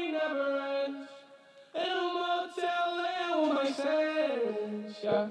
[0.00, 1.08] party never ends.
[1.74, 5.28] In a motel land with my sense, yeah.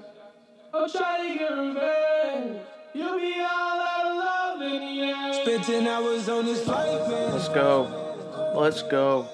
[0.72, 2.60] I'll try to get revenge.
[2.94, 5.34] You'll be all out of love in the end.
[5.34, 7.32] Spent 10 hours on this flight, man.
[7.32, 8.52] Let's go.
[8.56, 9.28] Let's go.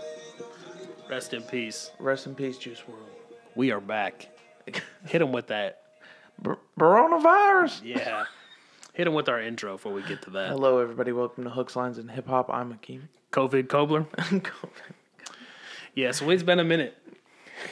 [1.09, 1.91] Rest in peace.
[1.99, 3.37] Rest in peace, Juice WRLD.
[3.55, 4.29] We are back.
[5.07, 5.83] Hit him with that.
[6.43, 7.83] Bar- Coronavirus.
[7.85, 8.25] Yeah.
[8.93, 10.49] Hit him with our intro before we get to that.
[10.49, 11.13] Hello, everybody.
[11.13, 12.51] Welcome to Hooks, Lines, and Hip Hop.
[12.51, 13.09] I'm Hakeem.
[13.33, 14.07] COVID Kobler.
[15.97, 16.97] Yeah, so it's been a minute.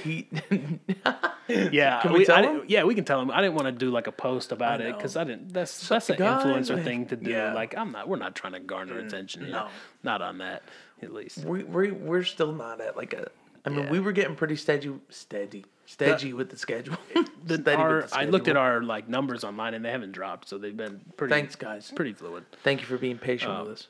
[0.02, 0.28] he,
[1.48, 2.54] Yeah, Can we tell I him?
[2.56, 3.30] didn't- Yeah, we can tell him.
[3.30, 5.52] I didn't want to do like a post about I it because I didn't.
[5.52, 6.84] That's that's an influencer man.
[6.84, 7.30] thing to do.
[7.30, 7.50] Yeah.
[7.50, 8.08] Mm, Like I'm not.
[8.08, 9.42] We're not trying to garner attention.
[9.44, 9.64] you know?
[9.64, 9.68] no.
[10.02, 10.62] not on that.
[11.02, 11.38] At least.
[11.44, 13.28] we, we, we're still not at like a.
[13.66, 13.90] I mean, Yeah.
[13.90, 16.96] we were getting pretty steady, steady, steady with the schedule.
[17.46, 20.48] The, steady our, the I looked at our like numbers online and they haven't dropped,
[20.48, 21.30] so they've been pretty.
[21.34, 21.92] Thanks, guys.
[21.94, 22.44] Pretty fluid.
[22.62, 23.88] Thank you for being patient Um, with us.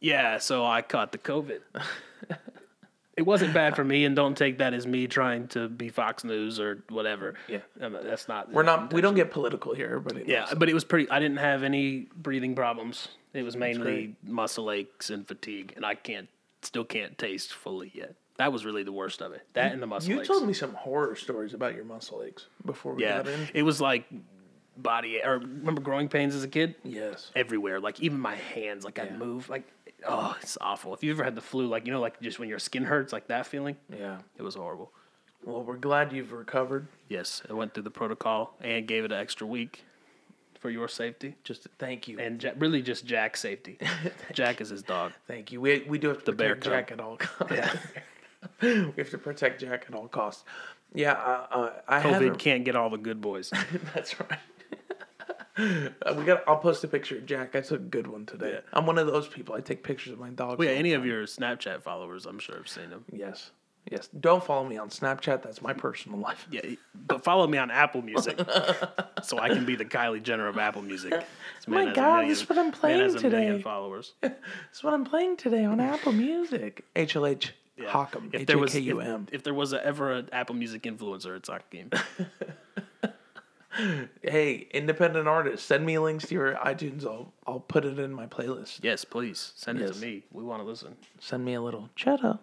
[0.00, 1.60] Yeah, so I caught the COVID.
[3.16, 6.24] it wasn't bad for me, and don't take that as me trying to be Fox
[6.24, 7.34] News or whatever.
[7.48, 7.58] Yeah.
[7.80, 8.52] I mean, that's not.
[8.52, 8.92] We're not.
[8.92, 10.24] We don't get political here, everybody.
[10.26, 10.54] Yeah, knows.
[10.56, 11.08] but it was pretty.
[11.10, 13.08] I didn't have any breathing problems.
[13.32, 16.28] It was mainly muscle aches and fatigue, and I can't,
[16.62, 18.14] still can't taste fully yet.
[18.36, 19.42] That was really the worst of it.
[19.54, 20.28] That and the muscle You aches.
[20.28, 23.48] told me some horror stories about your muscle aches before we yeah, got in.
[23.54, 24.06] it was like
[24.76, 25.20] body.
[25.22, 26.74] Or remember growing pains as a kid?
[26.82, 27.30] Yes.
[27.36, 27.78] everywhere.
[27.80, 29.48] Like even my hands, like I'd move.
[29.48, 29.64] Like
[30.06, 30.94] oh, it's awful.
[30.94, 33.12] If you ever had the flu, like you know, like just when your skin hurts,
[33.12, 34.18] like that feeling, Yeah.
[34.36, 34.92] it was horrible.
[35.44, 36.86] Well, we're glad you've recovered.
[37.08, 39.84] Yes, I went through the protocol and gave it an extra week
[40.58, 42.18] for your safety Just thank you.
[42.18, 43.78] and Ja- really just Jack's safety.
[44.32, 45.12] Jack is his dog.
[45.28, 45.60] Thank you.
[45.60, 46.98] We, we do have to bear protect cub.
[46.98, 47.54] Jack at all costs.
[47.54, 47.76] Yeah.
[48.62, 50.44] we have to protect Jack at all costs.
[50.94, 52.38] Yeah, uh, uh, I COVID haven't.
[52.38, 53.50] can't get all the good boys.
[53.94, 54.38] That's right.
[56.04, 56.42] Uh, we got.
[56.48, 57.54] I'll post a picture of Jack.
[57.54, 58.52] I took a good one today.
[58.54, 58.60] Yeah.
[58.72, 59.54] I'm one of those people.
[59.54, 60.58] I take pictures of my dogs.
[60.58, 63.04] Well, yeah, all the any of your Snapchat followers, I'm sure have seen them.
[63.12, 63.50] Yes.
[63.90, 64.08] Yes.
[64.18, 65.42] Don't follow me on Snapchat.
[65.42, 66.46] That's my personal life.
[66.50, 66.62] Yeah,
[67.06, 68.38] but follow me on Apple Music,
[69.22, 71.10] so I can be the Kylie Jenner of Apple Music.
[71.12, 73.62] This my God, million- this is what I'm playing has a million today.
[73.62, 74.14] followers.
[74.22, 76.84] is what I'm playing today on Apple Music.
[76.96, 77.90] HLH Yeah.
[77.90, 78.30] Hockham.
[78.34, 78.86] If H there was if,
[79.32, 81.90] if there was a, ever an Apple Music influencer, it's Hakeem.
[84.22, 87.04] Hey, independent artists, send me links to your iTunes.
[87.04, 88.80] I'll I'll put it in my playlist.
[88.82, 90.24] yes, please send it to me.
[90.32, 90.96] We want to listen.
[91.18, 92.38] Send me a little cheddar.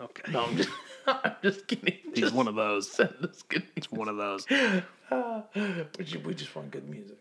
[0.00, 0.70] Okay, No, I'm just,
[1.06, 1.94] I'm just kidding.
[2.12, 2.90] he's Just one of those.
[2.92, 4.46] send us good He's one of those.
[4.50, 4.84] music.
[5.98, 7.18] We we just want good music.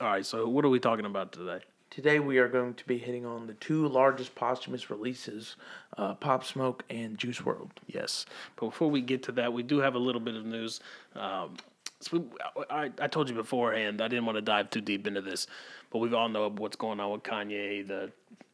[0.00, 1.60] All right, so what are we talking about today?
[1.90, 5.56] Today we are going to be hitting on the two largest posthumous releases,
[5.98, 7.70] uh, Pop Smoke and Juice WRLD.
[7.86, 8.26] Yes,
[8.56, 10.80] but before we get to that, we do have a little bit of news.
[11.14, 11.56] Um,
[12.00, 12.24] so we,
[12.70, 15.46] I, I told you beforehand I didn't want to dive too deep into this,
[15.90, 18.10] but we all know what's going on with Kanye, the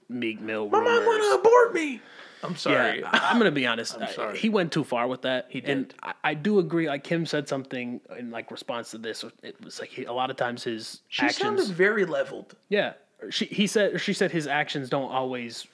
[0.09, 1.07] Meek Mill My mom rumors.
[1.07, 2.01] want to abort me.
[2.45, 3.01] I'm sorry.
[3.01, 3.97] Yeah, I- I'm gonna be honest.
[4.01, 4.37] I'm sorry.
[4.39, 5.47] He went too far with that.
[5.49, 5.71] He did.
[5.71, 6.89] and I, I do agree.
[6.89, 9.25] Like Kim said something in like response to this.
[9.43, 11.39] It was like he, a lot of times his she actions.
[11.41, 12.55] sounded very leveled.
[12.69, 12.95] Yeah,
[13.31, 15.67] she he said she said his actions don't always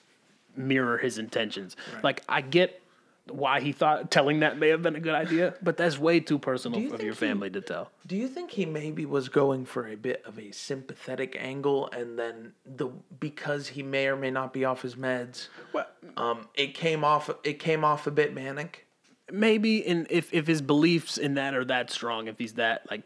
[0.55, 1.75] mirror his intentions.
[2.03, 2.81] Like I get
[3.31, 6.39] why he thought telling that may have been a good idea, but that's way too
[6.39, 7.91] personal you of your he- family to tell.
[8.05, 12.17] Do you think he maybe was going for a bit of a sympathetic angle, and
[12.17, 15.47] then the because he may or may not be off his meds,
[16.17, 18.85] um, it came off it came off a bit manic?
[19.31, 23.03] Maybe in if if his beliefs in that are that strong, if he's that like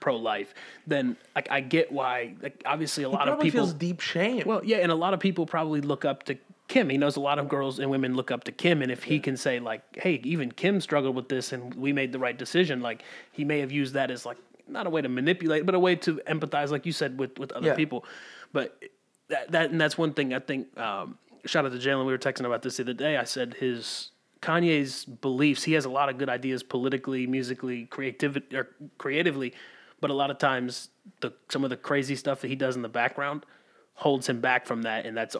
[0.00, 0.54] pro life,
[0.86, 2.34] then like I get why.
[2.42, 4.42] Like obviously a lot of people feels deep shame.
[4.46, 6.36] Well, yeah, and a lot of people probably look up to
[6.68, 6.90] Kim.
[6.90, 9.18] He knows a lot of girls and women look up to Kim, and if he
[9.18, 12.80] can say like, "Hey, even Kim struggled with this, and we made the right decision,"
[12.80, 13.02] like
[13.32, 14.36] he may have used that as like
[14.68, 17.52] not a way to manipulate, but a way to empathize, like you said, with with
[17.52, 17.74] other Yeah.
[17.74, 18.04] people.
[18.52, 18.80] But
[19.28, 20.76] that that and that's one thing I think.
[20.78, 22.04] Um, shout out to Jalen.
[22.06, 23.16] We were texting about this the other day.
[23.16, 24.10] I said his
[24.42, 25.64] Kanye's beliefs.
[25.64, 28.68] He has a lot of good ideas politically, musically, creativity or
[28.98, 29.54] creatively,
[30.00, 30.90] but a lot of times
[31.22, 33.46] the some of the crazy stuff that he does in the background
[33.94, 35.34] holds him back from that, and that's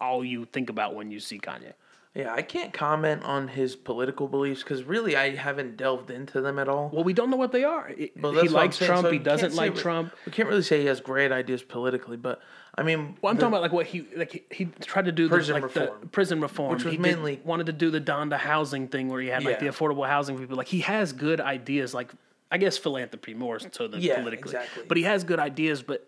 [0.00, 1.74] all you think about when you see Kanye.
[2.14, 6.58] yeah, I can't comment on his political beliefs because really I haven't delved into them
[6.58, 6.90] at all.
[6.92, 7.88] Well, we don't know what they are.
[7.90, 9.06] It- Well, he that's what I'm likes Trump.
[9.06, 10.12] so he doesn't say like Trump.
[10.26, 12.40] We can't really say he has great ideas politically, but
[12.74, 15.12] I mean, Well, I'm the- talking about like what he like he, he tried to
[15.12, 16.08] do the, Prison like, the reform.
[16.08, 19.20] prison reform, Which was he did- mainly- wanted to do the Donda housing thing where
[19.20, 20.56] he had like the affordable housing for people.
[20.56, 22.10] Like he has good ideas, like
[22.50, 24.50] I guess philanthropy more so than Yeah, politically.
[24.56, 24.84] exactly.
[24.88, 26.06] But he has good ideas, but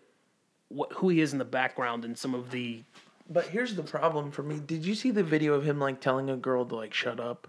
[0.67, 2.83] what who he is in the background and some of the
[3.33, 4.59] But here's the problem for me.
[4.59, 7.47] Did you see the video of him like telling a girl to like shut up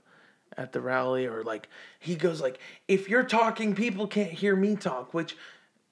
[0.56, 2.58] at the rally or like he goes like
[2.88, 5.36] if you're talking people can't hear me talk, which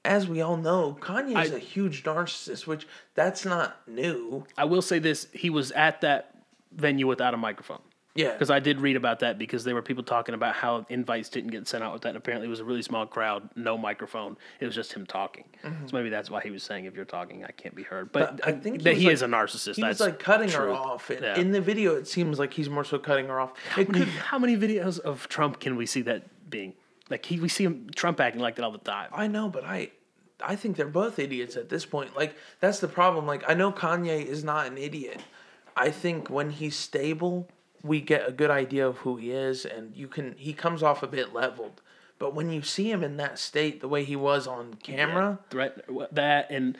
[0.05, 4.44] as we all know, Kanye is a huge narcissist, which that's not new.
[4.56, 6.35] I will say this: he was at that
[6.73, 7.83] venue without a microphone.
[8.14, 8.32] Yeah.
[8.32, 11.50] Because I did read about that because there were people talking about how invites didn't
[11.50, 12.09] get sent out with that.
[12.11, 14.37] And apparently, it was a really small crowd, no microphone.
[14.61, 15.44] It was just him talking.
[15.62, 18.23] So maybe that's why he was saying, "If you're talking, I can't be heard." But,
[18.23, 18.37] Mm-hmm.
[18.37, 19.76] But I think he that he like- is a narcissist.
[19.76, 21.09] He was That's like cutting her off.
[21.11, 21.38] And Yeah.
[21.38, 23.53] In the video, it seems like he's more so cutting her off.
[23.79, 26.75] It could, How many videos of Trump can we see that being?
[27.08, 29.08] Like he, we see him Trump acting like that all the time.
[29.12, 29.91] I know, but I,
[30.44, 32.15] I think they're both idiots at this point.
[32.17, 33.26] Like that's the problem.
[33.26, 35.20] Like I know Kanye is not an idiot.
[35.76, 37.49] I think when he's stable,
[37.82, 40.34] we get a good idea of who he is, and you can.
[40.37, 41.81] He comes off a bit leveled.
[42.19, 45.84] But when you see him in that state, the way he was on camera, threat
[46.12, 46.79] that and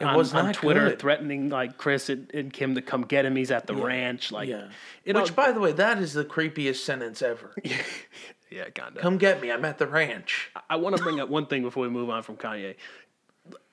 [0.00, 0.98] on, was on not Twitter good.
[0.98, 3.36] threatening like Chris and, and Kim to come get him.
[3.36, 4.32] He's at the ranch.
[4.32, 4.68] Like, yeah.
[5.04, 7.54] it Which, all- by the way, that is the creepiest sentence ever.
[8.50, 9.02] yeah, kind of.
[9.02, 9.52] Come get me.
[9.52, 10.50] I'm at the ranch.
[10.68, 12.76] I want to bring up one thing before we move on from Kanye.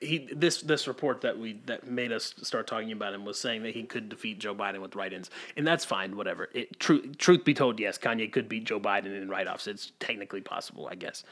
[0.00, 3.62] He this this report that we that made us start talking about him was saying
[3.62, 6.16] that he could defeat Joe Biden with write-ins, and that's fine.
[6.16, 6.48] Whatever.
[6.54, 9.66] It truth truth be told, yes, Kanye could beat Joe Biden in write-offs.
[9.66, 11.24] It's technically possible, I guess.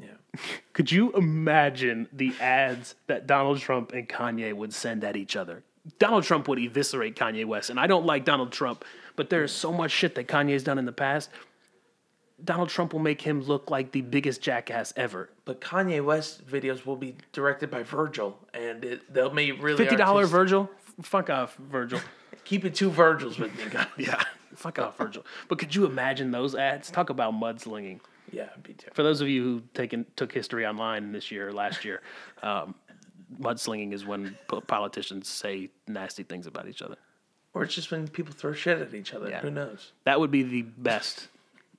[0.00, 0.40] Yeah.
[0.72, 5.62] Could you imagine the ads that Donald Trump and Kanye would send at each other?
[5.98, 8.84] Donald Trump would eviscerate Kanye West, and I don't like Donald Trump,
[9.16, 11.28] but there's so much shit that Kanye's done in the past.
[12.42, 15.30] Donald Trump will make him look like the biggest jackass ever.
[15.44, 19.96] But Kanye West videos will be directed by Virgil, and it, they'll be really Fifty
[19.96, 20.26] dollar.
[20.26, 20.70] Virgil,
[21.02, 22.00] fuck off, Virgil.
[22.44, 23.86] Keep it two Virgils with me, guys.
[23.96, 24.22] yeah,
[24.54, 25.24] fuck off, Virgil.
[25.48, 26.90] But could you imagine those ads?
[26.90, 28.00] Talk about mudslinging.
[28.32, 28.94] Yeah, it'd be terrible.
[28.96, 32.02] For those of you who taken took history online this year or last year,
[32.42, 32.74] um,
[33.40, 36.96] mudslinging is when politicians say nasty things about each other.
[37.54, 39.28] Or it's just when people throw shit at each other.
[39.30, 39.40] Yeah.
[39.40, 39.92] Who knows?
[40.04, 41.28] That would be the best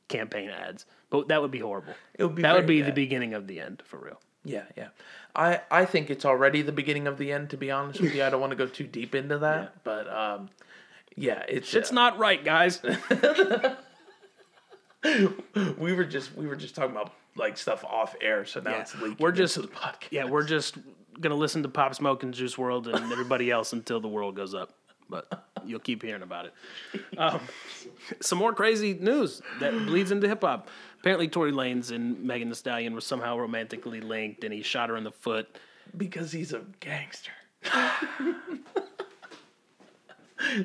[0.08, 1.94] campaign ads, but that would be horrible.
[2.14, 4.20] It would be that would be the beginning of the end for real.
[4.44, 4.90] Yeah, yeah.
[5.36, 7.50] I I think it's already the beginning of the end.
[7.52, 10.08] To be honest with you, I don't want to go too deep into that, but
[10.08, 10.50] um,
[11.16, 12.82] yeah, it's It's uh, not right, guys.
[15.78, 18.82] we were just we were just talking about like stuff off air, so now Yeah.
[18.82, 20.08] it's leaking We're just- the podcast.
[20.12, 20.78] yeah, we're just
[21.20, 24.54] gonna listen to Pop Smoke and Juice WRLD and everybody else until the world goes
[24.54, 24.74] up.
[25.10, 25.28] But
[25.66, 26.54] you'll keep hearing about it.
[27.18, 27.40] Um,
[28.22, 30.68] some more crazy news that bleeds into hip hop.
[31.00, 34.98] Apparently, Tory Lanez and Megan Thee Stallion were somehow romantically linked, and he shot her
[34.98, 35.48] in the foot.
[35.96, 37.32] because he's a gangster.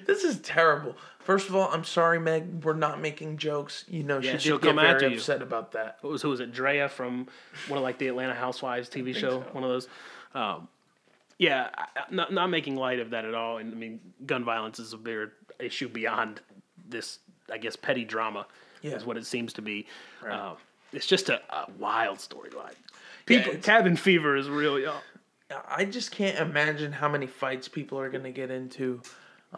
[0.07, 0.97] this is terrible.
[1.21, 2.65] First of all, I'm sorry, Meg.
[2.65, 3.85] We're not making jokes.
[3.89, 5.19] You know, Yeah, she she'll come after very you.
[5.19, 5.99] upset about that.
[6.01, 6.53] What was who was it?
[6.53, 7.29] Drea from
[7.69, 9.89] one of like the Atlanta Housewives TV show, one of those.
[10.35, 10.69] Um,
[11.41, 11.71] yeah,
[12.11, 13.57] not not making light of that at all.
[13.59, 16.41] And I mean, gun violence is a bigger issue beyond
[16.89, 17.19] this.
[17.53, 18.47] I guess petty drama
[18.83, 18.93] Yeah.
[18.93, 19.87] is what it seems to be.
[20.31, 20.57] Um,
[20.93, 22.75] it's just a, a wild storyline.
[23.27, 25.01] People, it's- cabin fever is real, y'all.
[25.69, 29.03] I just can't imagine how many fights people are going to get into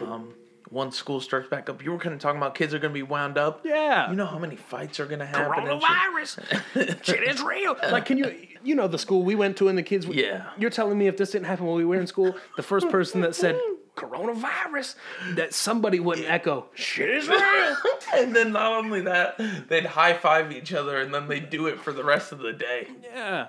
[0.01, 0.33] um,
[0.71, 1.85] once school starts back up.
[1.85, 3.61] You were kind of talking about kids are going to be wound up.
[3.63, 4.09] Yeah.
[4.09, 5.53] You know how many fights are going to happen?
[5.67, 5.83] shit?
[5.83, 7.77] Coronavirus, shit is real.
[7.91, 10.07] Like, can you, you know, the school we went to and the kids.
[10.07, 10.51] Yeah.
[10.59, 13.21] You're telling me if this didn't happen when we were in school, the first person
[13.23, 13.59] that said
[13.97, 14.95] coronavirus,
[15.35, 17.77] that somebody wouldn't echo, shit is real.
[18.15, 21.81] and then not only that, they'd high five each other and then they'd do it
[21.81, 22.89] for the rest of the day.
[23.03, 23.49] yeah.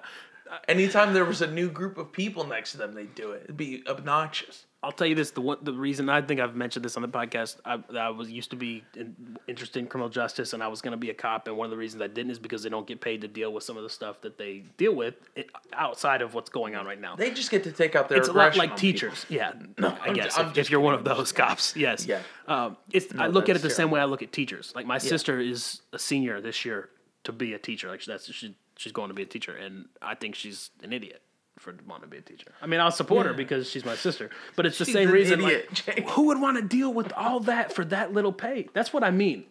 [0.67, 3.43] Anytime there was a new group of people next to them, they'd do it.
[3.45, 4.65] It'd be obnoxious.
[4.83, 7.07] I'll tell you this: the one, the reason I think I've mentioned this on the
[7.07, 10.81] podcast, I, I was used to be in, interested in criminal justice, and I was
[10.81, 11.47] going to be a cop.
[11.47, 13.53] And one of the reasons I didn't is because they don't get paid to deal
[13.53, 16.85] with some of the stuff that they deal with it, outside of what's going on
[16.85, 17.15] right now.
[17.15, 19.25] They just get to take out their it's a lot like teachers.
[19.29, 22.05] Yeah, I I'm guess if, if you're one of those cops, yes.
[22.05, 22.19] Yeah.
[22.47, 24.73] Um, it's I look at it the same way I look at teachers.
[24.75, 24.99] Like my Yeah.
[24.99, 26.89] sister is a senior this year
[27.23, 27.87] to be a teacher.
[27.87, 31.21] Like that's she, she's going to be a teacher, and I think she's an idiot
[31.63, 32.51] for wanting to be a teacher.
[32.61, 35.41] I mean, I'll support her because she's my sister, but it's the same reason.
[35.41, 38.69] idiot, like, who would want to deal with all that for that little pay?
[38.73, 39.45] That's what I mean.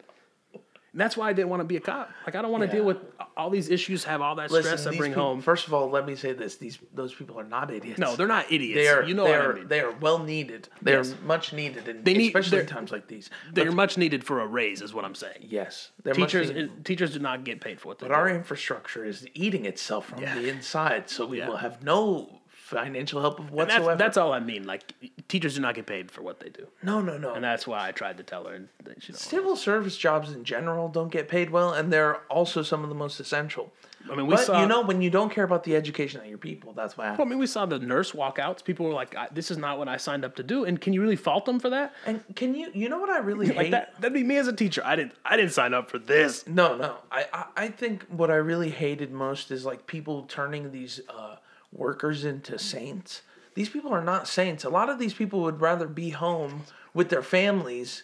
[0.93, 2.11] And that's why I didn't want to be a cop.
[2.25, 2.73] Like I don't want to Yeah.
[2.75, 2.97] deal with
[3.35, 5.41] all these issues, have all that stress Listen, I bring people- home.
[5.41, 7.97] First of all, let me say this: these those people are not idiots.
[7.99, 8.75] no, they're not idiots.
[8.79, 9.03] They are.
[9.03, 9.53] you know they are.
[9.53, 9.67] I mean.
[9.67, 10.69] They are well needed.
[10.83, 11.13] They Yes.
[11.13, 13.31] are much needed, and They need- especially in times like these.
[13.51, 15.47] They're But, much needed for a raise, is what I'm saying.
[15.49, 16.51] yes, Teachers,
[16.83, 18.19] teachers do not get paid for what they But do.
[18.19, 20.35] our infrastructure is eating itself from Yeah.
[20.35, 21.47] the inside, so we Yeah.
[21.49, 22.39] will have no
[22.73, 23.85] financial help of And whatsoever.
[23.87, 24.65] that's, that's all I mean.
[24.65, 24.93] Like
[25.27, 27.33] teachers do not get paid for what they do, no, no, no.
[27.33, 28.53] and that's why I tried to tell her.
[28.55, 32.17] And that she don't Civil service jobs in general don't get paid well, and they're
[32.29, 33.71] also some of the most essential.
[34.11, 34.61] I mean, we But saw.
[34.61, 37.23] you know, when you don't care about the education of your people, that's what I
[37.23, 38.61] mean, we saw the nurse walkouts.
[38.61, 40.91] People were like, I, "This is not what I signed up to do." And can
[40.91, 41.93] you really fault them for that?
[42.05, 43.71] And can you, you know what I really Like hate?
[43.71, 43.93] that?
[44.01, 44.81] That'd be me as a teacher.
[44.83, 45.13] I didn't.
[45.23, 46.45] I didn't sign up for this.
[46.47, 46.97] No, no.
[47.13, 51.37] I, I, I think what I really hated most is like people turning these uh,
[51.73, 53.21] workers into saints.
[53.55, 54.63] These people are not saints.
[54.63, 56.63] A lot of these people would rather be home
[56.93, 58.03] with their families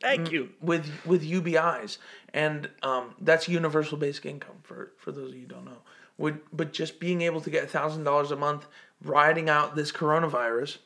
[0.00, 0.50] Thank you.
[0.62, 1.98] with with UBIs,
[2.32, 5.82] and um, that's universal basic income for for those of you who don't know.
[6.16, 8.66] Would but just being able to get thousand dollars a month,
[9.02, 10.78] riding out this coronavirus,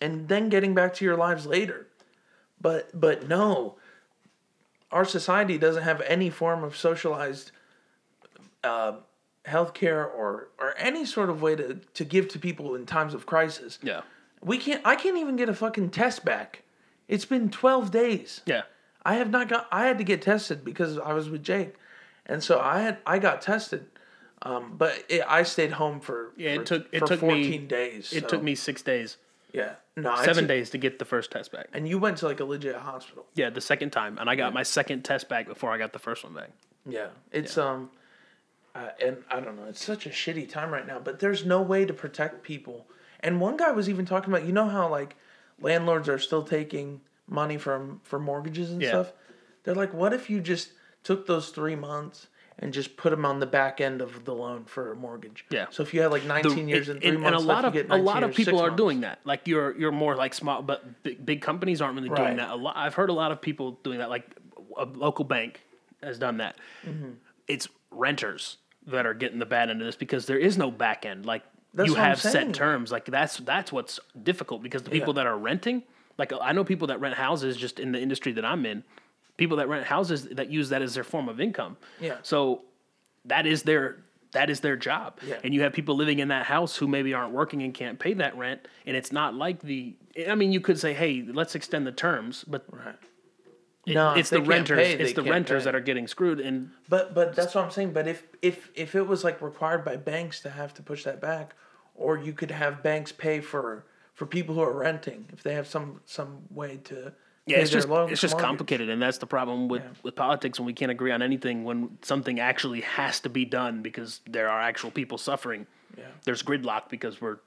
[0.00, 1.88] and then getting back to your lives later,
[2.60, 3.76] but but no,
[4.90, 7.50] our society doesn't have any form of socialized
[8.64, 8.94] uh,
[9.46, 13.26] healthcare or or any sort of way to to give to people in times of
[13.26, 13.78] crisis.
[13.82, 14.02] Yeah.
[14.42, 14.82] We can't.
[14.84, 16.62] I can't even get a fucking test back.
[17.08, 18.40] It's been twelve days.
[18.46, 18.62] Yeah.
[19.04, 19.66] I have not got.
[19.72, 21.74] I had to get tested because I was with Jake,
[22.26, 22.98] and so I had.
[23.06, 23.86] I got tested,
[24.42, 26.32] um, but it, I stayed home for.
[26.36, 28.12] Yeah, it for- took- it took me- fourteen days.
[28.12, 29.16] It so- took me six days,
[29.52, 31.68] Yeah, no, seven took- days to get the first test back.
[31.72, 33.26] And you went to like a legit hospital.
[33.34, 36.00] Yeah, the second time, and I got my second test back before I got the
[36.00, 36.50] first one back.
[36.84, 37.90] Yeah, it's um,
[38.76, 39.64] uh, and I don't know.
[39.68, 40.98] It's such a shitty time right now.
[40.98, 42.86] But there's no way to protect people.
[43.20, 45.16] And one guy was even talking about, you know how like
[45.60, 48.88] landlords are still taking money from for mortgages and Yeah.
[48.90, 49.12] stuff.
[49.64, 52.28] They're like, what if you just took those three months
[52.58, 55.44] and just put them on the back end of the loan for a mortgage?
[55.50, 55.66] Yeah.
[55.70, 57.64] So if you had like 19 years and, three and, months and a left, lot
[57.64, 58.76] of you get a lot of people are months.
[58.76, 59.20] doing that.
[59.24, 62.24] Like you're you're more like small, but big, big companies aren't really Right.
[62.24, 62.50] doing that.
[62.50, 62.76] A lot.
[62.76, 64.10] I've heard a lot of people doing that.
[64.10, 64.26] Like
[64.76, 65.60] a local bank
[66.02, 66.56] has done that.
[66.86, 67.12] Mm-hmm.
[67.48, 71.04] It's renters that are getting the bad end of this because there is no back
[71.06, 71.26] end.
[71.26, 71.42] Like
[71.74, 72.90] That's you have set terms.
[72.92, 75.22] Like that's that's what's difficult because the people Yeah.
[75.24, 75.82] that are renting,
[76.18, 78.84] like I know people that rent houses just in the industry that I'm in.
[79.36, 81.76] People that rent houses that use that as their form of income.
[82.00, 82.16] Yeah.
[82.22, 82.62] So
[83.26, 83.98] that is their
[84.32, 85.18] that is their job.
[85.26, 85.38] Yeah.
[85.44, 88.12] And you have people living in that house who maybe aren't working and can't pay
[88.14, 88.66] that rent.
[88.86, 89.94] And it's not like the
[90.28, 92.94] I mean, you could say, hey, let's extend the terms, but Right.
[93.86, 95.64] No, it's the renters pay, it's the renters pay.
[95.66, 97.92] that are getting screwed and But but that's what I'm saying.
[97.92, 101.20] But if if if it was like required by banks to have to push that
[101.20, 101.54] back,
[101.94, 105.66] or you could have banks pay for for people who are renting if they have
[105.68, 107.12] some some way to
[107.48, 108.44] yeah, it's just it's just mortgage.
[108.44, 109.90] complicated, and that's the problem with, Yeah.
[110.02, 111.62] with politics when we can't agree on anything.
[111.62, 116.06] When something actually has to be done because there are actual people suffering, Yeah.
[116.24, 117.38] there's gridlock because we're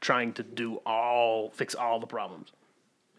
[0.00, 2.50] trying to do all fix all the problems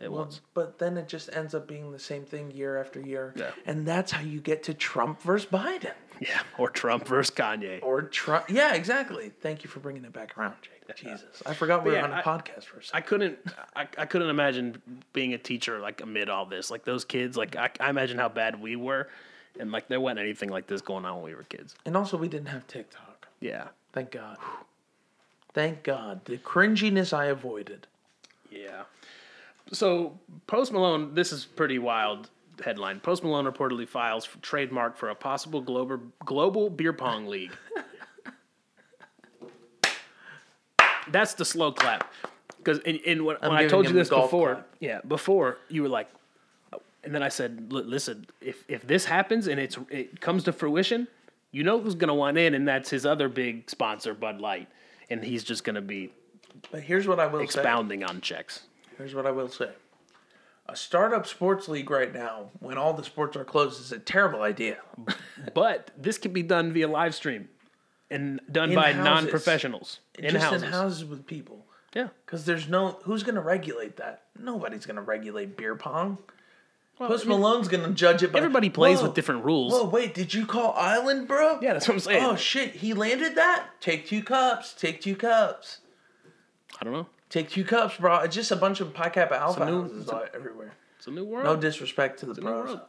[0.02, 0.42] at Well, once.
[0.54, 3.52] but then it just ends up being the same thing year after year, Yeah.
[3.66, 7.80] and that's how you get to Trump versus Biden Yeah, or Trump versus Kanye.
[7.84, 8.50] or Trump.
[8.50, 9.30] Yeah, exactly.
[9.42, 10.74] Thank you for bringing it back around, Jake.
[10.96, 12.98] Jesus, I forgot we were yeah, on a I- podcast for a second.
[12.98, 13.40] I couldn't
[13.76, 14.82] I, I couldn't imagine
[15.14, 16.72] being a teacher like amid all this.
[16.72, 19.08] Like those kids, like I, I imagine how bad we were.
[19.60, 21.76] And like there wasn't anything like this going on when we were kids.
[21.86, 23.28] and also, we didn't have TikTok.
[23.40, 23.68] Yeah.
[23.94, 24.38] Thank God.
[25.54, 26.26] Thank God.
[26.26, 27.86] The cringiness I avoided.
[28.50, 28.84] Yeah.
[29.72, 32.30] So Post Malone, this is pretty wild
[32.64, 33.00] headline.
[33.00, 37.52] Post Malone reportedly files for trademark for a possible global global beer pong league.
[41.12, 42.12] That's the slow clap.
[42.58, 44.68] Because in, in when, when I told you this before, clap.
[44.80, 46.10] yeah, before you were like,
[46.74, 50.54] oh, and then I said, listen, if if this happens and it's it comes to
[50.54, 51.08] fruition,
[51.52, 54.68] you know who's gonna want in, and that's his other big sponsor, Bud Light,
[55.10, 56.12] and he's just gonna be
[56.72, 57.46] But here's what I will say.
[57.46, 58.64] expounding on checks.
[59.00, 59.70] Here's what I will say.
[60.68, 64.44] A startup sports league right now, when all the sports are closed, is a terrible
[64.44, 64.78] idea.
[65.54, 67.48] But this can be done via live stream
[68.12, 70.64] and done In by non professionals in Just houses.
[70.64, 71.66] in houses with people.
[71.96, 72.10] Yeah.
[72.26, 74.24] Because there's no who's gonna regulate that?
[74.38, 76.18] Nobody's gonna regulate beer pong.
[77.00, 78.34] Well, Post Malone's gonna judge it.
[78.34, 79.72] By, everybody plays with different rules.
[79.72, 81.60] Whoa, wait, did you call Island, bro?
[81.62, 82.24] Yeah, that's what I'm saying.
[82.24, 83.70] Oh shit, he landed that.
[83.80, 84.74] Take two cups.
[84.74, 85.80] Take two cups.
[86.80, 87.08] I don't know.
[87.30, 88.18] Take two cups, bro.
[88.20, 90.74] It's just a bunch of Pi Kappa Alpha new- houses it's a- all- everywhere.
[90.98, 91.46] It's a new world.
[91.46, 92.66] No disrespect to the new pros.
[92.68, 92.82] world.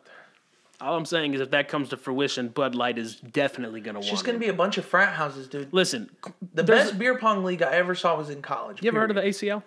[0.80, 3.98] All I'm saying is if that comes to fruition, Bud Light is definitely going to
[4.00, 4.40] It's want just gonna it.
[4.40, 5.68] be a bunch of frat houses, dude.
[5.72, 6.08] Listen,
[6.54, 8.82] The there's- best beer pong league I ever saw was in college.
[8.82, 9.22] You ever heard of the.
[9.22, 9.62] ACL?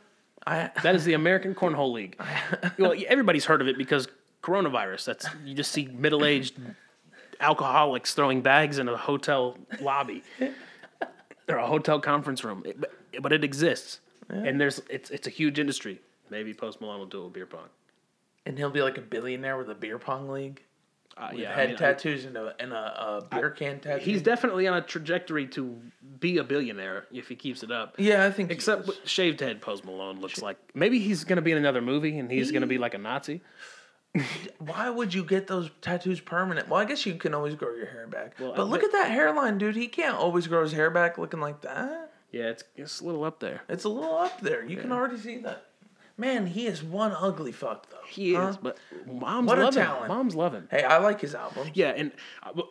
[0.47, 2.19] I, That is the American Cornhole League.
[2.79, 4.07] well, everybody's heard of it because
[4.41, 5.05] coronavirus.
[5.05, 6.55] That's you just see middle-aged
[7.39, 10.23] alcoholics throwing bags in a hotel lobby
[11.47, 12.63] or a hotel conference room.
[12.65, 13.99] It- but, but it exists,
[14.29, 15.99] and there's it's it's a huge industry.
[16.29, 17.67] Maybe Post Malone will do a beer pong.
[18.45, 20.61] and he'll be like a billionaire with a beer pong league.
[21.15, 22.75] Uh, With yeah, I head mean, I- tattoos and a and a,
[23.21, 24.03] a beer can tattoo.
[24.03, 25.79] he's definitely on a trajectory to
[26.19, 27.93] be a billionaire if he keeps it up.
[27.99, 28.49] yeah, I think.
[28.49, 32.17] he Except shaved head Post Malone looks like maybe he's gonna be in another movie
[32.17, 33.41] and he's gonna be like a Nazi.
[34.59, 36.67] why would you get those tattoos permanent?
[36.69, 38.35] Well, I guess you can always grow your hair back.
[38.39, 39.75] Well, but I look at that hairline, dude.
[39.75, 42.02] He can't always grow his hair back looking like that.
[42.33, 43.61] Yeah, it's it's a little up there.
[43.69, 44.65] It's a little up there.
[44.65, 45.67] You can already see that.
[46.17, 47.97] Man, he is one ugly fuck though.
[48.07, 48.47] He Huh?
[48.49, 49.83] is, but moms What a love him.
[49.85, 50.07] talent.
[50.09, 50.67] Moms love him.
[50.69, 51.69] Hey, I like his album.
[51.73, 52.11] Yeah, and
[52.43, 52.69] uh, w-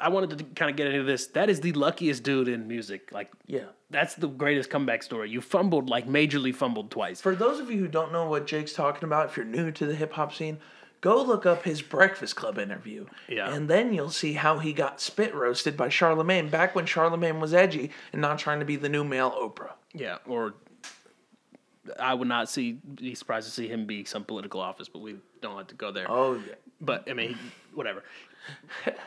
[0.00, 1.28] I wanted to kind of get into this.
[1.28, 3.10] That is the luckiest dude in music.
[3.12, 3.66] Like, Yeah.
[3.90, 5.30] that's the greatest comeback story.
[5.30, 7.20] You fumbled, like, majorly fumbled twice.
[7.20, 9.86] For those of you who don't know what Jake's talking about, if you're new to
[9.86, 10.58] the hip hop scene,
[11.02, 13.04] go look up his Breakfast Club interview.
[13.28, 13.52] Yeah.
[13.52, 17.52] And then you'll see how he got spit roasted by Charlemagne back when Charlemagne was
[17.52, 19.72] edgy and not trying to be the new male Oprah.
[19.92, 20.54] Yeah, or
[21.98, 25.16] I would not see be surprised to see him be some political office, but we
[25.42, 26.06] don't have to go there.
[26.08, 26.54] Oh, yeah.
[26.80, 27.36] But I mean,
[27.74, 28.02] whatever.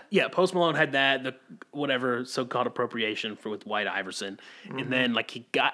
[0.09, 1.35] Yeah, Post Malone had that the
[1.71, 5.73] whatever so-called appropriation for with White Iverson, and then like he got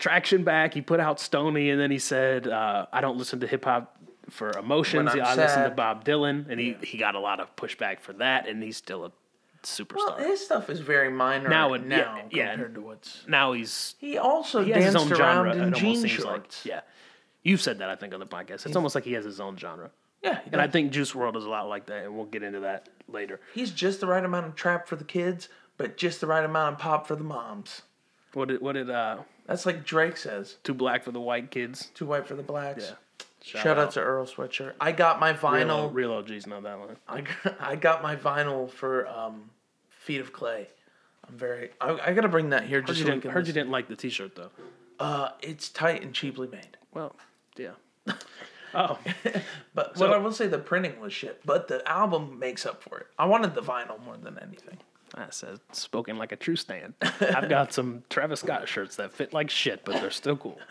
[0.00, 0.74] traction back.
[0.74, 3.96] He put out Stoney, and then he said, uh, "I don't listen to hip hop
[4.30, 5.10] for emotions.
[5.12, 5.70] I'm I listen to.
[5.70, 9.04] Bob Dylan," and he he got a lot of pushback for that, and he's still
[9.04, 9.12] a
[9.62, 9.96] superstar.
[9.96, 12.50] Well, his stuff is very minor Now it- now yeah, yeah.
[12.52, 13.24] compared to what's.
[13.28, 15.50] now he's He also he has his danced own genre.
[15.50, 16.64] around It in jean seems shorts.
[16.64, 16.80] like yeah.
[17.42, 18.66] You've said that I think on the podcast.
[18.66, 19.90] It's almost like he has his own genre.
[20.22, 22.60] Yeah, And I think Juice WRLD is a lot like that, and we'll get into
[22.60, 23.40] that later.
[23.54, 26.74] he's just the right amount of trap for the kids, but just the right amount
[26.74, 27.80] of pop for the moms.
[28.34, 30.56] What did what did uh That's like Drake says.
[30.62, 31.90] Too Black for the White Kids?
[31.94, 32.84] Too white for the blacks.
[32.90, 32.96] Yeah.
[33.42, 33.92] Shout, out.
[33.92, 34.74] to Earl Sweatshirt.
[34.80, 35.92] I got my vinyl.
[35.92, 36.96] real OGs know that one.
[37.08, 39.50] I got, I got my vinyl for um,
[39.88, 40.68] Feet of Clay.
[41.26, 41.70] I'm very.
[41.80, 43.88] I, I gotta bring that here Heard, just you so didn't, heard you didn't like
[43.88, 44.50] the T-shirt though.
[44.98, 46.76] Uh, it's tight and cheaply made.
[46.92, 47.16] Well,
[47.56, 47.70] yeah.
[48.74, 48.98] oh,
[49.74, 51.40] But So- what I will say, the printing was shit.
[51.44, 53.06] But the album makes up for it.
[53.18, 54.78] I wanted the vinyl more than anything.
[55.16, 56.94] That says spoken like a true stan.
[57.20, 60.58] I've got some Travis Scott shirts that fit like shit, but they're still cool.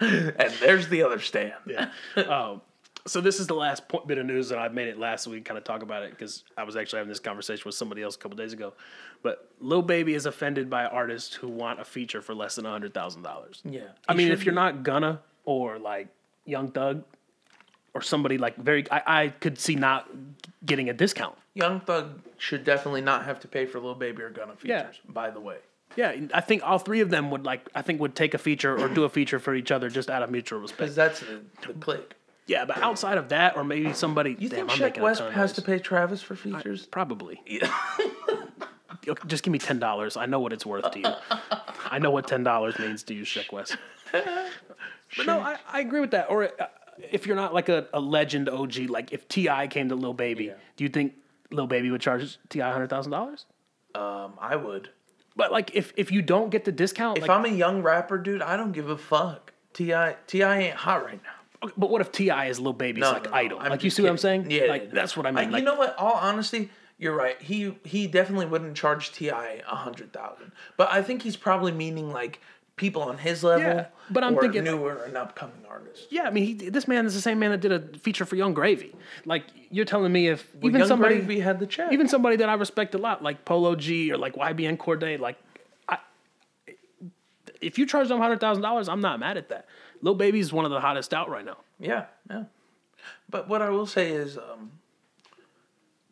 [0.00, 1.52] And there's the other stand.
[1.66, 1.90] Yeah.
[2.16, 2.62] um,
[3.06, 5.44] so this is the last point, bit of news that I made it last week.
[5.44, 8.14] Kind of talk about it because I was actually having this conversation with somebody else
[8.16, 8.72] a couple days ago.
[9.22, 12.94] But Lil Baby is offended by artists who want a feature for less than hundred
[12.94, 13.60] thousand dollars.
[13.64, 13.82] Yeah.
[14.08, 14.56] I mean, should if you're be.
[14.56, 16.08] not gonna or like
[16.44, 17.04] Young Thug
[17.94, 20.08] or somebody like very, I, I could see not
[20.64, 21.36] getting a discount.
[21.54, 24.68] Young Thug should definitely not have to pay for Lil Baby or Gunna features.
[24.68, 25.12] Yeah.
[25.12, 25.58] By the way.
[25.96, 27.68] Yeah, I think all three of them would like.
[27.74, 30.22] I think would take a feature or do a feature for each other just out
[30.22, 30.78] of mutual respect.
[30.78, 32.14] Because that's the, the click.
[32.46, 34.36] Yeah, but outside of that, or maybe somebody.
[34.38, 36.86] You damn, think Sheck Wes has to pay Travis for features?
[36.86, 37.40] Probably.
[39.06, 39.14] Yeah.
[39.26, 40.18] Just give me ten dollars.
[40.18, 41.06] I know what it's worth to you.
[41.86, 43.76] I know what ten dollars means to you, Sheck Wes.
[45.16, 46.30] But no, I, I agree with that.
[46.30, 46.66] Or uh,
[47.10, 49.66] if you're not like a, a legend OG, like if T.I.
[49.68, 51.14] came to Lil Baby, do you think
[51.50, 52.72] Lil Baby would charge T.I.
[52.72, 53.46] hundred thousand dollars?
[53.94, 54.90] um, I would.
[55.36, 58.18] But like if if you don't get the discount, If like, I'm a young rapper,
[58.18, 59.52] dude, I don't give a fuck.
[59.72, 60.16] T.I.
[60.26, 60.58] T.I.
[60.58, 61.66] ain't hot right now.
[61.66, 62.46] okay, but what if T.I.
[62.46, 63.58] is Lil Baby's No, like no, no, idol?
[63.60, 64.50] I'm like you see what I'm saying?
[64.50, 64.94] Yeah, like yeah, yeah.
[64.94, 65.50] that's what I I, mean.
[65.52, 65.96] like, you know what?
[65.98, 67.40] All honesty, you're right.
[67.40, 69.62] He he definitely wouldn't charge T.I.
[69.68, 72.40] a hundred thousand, but I think he's probably meaning like
[72.80, 73.60] people on his level.
[73.66, 76.06] Yeah, but I'm or thinking- newer and upcoming artists.
[76.10, 78.34] Yeah, I mean, he, this man is the same man that did a feature for
[78.36, 78.92] Yung Gravy.
[79.26, 81.92] Like you're telling me, if Well, even Young somebody, Gravy had the check.
[81.92, 85.36] even somebody that I respect a lot, like Polo G or like YBN Cordae, like,
[85.88, 85.98] I,
[87.60, 89.66] if you charge them hundred thousand dollars, I'm not mad at that.
[90.02, 91.58] Lil Baby's one of the hottest out right now.
[91.78, 92.44] Yeah, yeah.
[93.28, 94.72] But what I will say is, um,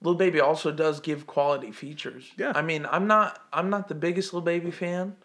[0.02, 2.31] Lil Baby also does give quality features.
[2.37, 2.52] Yeah.
[2.54, 5.16] I mean, I'm not I'm not the biggest Lil Baby fan.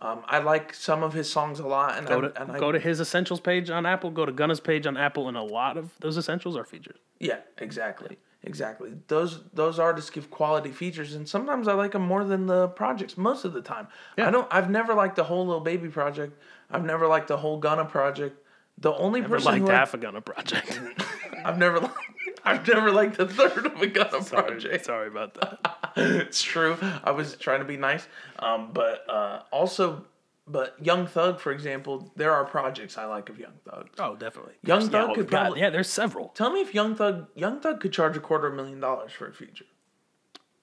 [0.00, 2.58] Um, I like some of his songs a lot, and Go I, to and I,
[2.58, 4.10] go to his essentials page on Apple.
[4.10, 6.98] Go to Gunna's page on Apple, and a lot of those essentials are featured.
[7.18, 8.92] yeah, exactly, exactly.
[9.08, 13.16] Those those artists give quality features, and sometimes I like them more than the projects.
[13.16, 14.28] Most of the time, Yeah.
[14.28, 14.46] I don't.
[14.50, 16.38] I've never liked the whole Lil Baby project.
[16.70, 18.38] I've never liked the whole Gunna project.
[18.78, 20.78] The only Never person liked who I- half a Gunna project.
[21.44, 21.94] I've never liked.
[22.46, 24.84] I've never liked the third of a Gunna project.
[24.86, 25.78] Sorry about that.
[25.96, 26.76] it's true.
[27.04, 28.06] I was trying to be nice.
[28.38, 30.04] Um, but uh, also,
[30.46, 33.88] but Young Thug, for example, there are projects I like of Young Thug.
[33.98, 34.54] Oh, definitely.
[34.62, 36.28] Young Thug could probably- yeah, there's several.
[36.28, 39.34] Tell me if Young Thug, Young Thug could charge a quarter million dollars for a
[39.34, 39.66] feature.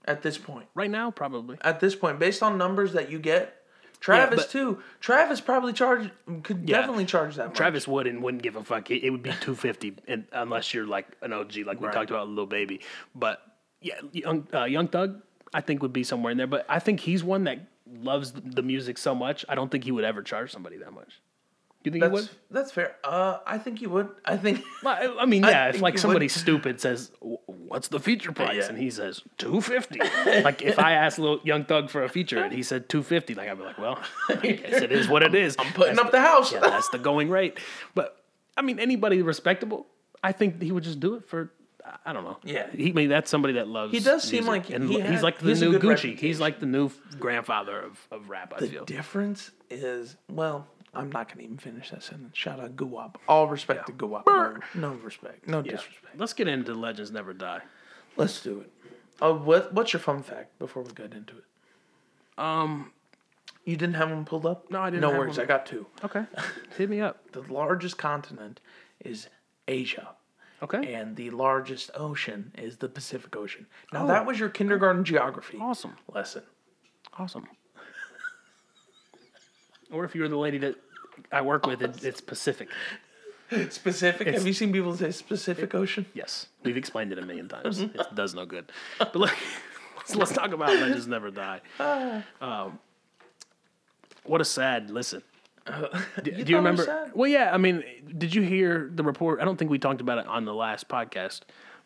[0.05, 1.57] At this point, Right now, probably.
[1.61, 3.62] at this point, based on numbers that you get,
[4.03, 4.83] Travis but- too.
[4.99, 6.11] Travis probably charge
[6.43, 6.79] could Yeah.
[6.79, 7.55] definitely charge that much.
[7.57, 8.91] Travis would and wouldn't give a fuck.
[8.91, 11.93] It, it would be two fifty, and unless you're like an OG, like we Right.
[11.93, 12.81] talked about, little baby.
[13.15, 13.41] But
[13.81, 15.21] yeah, young uh, young Thug,
[15.53, 16.47] I think would be somewhere in there.
[16.47, 17.59] But I think he's one that
[17.91, 19.45] loves the music so much.
[19.47, 21.19] I don't think he would ever charge somebody that much.
[21.83, 22.29] You think he That's would?
[22.49, 22.95] that's fair.
[23.03, 24.09] Uh, I think he would.
[24.23, 24.63] I think.
[24.83, 25.67] Well, I I mean, I yeah.
[25.69, 26.31] if like somebody would.
[26.31, 28.69] stupid says, "What's the feature price?" Yeah.
[28.69, 32.41] and he says two fifty, like if I asked little young Thug for a feature
[32.43, 35.23] and he said two fifty, like I'd be like, "Well, I guess it is what
[35.23, 36.51] it is." I'm putting up the house.
[36.53, 37.59] yeah, that's the going rate.
[37.95, 38.23] But
[38.57, 39.87] I mean, anybody respectable,
[40.23, 41.51] I think he would just do it for.
[41.51, 41.59] I-
[42.05, 42.37] I don't know.
[42.45, 42.67] Yeah.
[42.71, 43.91] he I mean that's somebody that loves.
[43.91, 44.69] He does seem music.
[44.69, 45.89] like and he he's like the he has a new Gucci.
[45.89, 46.17] reputation.
[46.17, 48.53] He's like the new grandfather of, of rap.
[48.55, 48.85] I The feel.
[48.85, 52.37] The difference is, well, I'm not going to even finish that sentence.
[52.37, 53.15] Shout out Guwap.
[53.27, 54.23] All respect to Guwap.
[54.27, 55.47] No, no respect.
[55.47, 55.71] No Yeah.
[55.71, 56.17] disrespect.
[56.17, 57.61] Let's get into Legends Never Die.
[58.15, 58.71] Let's do it.
[59.21, 61.45] Oh, what what's your fun fact before we get into it?
[62.37, 62.91] Um,
[63.65, 64.69] You didn't have one pulled up?
[64.69, 65.45] No, I didn't No have worries, one.
[65.45, 65.85] I got two.
[66.03, 66.25] okay,
[66.77, 67.31] hit me up.
[67.31, 68.59] The largest continent
[68.99, 69.29] is
[69.67, 70.09] Asia.
[70.61, 73.65] Okay, And the largest ocean is the Pacific Ocean.
[73.91, 74.07] Now Oh.
[74.07, 76.43] that was your kindergarten geography awesome, lesson.
[77.17, 77.47] awesome.
[79.91, 80.75] Or if you were the lady that
[81.31, 82.69] I work with, it, it's Pacific.
[83.69, 84.27] Specific.
[84.27, 86.05] Have you seen people say Pacific Ocean?
[86.13, 87.81] Yes, we've explained it a million times.
[87.81, 87.99] Mm-hmm.
[87.99, 88.71] It does no good.
[88.97, 89.35] But look,
[89.97, 91.61] let's, let's talk about Legends Never Die.
[91.79, 92.23] Ah.
[92.41, 92.79] Um,
[94.23, 95.21] what a sad listen.
[95.67, 95.87] Uh,
[96.23, 96.83] do, You do you remember?
[96.83, 97.11] sad?
[97.13, 97.53] Well, yeah.
[97.53, 97.83] I mean,
[98.17, 99.39] did you hear the report?
[99.39, 101.41] I don't think we talked about it on the last podcast,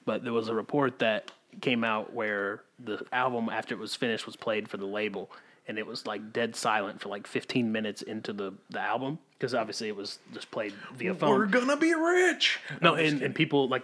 [0.06, 4.26] but there was a report that came out where the album, after it was finished,
[4.26, 5.32] was played for the label,
[5.68, 9.54] and it was like dead silent for like 15 minutes into the the album because
[9.54, 11.30] obviously it was just played via phone.
[11.30, 12.60] We're gonna be rich.
[12.82, 13.84] No, and, and people like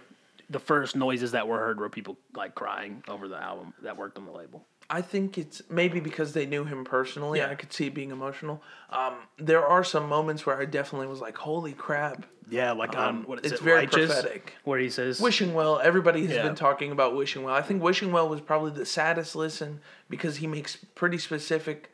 [0.50, 4.18] the first noises that were heard were people like crying over the album that worked
[4.18, 4.66] on the label.
[4.90, 7.40] I think it's maybe because they knew him personally.
[7.40, 7.50] Yeah.
[7.50, 8.62] I could see it being emotional.
[8.90, 13.08] Um, there are some moments where I definitely was like, "Holy crap!" Yeah, like on
[13.10, 13.64] Um, what is it's it?
[13.64, 14.54] very Righteous, prophetic.
[14.66, 15.80] Where he says, Wishing Well.
[15.80, 16.44] Everybody has Yeah.
[16.44, 17.56] been talking about Wishing Well.
[17.56, 21.92] I think Wishing Well was probably the saddest listen because he makes pretty specific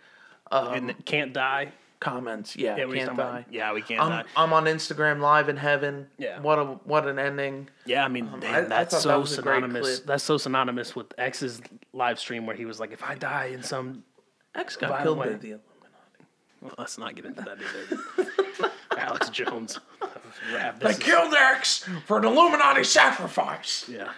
[0.52, 2.56] and "Can't die." Comments.
[2.56, 3.14] Yeah, Yeah, what can't die.
[3.40, 3.54] about.
[3.54, 4.24] Yeah, we can't I'm, die.
[4.36, 6.08] I'm on Instagram live in heaven.
[6.18, 6.40] Yeah.
[6.40, 7.70] What a what an ending.
[7.86, 10.00] Yeah, I mean, um, damn, I- I that's that so great synonymous.
[10.02, 11.62] That's so synonymous with X's
[11.94, 14.04] live stream where he was like, "If I die in some,"
[14.56, 15.28] X got killed way.
[15.28, 15.64] by the Illuminati.
[16.62, 18.72] well, let's not get into that either.
[18.98, 19.80] Alex Jones,
[20.82, 23.88] They killed X for an Illuminati sacrifice.
[23.88, 24.10] Yeah.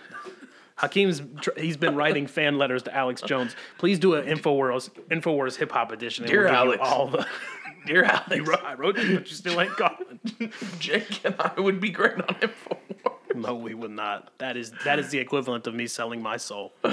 [0.78, 1.22] Hakeem's
[1.58, 3.56] he's been writing fan letters to Alex Jones.
[3.78, 6.26] Please do an Infowars Infowars hip hop edition.
[6.26, 6.82] Dear we'll Alex.
[6.84, 7.28] all the
[7.86, 10.20] Dear Alex, You wrote- I wrote you, but you still ain't calling.
[10.80, 13.36] Jake and I would be great on Infowars.
[13.36, 14.32] No, we would not.
[14.40, 16.74] That is that is the equivalent of me selling my soul.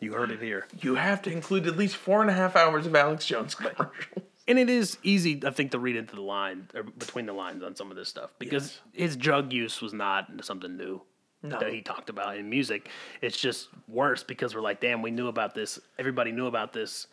[0.00, 0.66] you heard it here.
[0.80, 4.24] You have to include at least four and a half hours of Alex Jones commercials.
[4.46, 7.62] And it is easy, I think, to read into the line or between the lines
[7.62, 11.02] on some of this stuff because his drug use was not something new
[11.42, 11.58] No.
[11.58, 12.88] that he talked about in music.
[13.20, 15.78] It's just worse because we're like, damn, we knew about this.
[15.98, 17.08] Everybody knew about this,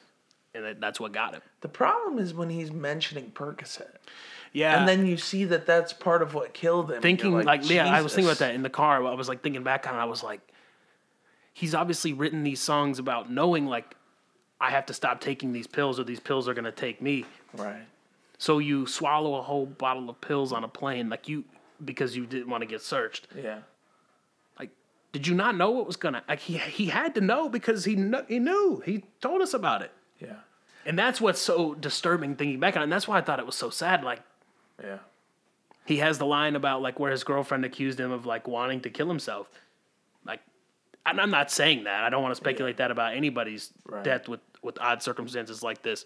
[0.56, 1.42] and that's what got him.
[1.62, 3.96] The problem is when he's mentioning Percocet.
[4.54, 7.02] Yeah, And then you see that that's part of what killed him.
[7.02, 9.06] thinking you're like, yeah, I was thinking about that in the car.
[9.06, 9.98] I was like thinking back on it.
[9.98, 10.40] I was like,
[11.54, 13.96] he's obviously written these songs about knowing like
[14.62, 17.26] I have to stop taking these pills or these pills are gonna take me.
[17.58, 17.84] Right.
[18.38, 21.44] So you swallow a whole bottle of pills on a plane, like you
[21.84, 23.28] because you didn't want to get searched.
[23.36, 23.60] Yeah.
[24.58, 24.70] Like,
[25.12, 26.24] did you not know what was gonna?
[26.30, 28.82] Like he he had to know because he kn- he knew.
[28.86, 30.38] He told us about it, Yeah.
[30.86, 32.82] and that's what's so disturbing thinking back on.
[32.82, 32.84] it.
[32.86, 34.04] And that's why I thought it was so sad.
[34.04, 34.22] Like
[34.84, 35.00] Yeah.
[35.86, 38.90] he has the line about like where his girlfriend accused him of like wanting to
[38.90, 39.50] kill himself.
[40.26, 40.42] Like,
[41.06, 42.04] and I'm not saying that.
[42.04, 44.04] I don't want to speculate that about anybody's Right.
[44.04, 46.06] death with with odd circumstances like this.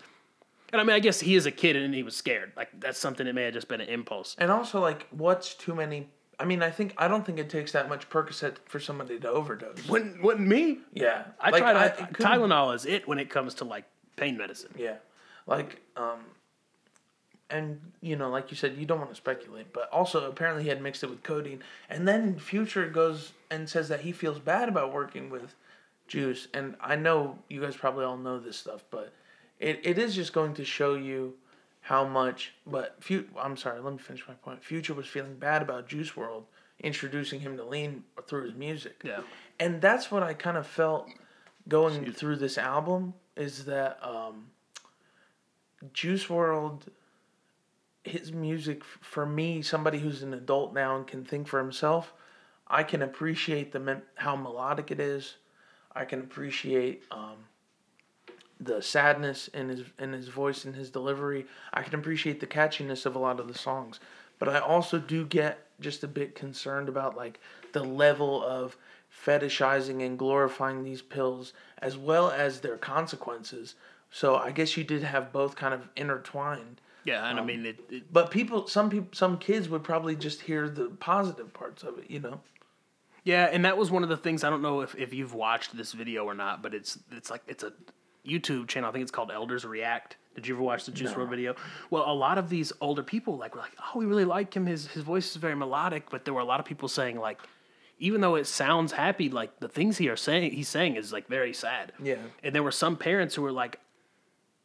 [0.71, 2.51] And I mean, I guess he is a kid and he was scared.
[2.57, 4.35] Like that's something that may have just been an impulse.
[4.37, 6.09] And also, like, what's too many?
[6.39, 9.29] I mean, I think I don't think it takes that much Percocet for somebody to
[9.29, 9.87] overdose.
[9.89, 10.79] Wouldn't wouldn't me?
[10.93, 11.75] Yeah, I Like, tried.
[11.75, 13.85] I- I, Tylenol is it when it comes to like
[14.19, 14.71] pain medicine.
[14.77, 14.97] Yeah,
[15.47, 16.19] like, um,
[17.49, 20.69] and you know, like you said, you don't want to speculate, but also apparently he
[20.69, 24.69] had mixed it with codeine, and then Future goes and says that he feels bad
[24.69, 25.55] about working with
[26.07, 29.13] Juice, and I know you guys probably all know this stuff, but
[29.59, 31.35] it, it is just going to show you
[31.81, 32.53] how much.
[32.67, 34.63] But Fu- I'm sorry, let me finish my point.
[34.63, 36.43] Future was feeling bad about Juice WRLD
[36.81, 39.01] introducing him to lean through his music.
[39.03, 39.19] Yeah.
[39.59, 41.09] and that's what I kind of felt
[41.67, 44.47] going through this album is that um,
[45.93, 46.81] Juice WRLD,
[48.03, 52.13] his music for me, somebody who's an adult now and can think for himself,
[52.67, 55.37] I can appreciate the how melodic it is.
[55.95, 57.37] I can appreciate um,
[58.59, 61.45] the sadness in his in his voice and his delivery.
[61.73, 63.99] I can appreciate the catchiness of a lot of the songs,
[64.37, 67.39] but I also do get just a bit concerned about like
[67.71, 68.77] the level of
[69.25, 73.75] fetishizing and glorifying these pills as well as their consequences.
[74.11, 76.81] So I guess you did have both kind of intertwined.
[77.05, 78.13] Yeah, and I um, mean it, it.
[78.13, 82.09] But people, some people, some kids would probably just hear the positive parts of it,
[82.09, 82.41] you know.
[83.23, 84.43] Yeah, and that was one of the things.
[84.43, 87.41] I don't know if, if you've watched this video or not, but it's it's like
[87.47, 87.73] it's a
[88.25, 88.89] YouTube channel.
[88.89, 90.17] I think it's called Elders React.
[90.35, 91.55] Did you ever watch the Juice WRLD video?
[91.89, 94.65] Well, a lot of these older people like were like, oh, we really like him.
[94.65, 97.39] His his voice is very melodic, but there were a lot of people saying like,
[97.99, 101.27] even though it sounds happy, like the things he are saying he's saying is like
[101.27, 101.91] very sad.
[102.01, 102.15] Yeah.
[102.43, 103.79] And there were some parents who were like,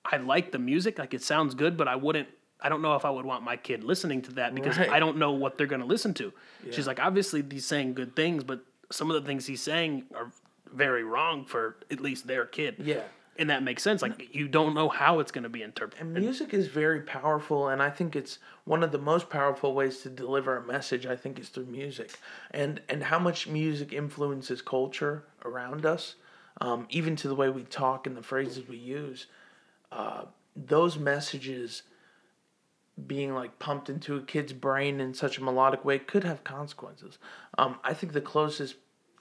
[0.05, 2.29] I like the music, like it sounds good, but I wouldn't.
[2.61, 4.88] I don't know if I would want my kid listening to that because Right.
[4.88, 6.33] I don't know what they're going to listen to.
[6.70, 10.31] She's like, obviously he's saying good things, but some of the things he's saying are
[10.73, 12.77] very wrong for at least their kid.
[12.79, 13.03] Yeah.
[13.37, 14.01] And that makes sense.
[14.01, 16.07] Like you don't know how it's going to be interpreted.
[16.07, 19.99] And Music is very powerful, and I think it's one of the most powerful ways
[20.03, 21.05] to deliver a message.
[21.05, 22.18] I think is through music,
[22.53, 26.14] and and how much music influences culture around us,
[26.61, 29.27] um, even to the way we talk and the phrases we use.
[29.90, 31.83] Uh, those messages
[33.07, 37.18] being like pumped into a kid's brain in such a melodic way could have consequences.
[37.59, 38.77] Um, I think the closest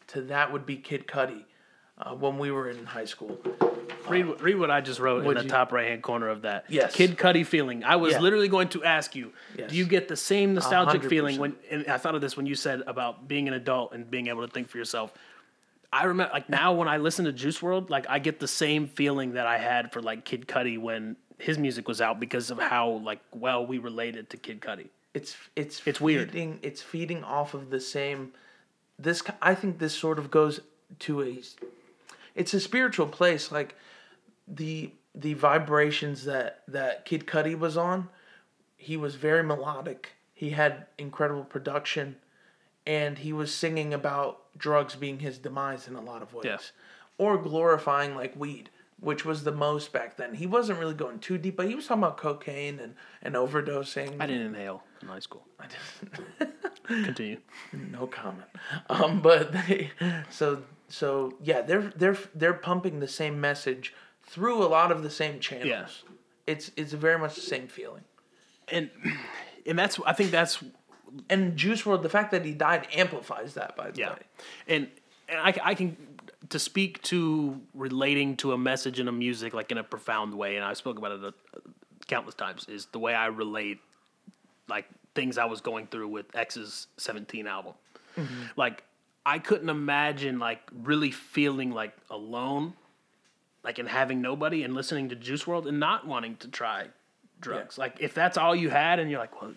[0.08, 1.46] to that would be Kid Cudi
[1.98, 3.40] uh, when we were in high school.
[4.10, 6.66] Read, read what I just wrote in the you- top right hand corner of that.
[6.68, 6.94] Yes.
[6.94, 7.84] Kid Cudi feeling.
[7.84, 8.20] I was Yeah.
[8.20, 9.70] literally going to ask you, Yes.
[9.70, 11.56] do you get the same nostalgic hundred feeling when?
[11.70, 14.42] And I thought of this when you said about being an adult and being able
[14.46, 15.14] to think for yourself.
[15.94, 18.88] I remember, like now, when I listen to Juice WRLD, like I get the same
[18.88, 22.58] feeling that I had for like Kid Cudi when his music was out because of
[22.58, 24.88] how like well we related to Kid Cudi.
[25.14, 26.32] it's it's It's weird.
[26.32, 28.34] feeding, It's feeding off of the same.
[29.00, 30.60] This I think this sort of goes
[31.00, 31.40] to a.
[32.36, 33.76] It's a spiritual place, like
[34.48, 38.10] the the vibrations that that Kid Cudi was on.
[38.78, 40.12] He was very melodic.
[40.34, 42.18] He had incredible production,
[42.86, 46.58] and he was singing about drugs being his demise in a lot of ways, Yeah.
[47.18, 48.70] or glorifying like weed,
[49.00, 50.34] which was the most back then.
[50.34, 54.18] He wasn't really going too deep, but he was talking about cocaine and and overdosing.
[54.20, 55.46] I didn't inhale in high school.
[55.60, 56.54] I didn't.
[57.06, 57.38] Continue.
[57.74, 58.50] no comment.
[58.90, 59.92] Um, but they,
[60.30, 65.10] so so yeah, they're they're they're pumping the same message through a lot of the
[65.10, 65.68] same channels.
[65.68, 65.88] Yeah.
[66.46, 68.04] It's it's very much the same feeling.
[68.68, 68.92] And
[69.66, 70.64] and that's I think that's
[71.32, 73.76] And Juice WRLD, the fact that he died amplifies that.
[73.76, 74.20] By the Yeah, way,
[74.68, 74.88] and
[75.28, 75.98] and I, I can
[76.50, 80.58] to speak to relating to a message in a music like in a profound way,
[80.58, 81.34] and I spoke about it a,
[82.06, 82.68] countless times.
[82.70, 83.80] Is the way I relate
[84.70, 87.74] like things I was going through with X's Seventeen album.
[88.16, 88.44] Mm-hmm.
[88.56, 88.84] Like
[89.26, 92.74] I couldn't imagine like really feeling like alone,
[93.64, 96.88] like and having nobody, and listening to Juice WRLD and not wanting to try
[97.40, 97.78] drugs.
[97.78, 99.54] Like if that's all you had, and you're like, well,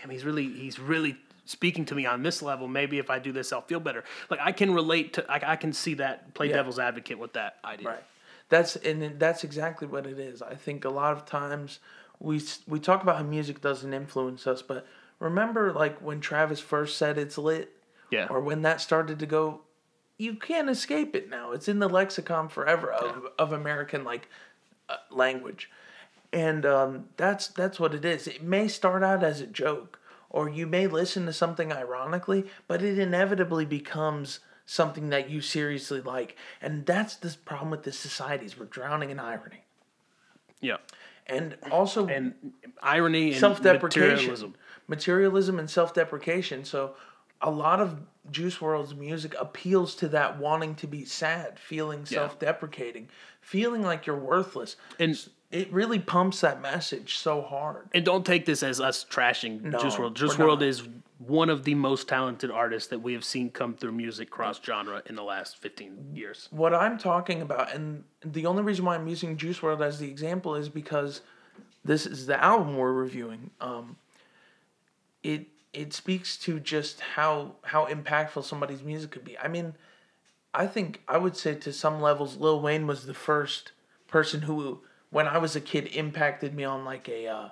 [0.00, 2.66] damn, he's really he's really speaking to me on this level.
[2.68, 4.04] Maybe if I do this, I'll feel better.
[4.30, 6.56] Like I can relate to, I, I can see that play Yeah.
[6.56, 7.88] devil's advocate with that idea.
[7.88, 8.04] right.
[8.48, 10.40] That's and that's exactly what it is.
[10.42, 11.80] I think a lot of times
[12.20, 14.86] we we talk about how music doesn't influence us, but
[15.18, 17.72] remember like when Travis first said it's lit,
[18.10, 18.26] Yeah.
[18.30, 19.60] or when that started to go
[20.18, 21.52] you can't escape it now.
[21.52, 24.28] It's in the lexicon forever of, of american like
[24.88, 25.70] uh, language.
[26.32, 28.26] And um, that's that's what it is.
[28.26, 29.98] It may start out as a joke
[30.30, 36.00] or you may listen to something ironically but it inevitably becomes something that you seriously
[36.00, 36.36] like.
[36.60, 39.64] And that's the problem with this society is we're drowning in irony.
[40.60, 40.78] Yeah.
[41.26, 42.34] and also And
[42.82, 44.10] irony and self-deprecation.
[44.10, 44.54] materialism.
[44.88, 46.64] materialism and self-deprecation.
[46.64, 46.94] So
[47.42, 52.04] a lot of Juice WRLD's music appeals to that wanting to be sad feeling Yeah.
[52.18, 53.08] self-deprecating
[53.40, 55.16] feeling like you're worthless And
[55.52, 59.78] it really pumps that message so hard and don't take this as us trashing No,
[59.78, 60.14] Juice WRLD.
[60.14, 60.62] Juice WRLD not.
[60.62, 64.60] is one of the most talented artists that we have seen come through music cross
[64.62, 66.48] genre in the last fifteen years.
[66.50, 70.08] what i'm talking about and the only reason why i'm using Juice WRLD as the
[70.10, 71.20] example is because
[71.84, 73.96] this is the album we're reviewing um,
[75.22, 75.46] it
[75.76, 79.74] it speaks to just how how impactful somebody's music could be i mean
[80.56, 83.72] I think I would say to some levels, Lil Wayne was the first
[84.08, 87.48] person who, when I was a kid, impacted me on like a, uh,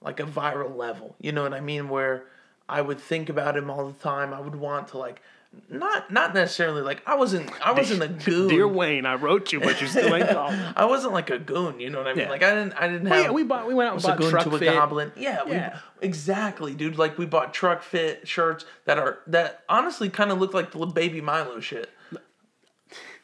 [0.00, 1.14] like a viral level.
[1.20, 1.88] You know what I mean?
[1.88, 2.24] Where
[2.68, 4.34] I would think about him all the time.
[4.34, 5.22] I would want to like,
[5.68, 8.48] not not necessarily like I wasn't I wasn't a goon.
[8.48, 10.54] Dear Wayne, I wrote you, but you still ain't called.
[10.76, 11.80] I wasn't like a goon.
[11.80, 12.24] You know what I mean?
[12.24, 12.30] Yeah.
[12.30, 13.24] Like I didn't I didn't Oh, have.
[13.24, 14.72] yeah, we bought we went out and was a bought goon truck to a fit.
[14.72, 15.12] goblin.
[15.16, 15.78] Yeah, Yeah.
[16.00, 16.98] We, exactly, dude.
[16.98, 21.20] Like we bought Trukfit shirts that are that honestly kind of look like the baby
[21.20, 21.90] Milo shit.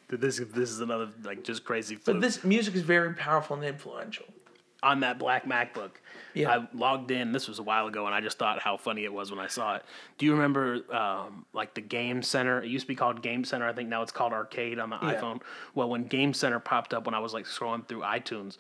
[0.09, 1.99] This this is another like just crazy.
[2.05, 4.27] But this music is very powerful and influential.
[4.83, 5.91] On that black MacBook.
[6.35, 6.51] Yeah.
[6.51, 7.33] I logged in.
[7.33, 9.47] This was a while ago, and I just thought how funny it was when I
[9.47, 9.83] saw it.
[10.19, 12.62] Do you remember um, like the Game Center?
[12.62, 13.67] It used to be called Game Center.
[13.67, 15.15] I think now it's called Arcade on the Yeah.
[15.15, 15.41] iPhone.
[15.75, 18.59] Well, when Game Center popped up when I was like scrolling through iTunes,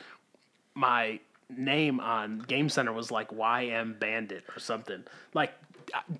[0.74, 1.20] my
[1.54, 5.04] name on Game Center was like YM Bandit or something.
[5.34, 5.52] Like,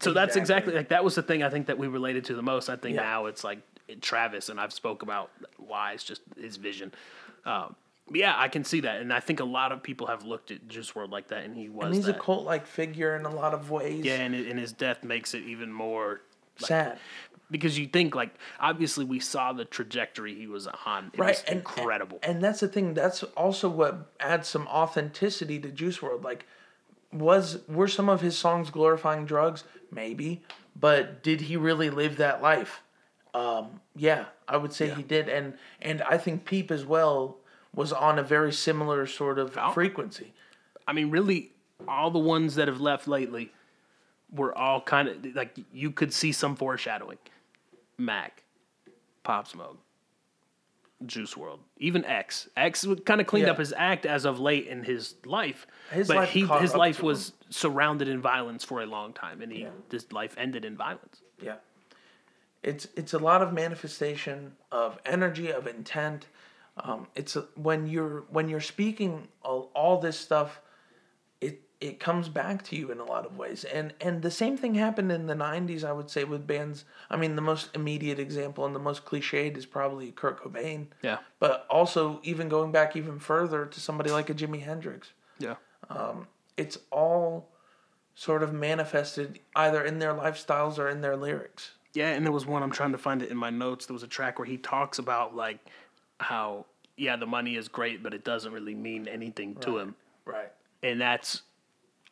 [0.00, 0.40] so that's Exactly.
[0.40, 2.68] exactly like that was the thing I think that we related to the most.
[2.68, 3.02] I think Yeah.
[3.02, 3.58] now it's like
[4.02, 6.92] Travis, and I've spoke about why it's just his vision.
[7.44, 7.74] Um,
[8.12, 10.68] yeah, I can see that, and I think a lot of people have looked at
[10.68, 12.16] Juice WRLD like that, and he was And he's that.
[12.16, 14.04] a cult like figure in a lot of ways.
[14.04, 16.20] yeah, and, and his death makes it even more
[16.58, 16.98] Sad.
[17.50, 21.10] because you think like obviously we saw the trajectory he was on.
[21.12, 21.28] It Right.
[21.30, 22.18] was and, incredible.
[22.22, 22.94] And, that's the thing.
[22.94, 26.22] That's also what adds some authenticity to Juice WRLD.
[26.22, 26.46] Like,
[27.12, 29.64] was were some of his songs glorifying drugs?
[29.90, 30.42] Maybe.
[30.78, 32.82] But did he really live that life?
[33.34, 37.36] Um, yeah, I would say he did, and and I think Peep as well
[37.76, 40.32] was on a very similar sort of frequency.
[40.88, 41.52] I mean, really,
[41.86, 43.52] all the ones that have left lately
[44.32, 47.18] were all kind of like you could see some foreshadowing.
[47.98, 48.42] Mac,
[49.22, 49.78] Pop Smoke,
[51.04, 52.48] Juice WRLD, even X.
[52.56, 53.52] X kind of cleaned Yeah.
[53.52, 57.02] up his act as of late in his life, His but life he his life
[57.02, 59.70] was surrounded in violence for a long time, and he Yeah.
[59.90, 61.20] his life ended in violence.
[61.40, 61.56] Yeah.
[62.62, 66.26] It's it's a lot of manifestation of energy of intent.
[66.78, 70.60] Um, it's a, when you're when you're speaking all, all this stuff,
[71.40, 73.64] it it comes back to you in a lot of ways.
[73.64, 75.84] And and the same thing happened in the '90s.
[75.84, 76.84] I would say with bands.
[77.10, 80.88] I mean, the most immediate example and the most cliched is probably Kurt Cobain.
[81.02, 85.56] Yeah, But also, even going back even further to somebody like a Jimi Hendrix yeah,
[86.56, 87.50] it's all
[88.14, 91.72] sort of manifested either in their lifestyles or in their lyrics.
[91.92, 92.08] yeah.
[92.10, 93.86] And there was one I'm trying to find it in my notes.
[93.86, 95.58] There was a track where he talks about like
[96.18, 99.94] how yeah the money is great, but it doesn't really mean anything to him.
[100.24, 100.50] Right.
[100.82, 101.42] and that's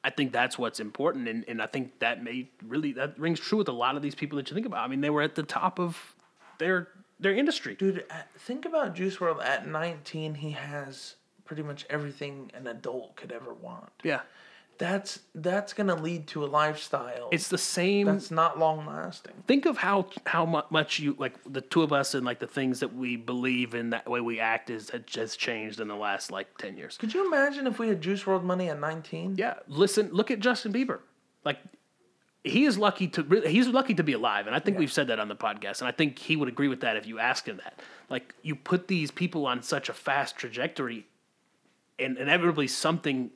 [0.04, 3.58] I think that's what's important, and, and I think that may really that rings true
[3.58, 4.84] with a lot of these people that you think about.
[4.84, 6.14] I mean, they were at the top of
[6.58, 6.88] their
[7.18, 7.74] their industry.
[7.74, 9.42] Dude, uh, think about Juice WRLD.
[9.42, 11.14] At 19, he has
[11.46, 13.90] pretty much everything an adult could ever want.
[14.02, 14.20] Yeah,
[14.78, 18.06] That's that's gonna lead to a lifestyle it's the same.
[18.06, 19.32] that's not long lasting.
[19.46, 22.80] think of how how much you like the two of us and like the things
[22.80, 26.58] that we believe in that way we act is has changed in the last like
[26.58, 26.96] ten years.
[26.98, 29.36] Could you imagine if we had Juice WRLD money at 19?
[29.38, 30.98] Yeah, listen, look at Justin Bieber.
[31.44, 31.58] Like
[32.42, 35.18] he is lucky to he's lucky to be alive, and I think we've said that
[35.18, 37.56] on the podcast, and I think he would agree with that if you ask him
[37.58, 37.80] that.
[38.10, 41.06] Like you put these people on such a fast trajectory,
[41.98, 43.30] and inevitably something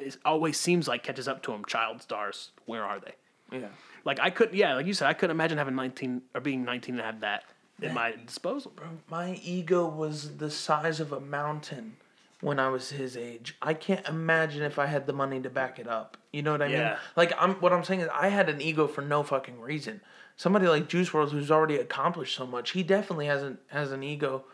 [0.00, 1.64] is- always seems like catches up to them.
[1.64, 3.14] Child stars, where are they?
[3.58, 3.68] Yeah.
[4.04, 4.54] Like I couldn't.
[4.56, 7.44] yeah, like you said, I couldn't imagine having nineteen or being nineteen and have that
[7.82, 8.72] at my disposal.
[8.74, 8.86] bro.
[9.10, 11.96] My ego was the size of a mountain
[12.40, 13.56] when I was his age.
[13.62, 16.16] I can't imagine if I had the money to back it up.
[16.32, 16.76] You know what I mean?
[16.76, 16.98] Yeah.
[17.16, 20.00] Like I'm what I'm saying is I had an ego for no fucking reason.
[20.36, 24.44] Somebody like Juice WRLD who's already accomplished so much, he definitely hasn't has an ego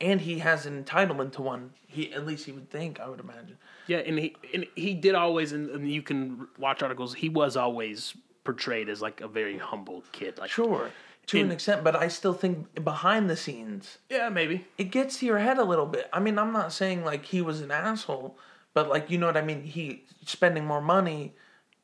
[0.00, 1.72] and he has an entitlement to one.
[1.86, 3.58] He at least he would think, I would imagine.
[3.86, 7.14] Yeah, and he and he did always, and, and you can watch articles.
[7.14, 10.38] He was always portrayed as like a very humble kid.
[10.38, 10.90] Like Sure.
[11.28, 14.64] To an extent, but I still think behind the scenes yeah, maybe.
[14.78, 16.08] it gets to your head a little bit.
[16.12, 18.38] I mean, I'm not saying like he was an asshole,
[18.74, 19.64] but like you know what I mean.
[19.64, 21.34] He spending more money.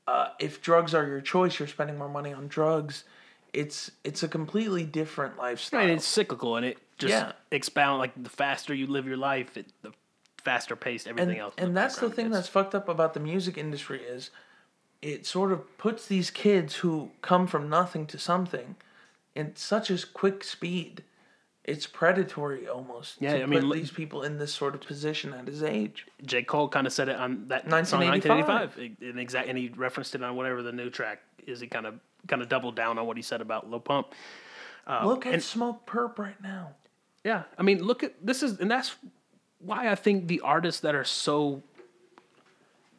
[0.06, 3.02] Uh, if drugs are your choice, you're spending more money on drugs.
[3.52, 5.80] It's it's a completely different lifestyle.
[5.80, 7.32] And it's cyclical, and it just Yeah.
[7.50, 9.92] expound like the faster you live your life, it, the
[10.42, 11.54] faster paced everything and, else.
[11.58, 12.36] and that's the thing gets.
[12.36, 14.30] that's fucked up about the music industry is
[15.00, 18.76] it sort of puts these kids who come from nothing to something
[19.34, 21.02] in such a quick speed.
[21.64, 23.16] It's predatory almost.
[23.20, 26.06] Yeah, to I mean, these people in this sort of position at his age.
[26.24, 27.86] J Cole kind of said it on that 1985.
[27.86, 31.60] song 1985, and exact, and he referenced it on whatever the new track is.
[31.60, 31.94] He kind of
[32.26, 34.08] kind of doubled down on what he said about Lil Pump.
[34.88, 36.72] Uh, Look at and- Smokepurpp right now.
[37.24, 38.96] Yeah, I mean, look at this is, and that's
[39.58, 41.62] why I think the artists that are so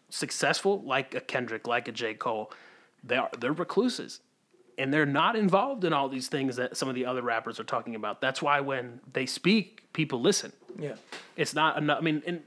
[0.09, 2.13] successful, like a Kendrick, like a J.
[2.13, 2.51] Cole,
[3.03, 4.21] they are they're recluses,
[4.77, 7.63] and they're not involved in all these things that some of the other rappers are
[7.65, 8.21] talking about.
[8.21, 10.53] That's why when they speak, people listen.
[10.79, 10.95] Yeah.
[11.35, 11.97] It's not enough.
[11.99, 12.41] I mean, and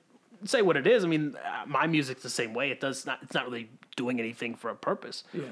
[0.45, 1.05] say what it is.
[1.05, 2.71] I mean, uh, my music's the same way.
[2.71, 3.19] It does not.
[3.23, 5.45] It's not really doing anything for a purpose Yeah.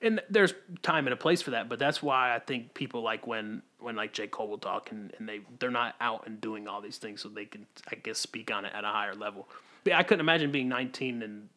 [0.00, 3.26] and there's time and a place for that but that's why i think people like
[3.26, 6.68] when when like j cole will talk and, and they they're not out and doing
[6.68, 9.48] all these things so they can i guess speak on it at a higher level
[9.84, 11.48] but i couldn't imagine being 19 and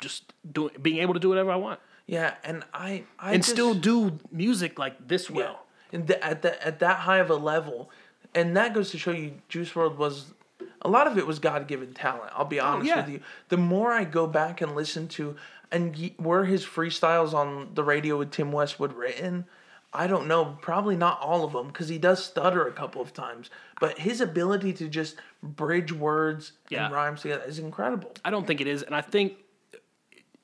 [0.00, 3.50] just doing being able to do whatever i want Yeah, and I, I and just-
[3.50, 7.30] still do music like this yeah, well and the, at that at that high of
[7.30, 7.90] a level,
[8.34, 10.34] and that goes to show you, Juice WRLD was
[10.82, 12.32] a lot of it was God given talent.
[12.34, 12.96] I'll be oh, honest yeah.
[13.04, 13.20] with you.
[13.48, 15.36] The more I go back and listen to,
[15.70, 19.46] and y- were his freestyles on the radio with Tim Westwood written.
[19.92, 23.14] I don't know, probably not all of them, because he does stutter a couple of
[23.14, 23.48] times.
[23.80, 26.86] But his ability to just bridge words Yeah.
[26.86, 28.12] and rhymes together is incredible.
[28.24, 29.34] i don't think it is and i think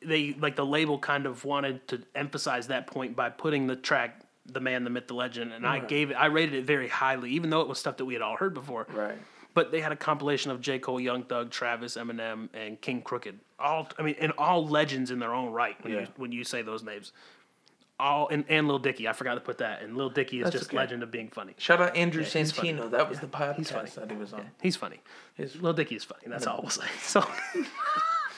[0.00, 4.20] they like the label kind of wanted to emphasize that point by putting the track
[4.46, 7.30] the man the myth the legend and i gave it i rated it very highly
[7.30, 9.18] even though it was stuff that we had all heard before Right.
[9.54, 10.78] But they had a compilation of J.
[10.78, 13.38] Cole, Young Thug, Travis, Eminem, and KXNG Crooked.
[13.58, 16.00] All I mean, and all legends in their own right when Yeah.
[16.00, 17.12] you when you say those names.
[18.02, 19.82] All and, and Lil Dicky, I forgot to put that.
[19.82, 20.76] And Lil Dicky is That's just okay.
[20.76, 21.54] legend of being funny.
[21.58, 22.72] Shout out Andrew he's funny.
[22.72, 22.90] Santino.
[22.90, 23.90] That was the podcast he's funny.
[23.94, 24.44] that he was on.
[24.60, 25.00] He's funny.
[25.34, 26.22] His- Lil Dicky is funny.
[26.26, 26.86] That's all we'll say.
[27.00, 27.24] So,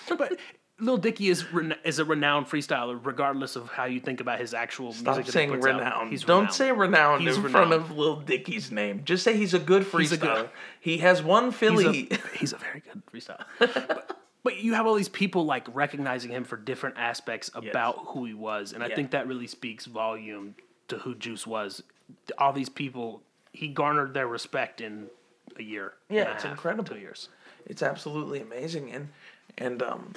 [0.16, 0.36] but
[0.80, 4.52] Lil Dicky is rena- is a renowned freestyler, regardless of how you think about his
[4.54, 5.32] actual Stop music.
[5.32, 5.78] saying puts out.
[5.78, 6.10] renowned.
[6.10, 6.54] He's Don't renowned.
[6.54, 9.02] say renowned He's in front of Lil Dicky's name.
[9.04, 10.00] Just say he's a good freestyler.
[10.00, 10.50] He's a good-
[10.80, 12.08] he has one He's Philly.
[12.10, 13.44] a, he's a very good freestyler.
[13.58, 18.26] but, but you have all these people like recognizing him for different aspects about who
[18.26, 20.54] he was, and I think that really speaks volume
[20.88, 21.82] to who Juice was.
[22.36, 23.22] All these people,
[23.52, 25.08] he garnered their respect in
[25.58, 25.94] a year.
[26.10, 26.84] Yeah, it's half, incredible.
[26.84, 27.30] Two years.
[27.66, 29.08] it's absolutely amazing, and
[29.56, 30.12] and um,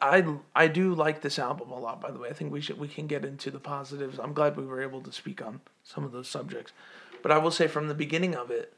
[0.00, 0.24] I
[0.56, 2.00] I do like this album a lot.
[2.00, 4.18] By the way, I think we should we can get into the positives.
[4.18, 6.72] I'm glad we were able to speak on some of those subjects,
[7.22, 8.72] but I will say from the beginning of it,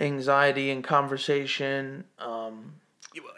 [0.00, 2.04] anxiety and conversation.
[2.18, 2.74] Um,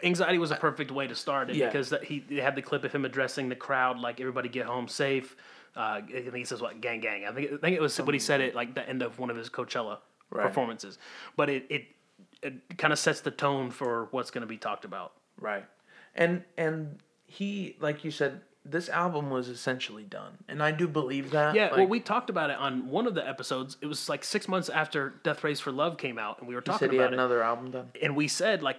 [0.03, 1.65] Anxiety was a perfect way to start it Yeah.
[1.67, 5.35] because he had the clip of him addressing the crowd like everybody get home safe.
[5.75, 7.25] Uh, I think he says what gang gang.
[7.25, 9.31] I think I think it was what he said it like the end of one
[9.31, 9.97] of his Coachella
[10.29, 10.45] Right.
[10.47, 10.99] performances.
[11.35, 11.85] But it it,
[12.43, 15.13] it kind of sets the tone for what's going to be talked about.
[15.39, 15.65] Right.
[16.13, 20.31] And and he like you said this album was essentially done.
[20.47, 21.53] And I do believe that.
[21.55, 23.77] Yeah, like, well, we talked about it on one of the episodes.
[23.81, 26.61] It was like six months after Death Race for Love came out, and we were
[26.61, 27.15] talking said he about had it.
[27.19, 27.89] another album done.
[28.01, 28.77] and we said like,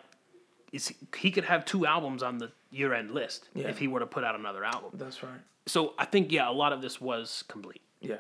[0.73, 3.69] is he, he could have two albums on the year-end list Yeah.
[3.69, 4.91] if he were to put out another album.
[4.95, 5.39] That's right.
[5.67, 7.83] So I think yeah, a lot of this was complete.
[8.01, 8.17] Yeah.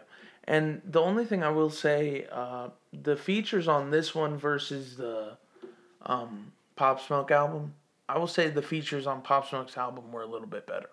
[0.46, 5.36] And the only thing I will say, uh, the features on this one versus the
[6.04, 7.74] um, Pop Smoke album,
[8.08, 10.90] I will say the features on Pop Smoke's album were a little bit better.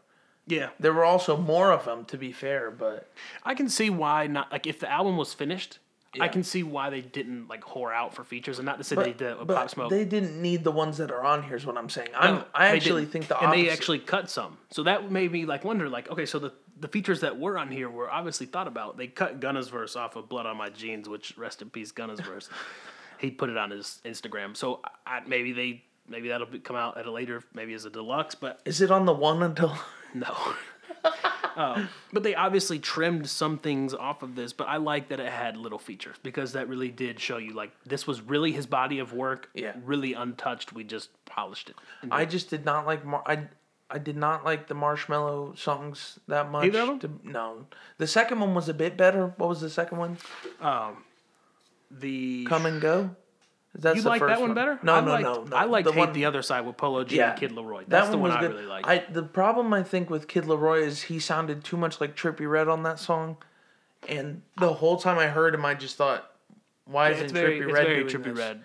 [0.47, 3.09] Yeah, There were also more of them, to be fair, but
[3.43, 4.51] I can see why not.
[4.51, 5.79] Like if the album was finished,
[6.19, 8.95] I can see why they didn't like whore out for features, and not to say
[8.95, 9.89] but, they did with but Pop Smoke.
[9.89, 11.55] they didn't need the ones that are on here.
[11.55, 12.09] Is what I'm saying.
[12.15, 13.63] I'm, No, I actually think the and opposite.
[13.63, 16.87] they actually cut some, so that made me like wonder like okay, so the the
[16.89, 18.97] features that were on here were obviously thought about.
[18.97, 22.19] They cut Gunna's verse off of Blood on My Jeans, which rest in peace Gunna's
[22.19, 22.49] verse.
[23.19, 26.97] He put it on his Instagram, so I- maybe they maybe that'll be, come out
[26.97, 29.76] at a later maybe as a deluxe, but Is it on the one until?
[30.14, 30.36] no.
[31.53, 35.30] Um, but they obviously trimmed some things off of this, but I like that it
[35.30, 38.99] had little features because that really did show you like this was really his body
[38.99, 39.74] of work, Yeah.
[39.84, 40.72] really untouched.
[40.72, 41.76] We just polished it.
[42.03, 43.47] And I just did not like Mar- I
[43.89, 46.68] I did not like the Marshmello songs that much.
[46.68, 47.20] Either of them?
[47.20, 47.66] To- no,
[47.97, 49.34] the second one was a bit better.
[49.36, 50.18] What was the second one?
[51.91, 53.16] the Come and go.
[53.74, 54.80] That's You the like that one better?
[54.84, 55.55] No, I no, liked, no, no.
[55.55, 57.86] I liked the Hate one, the Other Side with Polo G yeah, and Kid LAROI.
[57.88, 58.51] That's that the one one was I good.
[58.55, 58.88] really liked.
[58.88, 62.49] I the problem I think with Kid LAROI is he sounded too much like Trippie
[62.49, 63.38] Redd on that song,
[64.09, 66.32] and the whole time I heard him, I just thought,
[66.86, 68.38] why isn't it's very, Trippie Redd doing Trippy this?
[68.39, 68.61] Red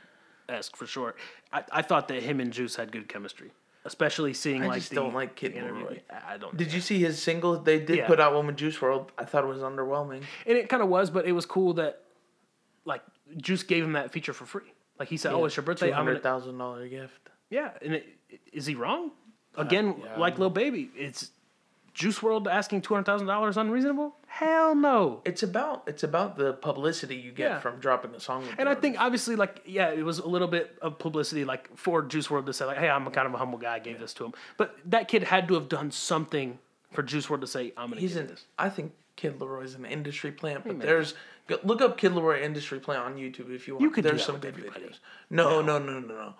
[0.49, 1.15] esque for sure.
[1.53, 3.53] I, I thought that him and Juice had good chemistry,
[3.85, 5.85] especially seeing I like just the don't like Kid interview.
[5.85, 6.01] Leroy.
[6.11, 6.53] I I don't.
[6.53, 6.59] Know.
[6.59, 7.61] Did you see his single?
[7.61, 8.07] They did Yeah.
[8.09, 9.11] put out one with Juice WRLD.
[9.17, 10.23] I thought it was underwhelming.
[10.47, 12.03] And it kind of was, but it was cool that
[12.85, 13.03] like
[13.37, 14.73] Juice gave him that feature for free.
[14.99, 15.89] Like he said, "Oh, it's your birthday.
[15.89, 17.29] Two I'm hundred thousand dollar gift.
[17.51, 18.07] Yeah, and it,
[18.53, 19.11] is he wrong?
[19.57, 21.31] Again, Uh, yeah, like Lil Baby, it's
[21.95, 24.17] Juice WRLD asking two hundred thousand dollars unreasonable?
[24.27, 25.23] Hell no.
[25.25, 27.61] It's about it's about the publicity you get Yeah.
[27.61, 28.43] from dropping a song.
[28.43, 31.45] With And the I think obviously, like, yeah, it was a little bit of publicity,
[31.45, 33.75] like for Juice WRLD to say, like, hey, I'm a kind of a humble guy,
[33.77, 34.35] I gave this to him.
[34.59, 36.59] But that kid had to have done something
[36.93, 38.29] for Juice WRLD to say, I'm gonna he's give an.
[38.29, 38.45] this.
[38.59, 40.87] I think Kid LAROI's an industry plant, but maybe.
[40.87, 41.15] there's
[41.47, 43.83] go- look up Kid LAROI industry plant on YouTube if you want.
[43.83, 44.99] You could do there's that some good videos.
[45.31, 46.15] No, no, no, no, no.
[46.15, 46.35] no.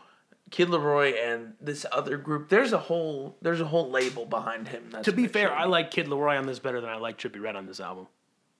[0.51, 2.49] Kid LAROI and this other group.
[2.49, 4.89] There's a whole there's a whole label behind him.
[4.91, 5.53] That's To be fair.
[5.53, 8.07] I like Kid LAROI on this better than I like Trippie Redd on this album.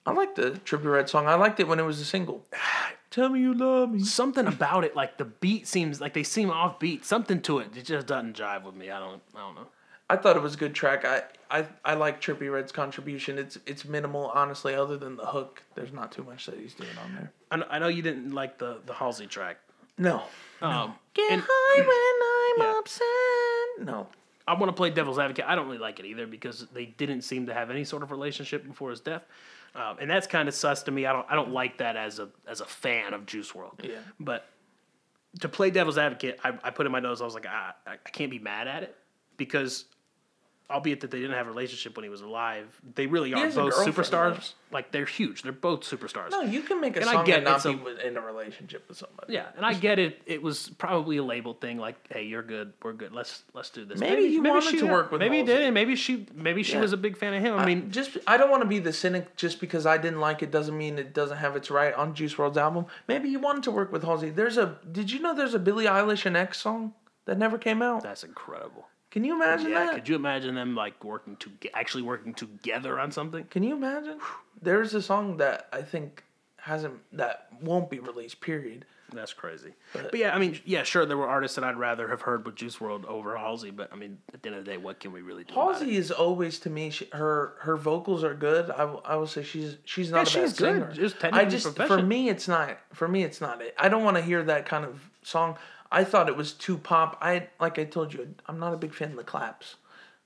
[0.05, 1.27] I like the Trippie Redd song.
[1.27, 2.45] I liked it when it was a single.
[3.09, 4.03] Tell me you love me.
[4.03, 7.05] Something about it, like the beat seems like they seem offbeat.
[7.05, 8.91] Something to it, it just doesn't jive with me.
[8.91, 9.67] I don't, I don't know.
[10.09, 11.05] I thought it was a good track.
[11.05, 13.37] I I, I like Trippie Redd's contribution.
[13.37, 14.73] It's it's minimal, honestly.
[14.75, 17.31] Other than the hook, there's not too much that he's doing on there.
[17.51, 19.57] I, I know you didn't like the the Halsey track.
[19.97, 20.23] No.
[20.61, 22.79] Um, Get and high when I'm Yeah.
[22.79, 23.85] upset.
[23.85, 24.07] No.
[24.47, 25.43] I want to play devil's advocate.
[25.45, 28.11] I don't really like it either because they didn't seem to have any sort of
[28.11, 29.23] relationship before his death,
[29.75, 31.05] um, and that's kind of sus to me.
[31.05, 33.83] I don't I don't like that as a as a fan of Juice WRLD.
[33.89, 33.95] Yeah.
[34.19, 34.45] But
[35.41, 37.21] to play devil's advocate, I, I put in my nose.
[37.21, 38.95] I was like, I, I I can't be mad at it
[39.35, 39.85] because,
[40.69, 42.65] albeit that they didn't have a relationship when he was alive,
[42.95, 44.53] they really are both superstars.
[44.69, 45.43] Like they're huge.
[45.43, 46.31] They're both superstars.
[46.31, 48.21] No, you can make a And I song get and not a- be in a
[48.21, 49.31] relationship with somebody.
[49.33, 50.21] Yeah, and I get it.
[50.25, 51.77] It was probably a label thing.
[51.77, 52.73] Like, hey, you're good.
[52.83, 53.13] We're good.
[53.13, 53.97] Let's let's do this.
[53.99, 55.53] Maybe he wanted she to work with Maybe he Halsey.
[55.53, 56.81] did, and maybe she maybe she Yeah.
[56.81, 57.53] was a big fan of him.
[57.55, 59.37] I I mean, just I don't want to be the cynic.
[59.37, 62.33] Just because I didn't like it doesn't mean it doesn't have its right on Juice
[62.35, 62.87] WRLD's album.
[63.07, 64.31] Maybe he wanted to work with Halsey.
[64.31, 64.77] There's a.
[64.91, 66.93] Did you know there's a Billie Eilish and X song
[67.23, 68.03] that never came out?
[68.03, 68.87] that's incredible.
[69.17, 69.95] Can you oh, imagine Yeah, that?
[69.95, 73.45] could you imagine them like working to actually working together on something?
[73.45, 74.19] Can you imagine?
[74.61, 76.23] There's a song that I think
[76.57, 78.41] hasn't that won't be released.
[78.41, 78.85] Period.
[79.11, 79.73] That's crazy.
[79.93, 82.55] But, yeah, I mean, yeah, sure, there were artists that I'd rather have heard with
[82.55, 85.13] Juice WRLD over Halsey, but I mean, at the end of the day, what can
[85.13, 85.53] we really do?
[85.53, 86.91] about Halsey is always to me.
[86.91, 88.69] She, her her vocals are good.
[88.69, 90.73] I, will- I will say she's she's not Yeah, a she's bad good.
[90.73, 91.09] singer.
[91.09, 93.73] Just I just for me it's not for me it's not it.
[93.79, 95.57] I don't want to hear that kind of song.
[95.91, 97.17] I thought it was too pop.
[97.21, 99.75] I like I told you I'm not a big fan of the claps.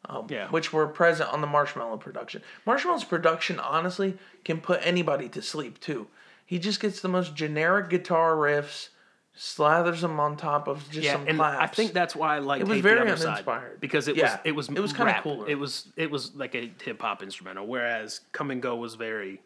[0.05, 0.47] Um, Yeah.
[0.49, 2.41] which were present on the Marshmello production.
[2.65, 6.07] Marshmello's production honestly can put anybody to sleep too.
[6.43, 8.89] He just gets the most generic guitar riffs,
[9.37, 11.57] slathers them on top of just yeah, some and claps.
[11.59, 13.79] I think that's why I like It was very the Other Side, uninspired.
[13.79, 15.21] because it Yeah, was it was it was kinda rap.
[15.23, 15.47] cooler.
[15.47, 19.39] It was it was like a hip hop instrumental, whereas Come and Go was very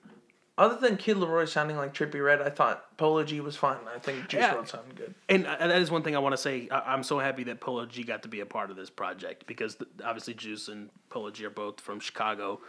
[0.57, 3.77] Other than Kid LAROI sounding like Trippie Redd, I thought Polo G was fine.
[3.93, 4.53] I think Juice Yeah.
[4.53, 5.13] WRLD sounded good.
[5.27, 6.69] And uh, that is one thing I want to say.
[6.71, 9.47] I- I'm so happy that Polo G got to be a part of this project
[9.47, 12.61] because th- obviously Juice and Polo G are both from Chicago,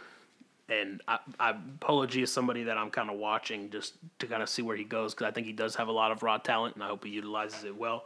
[0.67, 4.43] and I, I, Polo G is somebody that I'm kind of watching just to kind
[4.43, 6.37] of see where he goes because I think he does have a lot of raw
[6.39, 8.03] talent and I hope he utilizes it well.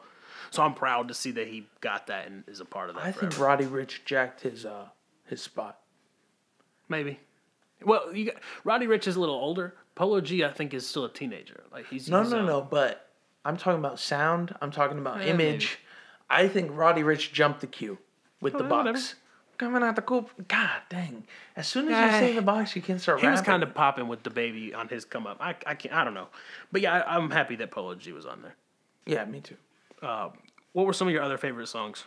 [0.51, 3.03] So I'm proud to see that he got that and is a part of that.
[3.05, 3.39] I think.
[3.39, 4.89] Roddy Ricch jacked his uh
[5.25, 5.79] his spot.
[6.88, 7.19] maybe.
[7.84, 9.73] Well, you got, Roddy Ricch is a little older.
[9.95, 11.63] Polo G, I think, is still a teenager.
[11.71, 12.61] Like he's No, he's, no, uh, no.
[12.61, 13.07] But
[13.45, 14.55] I'm talking about sound.
[14.61, 15.79] I'm talking about Eh, image.
[16.29, 17.97] I think Roddy Ricch jumped the queue
[18.39, 18.86] with the Oh, box.
[18.86, 19.05] whatever.
[19.57, 20.32] Coming out the coop.
[20.47, 21.23] God dang!
[21.55, 23.19] As soon as you say the box, you can start.
[23.19, 23.45] He was rapping.
[23.45, 25.38] kind of popping with the baby on his come up.
[25.39, 25.93] I, I can't.
[25.93, 26.29] I don't know,
[26.71, 28.55] but yeah, I, I'm happy that Polo G was on there.
[29.05, 29.57] Yeah, me too.
[30.01, 32.05] What were some of your other favorite songs?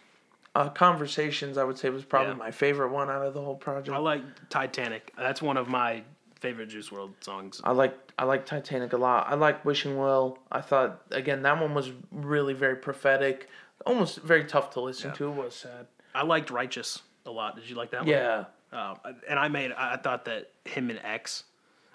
[0.55, 2.39] Uh, Conversations, I would say, was probably Yeah.
[2.39, 3.95] my favorite one out of the whole project.
[3.95, 5.13] I like Titanic.
[5.19, 6.05] That's one of my
[6.41, 7.61] favorite Juice WRLD songs.
[7.65, 9.27] I like I like Titanic a lot.
[9.29, 10.39] I like Wishing Well.
[10.53, 13.49] I thought again that one was really very prophetic,
[13.85, 15.27] almost very tough to listen to.
[15.29, 15.87] It was sad.
[16.15, 17.57] I liked Righteous a lot.
[17.57, 18.09] Did you like that one?
[18.09, 18.99] Yeah, Um,
[19.29, 19.73] and I made.
[19.73, 21.45] I I thought that him and X.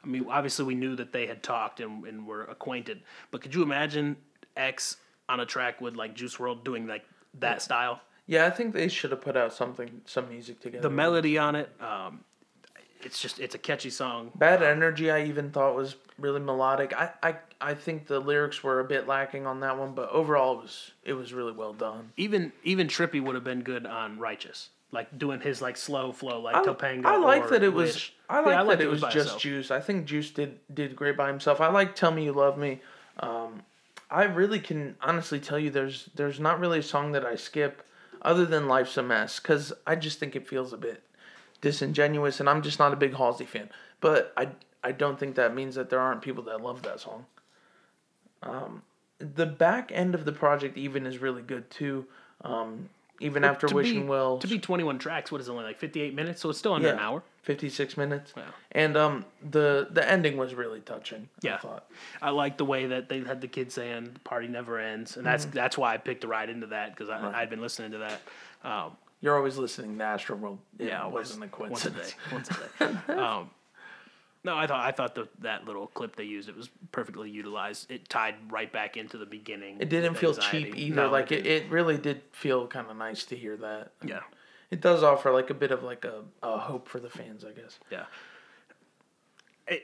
[0.04, 3.04] I mean, obviously we knew that they had talked and, and were acquainted.
[3.32, 4.18] But could you imagine
[4.58, 4.98] X
[5.30, 7.06] on a track with like Juice WRLD doing like
[7.40, 8.02] that style?
[8.30, 8.46] Yeah.
[8.46, 10.84] I think they should have put out something, some music together.
[10.84, 11.70] The melody on it.
[11.82, 12.22] Um,
[13.02, 14.32] it's just it's a catchy song.
[14.36, 16.94] Bad Energy, I even thought was really melodic.
[16.94, 20.60] I, I I think the lyrics were a bit lacking on that one, but overall
[20.60, 22.12] it was it was really well done.
[22.18, 26.42] Even even Trippy would have been good on Righteous, like doing his like slow flow,
[26.42, 27.06] like I, Topanga.
[27.06, 27.94] I like that it was.
[27.94, 28.14] Wish.
[28.30, 29.42] I like Yeah, that it it was just itself.
[29.42, 29.72] Juice.
[29.72, 31.62] I think Juice did did great by himself.
[31.62, 32.82] I like Tell Me You Love Me.
[33.20, 33.64] Um,
[34.12, 37.84] I really can honestly tell you there's there's not really a song that I skip
[38.22, 41.04] other than Life's a Mess because I just think it feels a bit
[41.62, 43.70] disingenuous and I'm just not a big Halsey fan.
[44.02, 44.50] But I
[44.84, 47.26] I don't think that means that there aren't people that love that song.
[48.42, 48.84] Um,
[49.20, 52.06] the back end of the project even is really good too.
[52.42, 52.90] Um,
[53.20, 55.78] even after to Wishing be, Well to be 21 tracks, what is it, only like
[55.80, 56.42] 58 minutes?
[56.42, 57.24] So it's still under an hour.
[57.44, 58.34] 56 minutes.
[58.38, 58.44] Yeah.
[58.72, 61.30] And um the the ending was really touching.
[61.44, 61.58] I Yeah.
[61.58, 61.90] thought.
[62.22, 65.26] I like the way that they had the kids saying "the party never ends," and
[65.26, 67.98] that's that's why I picked a ride into that because I I'd been listening to
[68.00, 68.22] that.
[68.64, 70.60] Um, You're always listening to Astroworld.
[70.78, 72.10] yeah, it always- wasn't a once a coincidence.
[72.12, 73.14] day, once a day.
[73.20, 73.50] um,
[74.44, 77.92] no, I thought I thought the, that little clip they used it was perfectly utilized.
[77.92, 79.78] It tied right back into the beginning.
[79.80, 80.64] It didn't feel anxiety.
[80.64, 80.96] cheap either.
[80.96, 81.68] No, like it, didn't.
[81.68, 83.92] it really did feel kind of nice to hear that.
[84.04, 84.22] yeah,
[84.72, 87.52] It does offer like a bit of like a, a hope for the fans, I
[87.52, 87.80] guess.
[87.92, 88.06] yeah.
[89.68, 89.84] It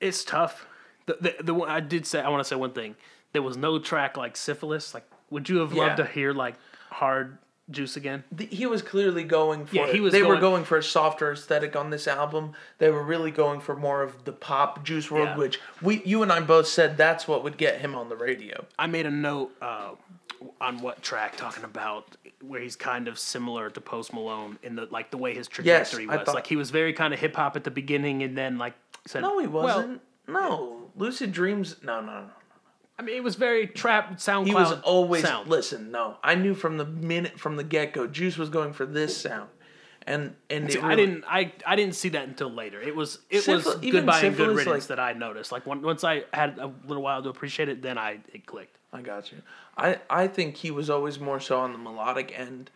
[0.00, 0.66] it's tough.
[1.06, 2.94] The, the the one I did say I want to say one thing.
[3.32, 4.94] There was no track like syphilis.
[4.94, 6.54] Like, would you have loved to hear like
[6.90, 7.38] hard
[7.70, 8.24] juice again?
[8.32, 10.82] The, he was clearly going for Yeah, he was they were going- going for a
[10.82, 12.52] softer aesthetic on this album.
[12.78, 15.36] They were really going for more of the pop Juice WRLD, Yeah.
[15.36, 18.64] which we you and I both said that's what would get him on the radio.
[18.78, 19.90] I made a note uh,
[20.60, 24.86] on what track talking about where he's kind of similar to Post Malone in the
[24.90, 26.26] like the way his trajectory I was.
[26.26, 28.74] thought- Like he was very kind of hip hop at the beginning, and then like
[29.06, 30.00] said, No, he wasn't.
[30.28, 31.76] no, Lucid Dreams.
[31.82, 32.30] No, no, no.
[32.98, 34.46] I mean, it was very trap SoundCloud.
[34.46, 35.48] He was always sound.
[35.48, 35.90] listen.
[35.90, 39.16] No, I knew from the minute from the get go, Juice was going for this
[39.16, 39.48] sound,
[40.06, 41.24] and and See, it I didn't.
[41.28, 42.80] I, I didn't see that until later.
[42.80, 45.52] It was it Syphil- was goodbye and good riddance like- that I noticed.
[45.52, 48.76] Like when, once I had a little while to appreciate it, then I it clicked.
[48.92, 49.38] I got you.
[49.76, 52.70] I I think he was always more so on the melodic end.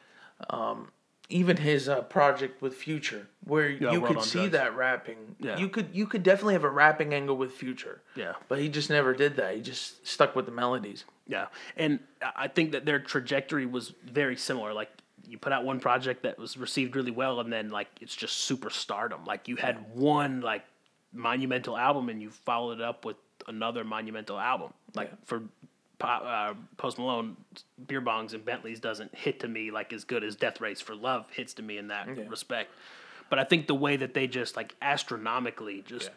[0.51, 0.91] Um,
[1.29, 4.53] even his uh, project with Future, where you World could see Drugs.
[4.53, 5.37] that rapping.
[5.39, 5.59] Yeah.
[5.59, 8.03] You could you could definitely have a rapping angle with Future.
[8.17, 8.33] Yeah.
[8.49, 9.55] But he just never did that.
[9.57, 11.05] He just stuck with the melodies.
[11.27, 11.47] Yeah,
[11.77, 14.73] and I- I think that their trajectory was very similar.
[14.75, 14.91] Like
[15.27, 18.39] you put out one project that was received really well, and then like it's just
[18.39, 19.25] super stardom.
[19.25, 20.65] Like you had one like
[21.13, 23.17] monumental album, and you followed it up with
[23.49, 24.73] another monumental album.
[24.95, 25.17] Like Yeah.
[25.25, 25.43] for
[26.03, 27.37] Po- uh, Post Malone,
[27.87, 30.97] Beer Bongs and Bentleys doesn't hit to me like as good as Death Race for
[30.97, 32.25] Love hits to me in that Yeah.
[32.29, 32.73] respect.
[33.31, 36.11] But I think the way that they just like astronomically just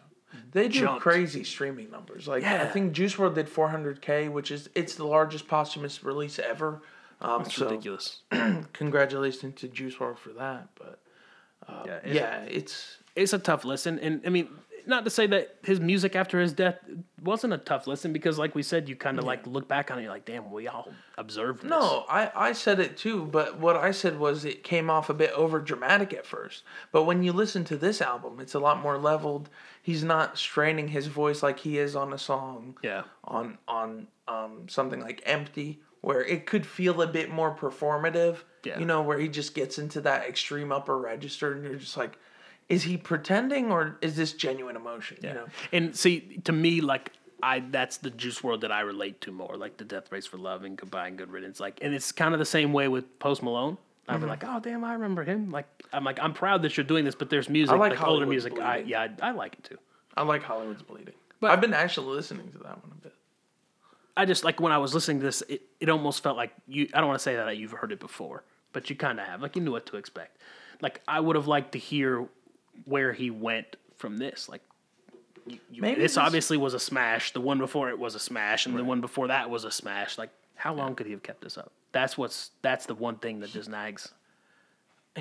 [0.52, 1.02] They do jumped.
[1.02, 2.28] crazy streaming numbers.
[2.28, 6.82] Like I think Juice WRLD did 400k, which is it's the largest posthumous release ever.
[7.22, 8.22] Um, It's so ridiculous.
[8.74, 10.68] congratulations to Juice WRLD for that.
[10.76, 11.00] But
[11.86, 14.50] yeah, it's, yeah, it's it's a tough listen, and I mean,
[14.88, 16.78] not to say that his music after his death
[17.22, 19.98] wasn't a tough listen because, like we said, you kind of like look back on
[20.00, 21.70] it, you're like, damn, we all observed this.
[21.70, 23.26] no, I I said it too.
[23.26, 26.64] But what I said was it came off a bit over dramatic at first.
[26.92, 29.50] But when you listen to this album, it's a lot more leveled.
[29.82, 32.78] He's not straining his voice like he is on a song.
[32.84, 33.04] Yeah.
[33.24, 38.78] on on um, something like empty where it could feel a bit more performative Yeah.
[38.80, 42.18] you know where he just gets into that extreme upper register and you're just like
[42.70, 47.12] is he pretending or is this genuine emotion you know And see, to me, like
[47.44, 50.38] I, that's the Juice WRLD that I relate to more, like the Death Race for
[50.38, 51.60] Love and Goodbye and Good Riddance.
[51.60, 53.78] Like, and it's kind of the same way with Post Malone.
[54.08, 54.28] I'd Mm-hmm.
[54.30, 55.52] like, oh damn, I remember him.
[55.52, 58.26] Like, I'm like, I'm proud that you're doing this, but there's music, like like, older
[58.26, 58.58] music.
[58.60, 59.78] I, yeah, I, I like it too.
[60.16, 63.14] i like hollywood's bleeding But- i've been actually listening to that one a bit
[64.18, 66.88] I just like when I was listening to this, it, it almost felt like you.
[66.94, 69.42] I don't want to say that you've heard it before, but you kind of have.
[69.42, 70.38] Like you knew what to expect.
[70.82, 72.26] Like I would have liked to hear
[72.86, 74.50] where he went from this.
[74.50, 74.62] Like
[75.48, 77.32] you, this this- obviously was a smash.
[77.32, 80.18] The one before it was a smash, and the one before that was a smash.
[80.18, 81.72] Like how long could he have kept this up?
[81.92, 84.14] That's what's that's the one thing that just nags.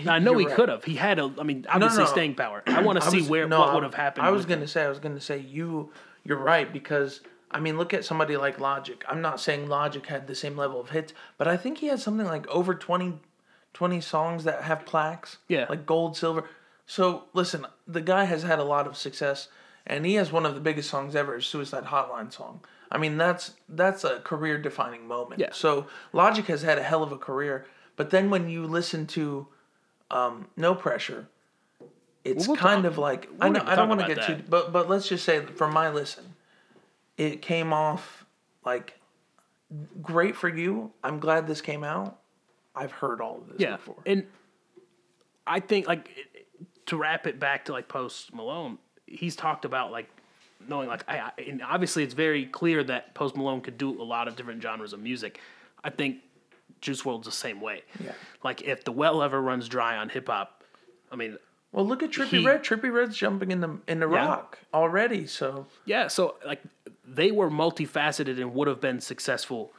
[0.05, 0.57] Now, I know he right.
[0.57, 0.83] could have.
[0.83, 1.33] He had a.
[1.39, 2.11] I mean, obviously no.
[2.11, 2.65] staying power.
[2.67, 4.27] I want to see was- where no, what would have happened.
[4.27, 4.67] I was gonna him.
[4.67, 5.93] say, I was gonna say you,
[6.25, 7.21] you're right because
[7.55, 9.03] I mean, look at somebody like Logic.
[9.09, 12.01] I'm not saying Logic had the same level of hits, but I think he had
[12.01, 13.21] something like over 20,
[13.73, 15.39] 20 songs that have plaques.
[15.47, 15.67] Yeah.
[15.69, 16.49] like gold, silver.
[16.87, 19.49] So listen, the guy has had a lot of success,
[19.87, 22.61] and he has one of the biggest songs ever, Suicide Hotline song.
[22.91, 25.41] I mean, that's that's a career defining moment.
[25.41, 25.49] Yeah.
[25.53, 27.67] So Logic has had a hell of a career,
[27.97, 29.47] but then when you listen to
[30.11, 31.27] um, No Pressure,
[32.25, 34.27] it's we'll kind talk- of like I know I don't want to get that.
[34.27, 36.35] too, but but let's just say from my listen,
[37.17, 38.27] it came off
[38.65, 38.99] like
[40.03, 40.93] great for you.
[41.03, 42.19] I'm glad this came out.
[42.77, 43.97] I've heard all of this Yeah, before.
[44.07, 44.27] and
[45.47, 46.34] I think like it-
[46.87, 50.09] to wrap it back to like Post Malone, he's talked about like
[50.69, 54.05] knowing like I, I and obviously it's very clear that Post Malone could do a
[54.05, 55.41] lot of different genres of music.
[55.83, 56.19] I think
[56.81, 57.83] Juice WRLD's the same way.
[58.03, 58.13] Yeah.
[58.43, 60.63] Like if the well ever runs dry on hip hop,
[61.13, 61.37] I mean,
[61.73, 62.63] Well, look at Trippy He- Red.
[62.65, 64.27] Trippie Redd's jumping in the in the Yeah.
[64.27, 65.27] rock already.
[65.27, 66.09] So yeah.
[66.09, 66.63] So like
[67.07, 69.73] they were multifaceted and would have been successful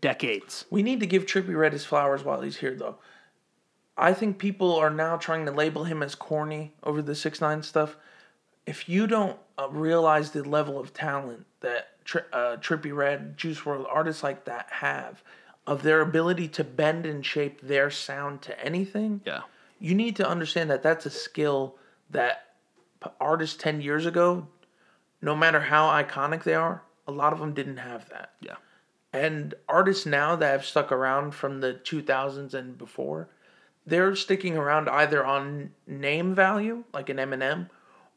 [0.00, 0.64] decades.
[0.70, 2.96] we need to give Trippie Redd his flowers while he's here, though.
[3.98, 7.62] I think people are now trying to label him as corny over the six nine
[7.62, 7.96] stuff.
[8.64, 13.58] If you don't uh, realize the level of talent that Tri- uh, Trippie Redd, Juice
[13.60, 15.22] WRLD, artists like that have,
[15.66, 19.40] of their ability to bend and shape their sound to anything, Yeah.
[19.80, 21.76] you need to understand that that's a skill
[22.10, 22.54] that
[23.02, 24.46] p- artists 10 years ago,
[25.20, 28.32] no matter how iconic they are, a lot of them didn't have that.
[28.40, 28.56] Yeah.
[29.12, 33.28] And artists now that have stuck around from the 2000s and before,
[33.88, 37.70] they're sticking around either on name value, like an Eminem,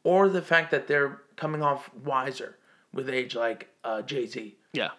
[0.04, 2.58] or the fact that they're coming off wiser
[2.92, 4.56] with age, like uh, Jay Z.
[4.72, 4.90] Yeah.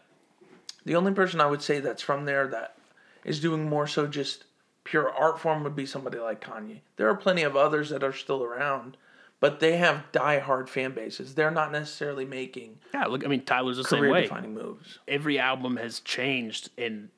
[0.86, 2.76] The only person I would say that's from there that
[3.24, 4.45] is doing more so just
[4.84, 6.80] pure art form would be somebody like Kanye.
[6.97, 8.97] There are plenty of others that are still around,
[9.39, 11.36] but they have die-hard fan bases.
[11.36, 13.05] They're not necessarily making Yeah.
[13.05, 14.24] Look, I mean, Tyler's the same way.
[14.24, 14.99] defining moves.
[15.07, 17.09] every album has changed and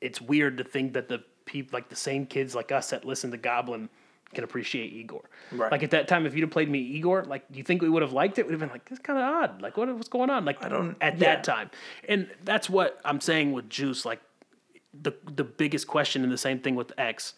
[0.00, 3.30] it's weird to think that the people like the same kids like us that listen
[3.30, 3.88] to Goblin
[4.34, 5.22] can appreciate Igor.
[5.50, 5.70] Right.
[5.70, 7.88] Like at that time, if you'd have played me Igor, like do you think we
[7.88, 8.46] would have liked it?
[8.46, 9.62] We'd have been like, this is kind of odd.
[9.62, 10.44] Like what what's going on?
[10.44, 11.34] Like I don't- at yeah.
[11.34, 11.70] that time.
[12.08, 14.04] And that's what I'm saying with Juice.
[14.04, 14.20] Like
[15.00, 17.34] the the biggest question and the same thing with X.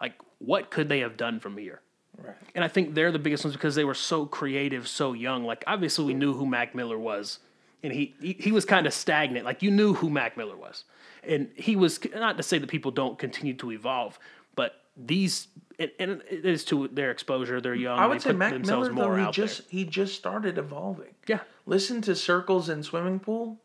[0.00, 1.80] Like what could they have done from here?
[2.20, 2.34] Right.
[2.54, 5.44] And I think they're the biggest ones because they were so creative, so young.
[5.44, 7.38] Like obviously we knew who Mac Miller was,
[7.82, 9.44] and he he, he was kind of stagnant.
[9.44, 10.82] Like you knew who Mac Miller was,
[11.26, 14.18] and he was not to say that people don't continue to evolve,
[14.54, 15.48] but these
[15.78, 17.60] and, and it is to their exposure.
[17.60, 17.98] They're young.
[17.98, 21.14] I would they say Mac Miller though more he just he just started evolving.
[21.26, 23.58] Yeah, Listen to Circles and Swimming Pool.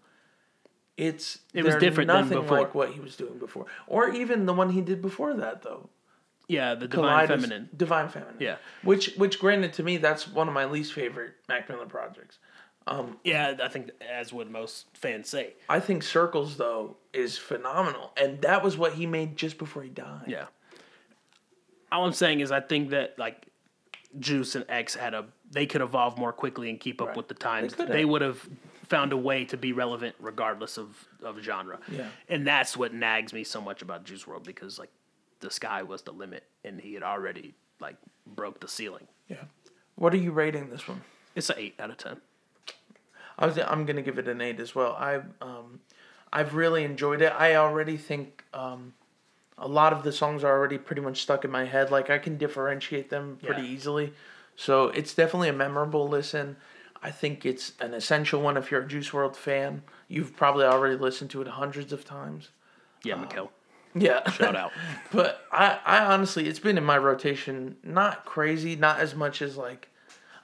[0.96, 2.60] It's It was different than nothing before.
[2.60, 5.90] like what he was doing before, or even the one he did before that though.
[6.48, 6.76] yeah.
[6.76, 7.70] The divine feminine.
[7.76, 8.36] Divine Feminine.
[8.40, 8.58] Yeah.
[8.84, 12.38] Which which granted to me that's one of my least favorite Mac Miller projects.
[12.86, 15.54] Um, yeah, I think as would most fans say.
[15.70, 19.90] I think Circles though is phenomenal, and that was what he made just before he
[19.90, 20.26] died.
[20.28, 20.46] Yeah.
[21.92, 23.48] All I'm saying is I think that like
[24.20, 27.18] Juice and X had a they could evolve more quickly and keep up Right.
[27.18, 27.76] with the times.
[27.76, 28.50] could They, would have
[28.88, 31.80] found a way to be relevant regardless of, of genre.
[31.92, 32.08] Yeah.
[32.28, 34.90] And that's what nags me so much about Juice WRLD because like
[35.42, 39.08] the sky was the limit and he had already like broke the ceiling.
[39.28, 39.44] Yeah.
[39.96, 41.02] What are you rating this one?
[41.36, 42.18] It's an eight out of ten.
[43.38, 44.94] I was I'm gonna give it an eight as well.
[44.94, 45.80] I um,
[46.32, 47.34] I've really enjoyed it.
[47.38, 48.94] I already think um,
[49.58, 51.92] a lot of the songs are already pretty much stuck in my head.
[51.92, 53.68] Like I can differentiate them pretty Yeah.
[53.68, 54.14] easily.
[54.56, 56.58] So it's definitely a memorable listen.
[57.02, 59.84] I think it's an essential one if you're a Juice WRLD fan.
[60.08, 62.50] You've probably already listened to it hundreds of times.
[63.04, 63.50] Yeah, Mikkel.
[63.96, 64.28] Yeah.
[64.32, 64.72] Shout out.
[65.12, 67.76] But I, I honestly, it's been in my rotation.
[67.84, 69.90] Not crazy, not as much as like.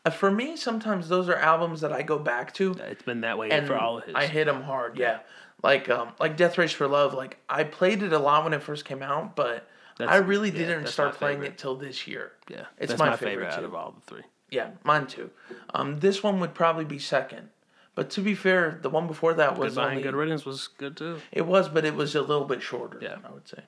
[0.06, 3.38] Uh, for me, sometimes those are albums that I go back to It's been that
[3.38, 4.16] way for all of his.
[4.16, 4.98] I hit them hard.
[4.98, 5.20] Yeah,
[5.62, 7.14] like um, like Death Race for Love.
[7.14, 9.68] Like I played it a lot when it first came out, but
[10.00, 12.32] I really yeah, didn't start playing it till this year.
[12.50, 14.24] yeah, it's that's my my, favorite favorite, out of all the three.
[14.50, 15.30] Yeah, mine too.
[15.74, 17.50] Um, this one would probably be second.
[17.96, 20.96] But to be fair, the one before that was Goodbye only, Good Riddance was good
[20.96, 21.20] too.
[21.34, 22.98] it was, but it was a little bit shorter.
[23.02, 23.18] Yeah.
[23.26, 23.62] I would say.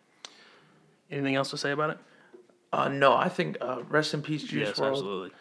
[1.09, 1.97] Anything else to say about it?
[2.71, 4.93] Uh, no, I think uh, rest in peace, Juice yes, World.
[4.93, 5.31] absolutely.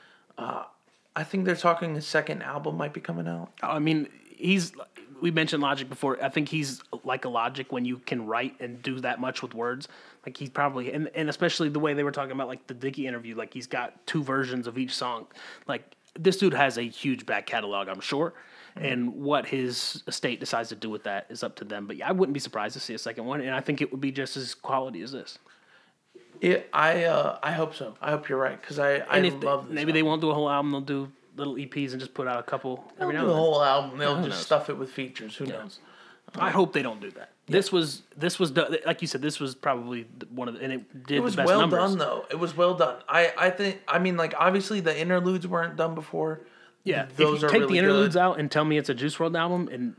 [1.20, 3.52] I think they're talking his second album might be coming out.
[3.62, 4.72] I mean, he's.
[5.20, 6.16] We mentioned Logic before.
[6.24, 9.52] I think he's like a Logic when you can write and do that much with
[9.52, 9.86] words.
[10.24, 13.06] Like he's probably and and especially the way they were talking about like the Dickie
[13.06, 13.36] interview.
[13.36, 15.26] Like he's got two versions of each song.
[15.68, 18.32] Like this dude has a huge back catalog, I'm sure.
[18.76, 18.86] Mm-hmm.
[18.86, 21.86] And what his estate decides to do with that is up to them.
[21.86, 23.92] But yeah, I wouldn't be surprised to see a second one, and I think it
[23.92, 25.38] would be just as quality as this.
[26.40, 27.94] It, I uh, I hope so.
[28.00, 29.74] I hope you're right because I I And if love they, this.
[29.74, 32.38] maybe they won't do a whole album, they'll do little EPs and just put out
[32.38, 33.36] a couple every They'll now do and the then.
[33.42, 33.98] whole album.
[33.98, 34.46] They'll Who just knows?
[34.46, 35.36] stuff it with features.
[35.36, 35.78] Who knows?
[36.38, 37.30] I hope they don't do that.
[37.46, 39.20] This was this was done, like you said.
[39.20, 41.78] This was probably one of the and it did It was the best well numbers.
[41.90, 42.24] done though.
[42.30, 42.96] It was well done.
[43.08, 46.40] I I think I mean like obviously the interludes weren't done before.
[46.84, 48.20] Yeah, those if you are take really the interludes good.
[48.20, 49.96] out and tell me it's a Juice WRLD album, and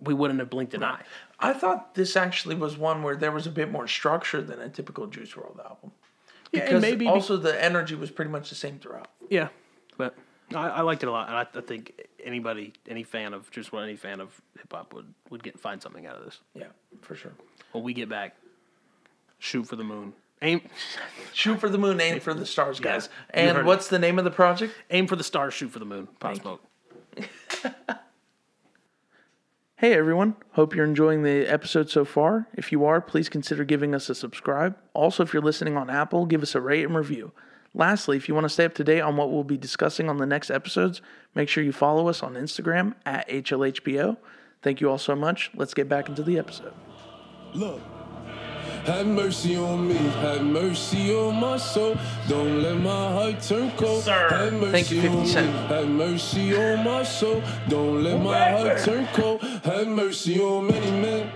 [0.00, 1.00] we wouldn't have blinked an eye.
[1.44, 4.68] I thought this actually was one where there was a bit more structure than a
[4.68, 5.92] typical Juice WRLD album.
[6.52, 9.10] Yeah, and Because maybe be- also the energy was pretty much the same throughout.
[9.28, 9.48] Yeah,
[9.98, 10.16] but
[10.54, 13.68] I, I liked it a lot, and I, I think anybody, any fan of Juice
[13.68, 16.40] WRLD, any fan of hip hop would would get find something out of this.
[16.54, 16.68] Yeah,
[17.02, 17.32] for sure.
[17.72, 18.36] When we get back,
[19.38, 20.14] shoot for the moon.
[20.42, 20.62] Aim,
[21.32, 23.06] Shoot for the moon, aim for the stars, guys.
[23.06, 23.64] heard and it.
[23.64, 24.74] what's the name of the project?
[24.90, 26.08] aim for the stars, shoot for the moon.
[26.20, 26.62] Pop smoke.
[29.76, 32.46] Hey everyone, hope you're enjoying the episode so far.
[32.54, 34.76] If you are, please consider giving us a subscribe.
[34.92, 37.32] Also, if you're listening on Apple, give us a rate and review.
[37.74, 40.18] Lastly, if you want to stay up to date on what we'll be discussing on
[40.18, 41.02] the next episodes,
[41.34, 44.16] make sure you follow us on Instagram at HLHPO.
[44.62, 45.50] Thank you all so much.
[45.56, 46.72] Let's get back into the episode.
[47.52, 47.80] Look.
[48.84, 51.96] Have mercy on me, have mercy on my soul.
[52.28, 54.04] Don't let my heart turn cold.
[54.04, 54.28] Sir.
[54.28, 55.08] Have mercy Thank you, 50
[55.38, 57.42] on me, have mercy on my soul.
[57.68, 59.40] Don't let my heart turn cold.
[59.42, 61.30] Have mercy on many men.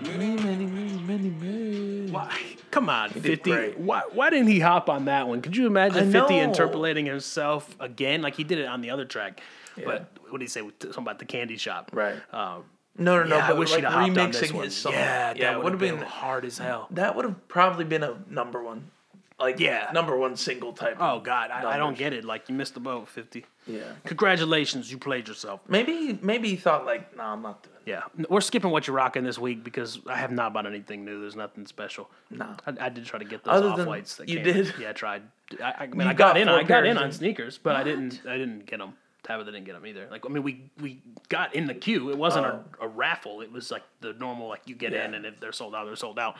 [0.00, 2.12] Many, many, many, many men.
[2.12, 2.36] Why?
[2.72, 3.52] Come on, did Fifty.
[3.76, 4.02] Why?
[4.12, 5.42] Why didn't he hop on that one?
[5.42, 6.44] Could you imagine I Fifty know.
[6.44, 9.40] interpolating himself again, like he did it on the other track?
[9.76, 10.60] But what did he say?
[10.60, 12.16] Something about the candy shop, Right.
[12.32, 12.64] Um,
[12.98, 13.36] No, no, no.
[13.36, 14.64] yeah, I but wish like on remixing this one.
[14.64, 14.92] his song.
[14.92, 16.86] Yeah, yeah, that would have been, hard as hell.
[16.90, 18.90] that would have probably been a number one,
[19.38, 19.90] like Yeah.
[19.94, 20.96] number one single type.
[21.00, 22.24] Oh God, I, I don't get it.
[22.24, 23.46] Like you missed the boat, Fifty.
[23.66, 23.82] Yeah.
[24.04, 25.60] Congratulations, you played yourself.
[25.68, 27.76] Maybe maybe he thought like, no, I'm not doing.
[27.86, 31.20] Yeah, we're skipping what you're rocking this week because I have not bought anything new.
[31.20, 32.10] There's nothing special.
[32.30, 32.54] No.
[32.66, 34.16] I, I did try to get those Other off whites.
[34.16, 34.44] That you came.
[34.44, 34.74] did?
[34.78, 35.22] Yeah, I tried.
[35.62, 36.48] I, I mean, You I got, got in.
[36.48, 38.20] I got in on sneakers, but I didn't.
[38.28, 38.92] I didn't get them.
[39.22, 40.08] Tabitha didn't get them either.
[40.10, 42.10] Like I mean, we we got in the queue.
[42.10, 42.84] It wasn't a, oh.
[42.84, 43.40] a raffle.
[43.42, 44.48] It was like the normal.
[44.48, 45.16] Like you get in, Oh.
[45.16, 46.36] And if they're sold out, they're sold out.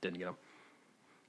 [0.00, 0.36] Didn't get them.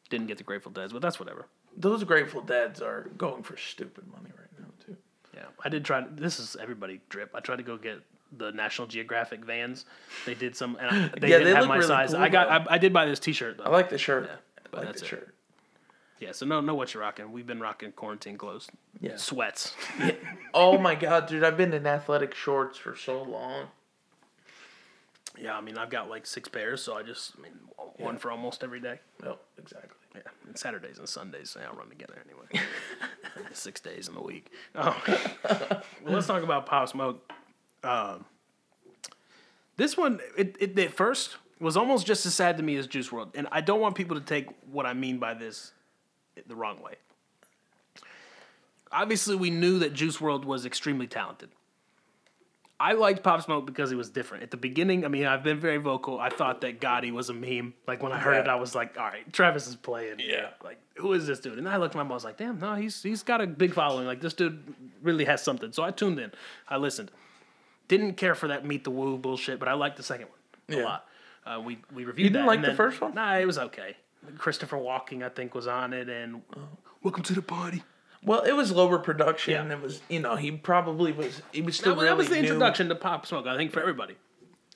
[0.10, 1.48] Didn't get the Grateful Dead's, but that's whatever.
[1.78, 4.98] Those Grateful Deads are going for stupid money right now too.
[5.34, 6.06] Yeah, I did try.
[6.12, 7.32] This is everybody drip.
[7.34, 8.00] I tried to go get
[8.38, 9.86] the National Geographic vans.
[10.26, 12.12] They did some, and I, they Yeah, didn't they have my really size.
[12.14, 12.50] cool, I got.
[12.50, 13.64] I, I did buy this T-shirt though.
[13.64, 14.30] I like the shirt.
[14.70, 15.30] but I like that's the it.
[16.22, 17.32] Yeah, so no, know what you're rocking.
[17.32, 18.70] We've been rocking quarantine clothes.
[19.02, 19.18] Yeah.
[19.18, 19.74] sweats.
[20.00, 20.12] Yeah.
[20.54, 21.44] Oh my god, dude!
[21.44, 23.68] I've been in athletic shorts for so long.
[25.40, 27.54] Yeah, I mean, I've got like six pairs, so I just, I mean,
[27.98, 29.00] one for almost every day.
[29.24, 29.98] No, exactly.
[30.14, 32.66] Yeah, and Saturdays and Sundays, so I run together anyway.
[33.54, 34.52] Six days in the week.
[34.76, 35.02] Oh,
[35.44, 37.32] well, let's talk about Pop Smoke.
[37.84, 38.26] Um,
[39.78, 43.10] this one, it, it at first was almost just as sad to me as Juice
[43.10, 45.72] WRLD, and I don't want people to take what I mean by this
[46.48, 46.96] the wrong way.
[48.92, 51.50] Obviously, we knew that Juice WRLD was extremely talented.
[52.82, 54.42] I liked Pop Smoke because it was different.
[54.42, 56.20] At the beginning, I mean, I've been very vocal.
[56.20, 57.76] I thought that Gatti was a meme.
[57.88, 60.50] Like when I heard it, I was like, "All right, Travis is playing." Yeah.
[60.64, 61.60] Like, who is this dude?
[61.60, 62.14] And I looked at my mom.
[62.14, 64.08] I was like, "Damn, no, he's he's got a big following.
[64.08, 64.74] Like this dude
[65.04, 66.32] really has something." So I tuned in.
[66.68, 67.12] I listened.
[67.88, 70.84] Didn't care for that Meet the Woo bullshit, but I liked the second one a
[70.84, 71.06] lot.
[71.46, 72.26] Uh, we we reviewed.
[72.26, 73.14] You didn't that, like and the first one?
[73.14, 73.96] Nah, it was okay.
[74.38, 76.42] Christopher Walking, I think, was on it, and
[77.04, 77.84] Welcome to the Party.
[78.24, 79.54] Well, it was lower production.
[79.68, 79.74] Yeah.
[79.76, 81.42] It was, you know, he probably was.
[81.52, 82.42] He was still That, really that was the new.
[82.42, 84.16] introduction to Pop Smoke, I think, for everybody.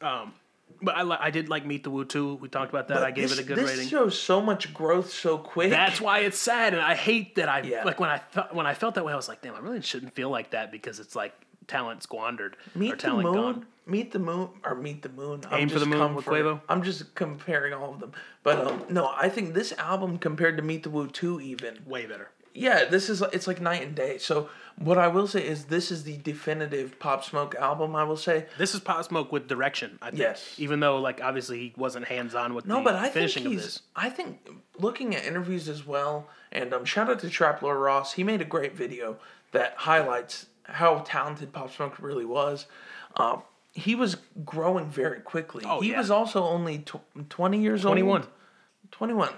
[0.02, 0.34] Um,
[0.82, 2.36] but I, li- I did like Meet the Woo too.
[2.36, 3.04] We talked about that.
[3.04, 3.88] I gave this, it a good this rating.
[3.88, 5.70] shows so much growth so quick.
[5.70, 7.84] That's why it's sad, and I hate that I Yeah.
[7.84, 9.14] like when I thought when I felt that way.
[9.14, 11.34] I was like, damn, I really shouldn't feel like that because it's like
[11.68, 13.24] talent squandered or Meet the moon.
[13.34, 13.66] gone.
[13.88, 15.42] Meet the moon or meet the moon.
[15.52, 16.60] I'm Aim for the just Moon with Quavo?
[16.68, 20.64] I'm just comparing all of them, but um, no, I think this album compared to
[20.64, 21.80] Meet the Woo two even.
[21.86, 22.30] Way better.
[22.56, 24.18] Yeah, this is it's like night and day.
[24.18, 24.50] So
[24.80, 27.96] what I will say is this is the definitive Pop Smoke album.
[27.96, 28.46] I will say.
[28.58, 30.00] This is Pop Smoke with direction.
[30.02, 30.20] I think.
[30.20, 30.56] Yes.
[30.58, 33.46] Even though like obviously he wasn't hands on with No, the but I think finishing
[33.46, 33.64] of he's.
[33.64, 33.82] this.
[33.96, 34.50] I think
[34.80, 38.14] looking at interviews as well, and um, shout out to TrapLore Ross.
[38.14, 39.18] He made a great video
[39.52, 42.66] that highlights how talented Pop Smoke really was.
[43.16, 43.42] Um,
[43.74, 45.64] he was growing very quickly.
[45.68, 45.98] Oh, he yeah.
[45.98, 48.22] was also only tw- twenty years 21.
[48.22, 48.30] old.
[48.92, 49.34] Twenty-one,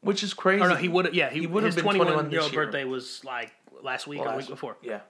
[0.00, 0.62] which is crazy.
[0.62, 1.14] Or no, he would.
[1.14, 2.64] Yeah, he, He would have been 21 21 year old year.
[2.64, 3.52] birthday was like
[3.82, 4.76] last week or the week before.
[4.82, 5.00] Yeah.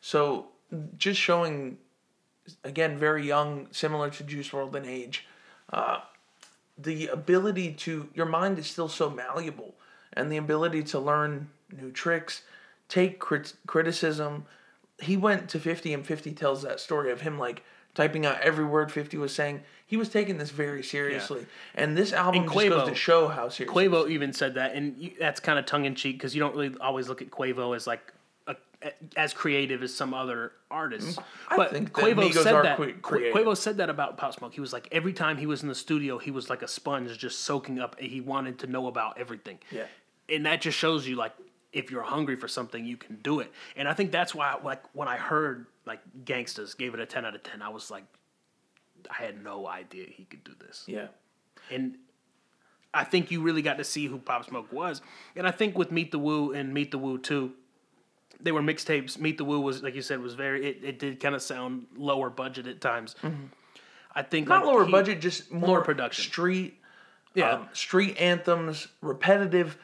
[0.00, 0.46] So
[0.96, 1.78] just showing,
[2.64, 5.26] again, very young, similar to Juice WRLD in age,
[5.72, 6.00] uh,
[6.76, 9.74] the ability to your mind is still so malleable,
[10.12, 12.42] and the ability to learn new tricks,
[12.88, 14.46] take crit- criticism.
[15.00, 17.62] He went to fifty, and fifty tells that story of him like
[17.94, 19.62] typing out every word fifty was saying.
[19.86, 23.48] He was taking this very seriously, and this album And just goes to show how
[23.48, 23.74] serious.
[23.74, 26.56] Quavo even said that, and you, that's kind of tongue in cheek because you don't
[26.56, 28.12] really always look at Quavo as like
[28.46, 28.56] a,
[29.16, 31.16] as creative as some other artists.
[31.16, 31.52] Mm-hmm.
[31.54, 33.02] I but think Quavo said that.
[33.02, 33.34] creative.
[33.34, 34.54] Quavo said that about Pop Smoke.
[34.54, 37.16] He was like every time he was in the studio, he was like a sponge,
[37.18, 38.00] just soaking up.
[38.00, 39.58] He wanted to know about everything.
[39.70, 39.84] Yeah.
[40.28, 41.32] and that just shows you like
[41.74, 43.52] if you're hungry for something, you can do it.
[43.76, 47.24] And I think that's why, like when I heard like Gangsters gave it a ten
[47.26, 48.04] out of ten, I was like,
[49.10, 51.08] I had no idea he could do this Yeah.
[51.70, 51.96] and
[52.94, 55.02] I think you really got to see who Pop Smoke was.
[55.34, 57.52] And I think with Meet the Woo and Meet the Woo Two,
[58.40, 59.18] they were mixtapes.
[59.18, 61.86] Meet the Woo was like you said was very it, it did kind of sound
[61.96, 63.16] lower budget at times.
[64.14, 66.22] I think Not like, lower he- budget, just more production.
[66.24, 66.80] Street,
[67.34, 67.50] Yeah.
[67.54, 69.76] um, street anthems, repetitive,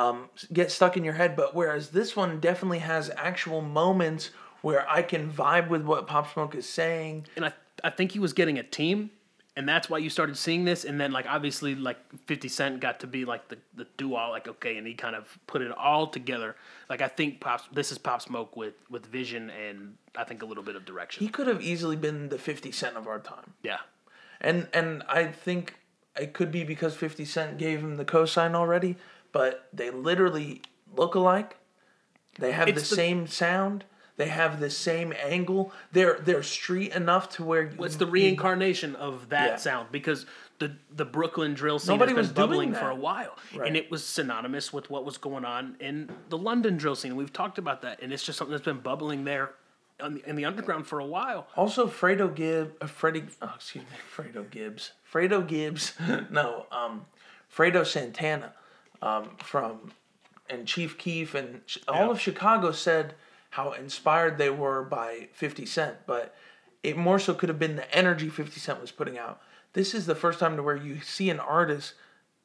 [0.00, 1.36] um, get stuck in your head.
[1.36, 4.30] But whereas this one definitely has actual moments
[4.62, 7.26] where I can vibe with what Pop Smoke is saying.
[7.36, 9.10] and I I think he was getting a team.
[9.56, 13.00] And that's why you started seeing this, and then like obviously like Fifty Cent got
[13.00, 16.06] to be like the the duo, like okay, and he kind of put it all
[16.06, 16.56] together.
[16.88, 20.46] Like I think Pop, this is Pop Smoke with with vision and I think a
[20.46, 21.26] little bit of direction.
[21.26, 23.80] He could have easily been the Fifty Cent of our time, yeah,
[24.40, 25.74] and and I think
[26.16, 28.96] it could be because Fifty Cent gave him the cosign already.
[29.32, 30.62] But they literally
[30.96, 31.56] look alike.
[32.38, 33.84] They have the, It's the- same sound.
[34.16, 35.72] They have the same angle.
[35.92, 39.56] They're they're street enough to where It's the reincarnation of that Yeah.
[39.56, 40.26] sound because
[40.58, 43.68] the the Brooklyn drill scene Nobody has was been bubbling for a while, Right.
[43.68, 47.16] and it was synonymous with what was going on in the London drill scene.
[47.16, 49.54] We've talked about that, and it's just something that's been bubbling there
[50.02, 51.46] on the, in the underground for a while.
[51.56, 55.94] Also, Fredo Gibbs, uh, Freddie, oh, excuse me, Fredo Gibbs, Fredo Gibbs,
[56.30, 57.06] no, um,
[57.54, 58.52] Fredo Santana,
[59.02, 59.92] um, from,
[60.48, 62.10] and Chief Keef and all Yeah.
[62.10, 63.14] of Chicago said
[63.50, 66.34] how inspired they were by 50 Cent, but
[66.82, 69.40] it more so could have been the energy 50 Cent was putting out.
[69.72, 71.94] This is the first time to where you see an artist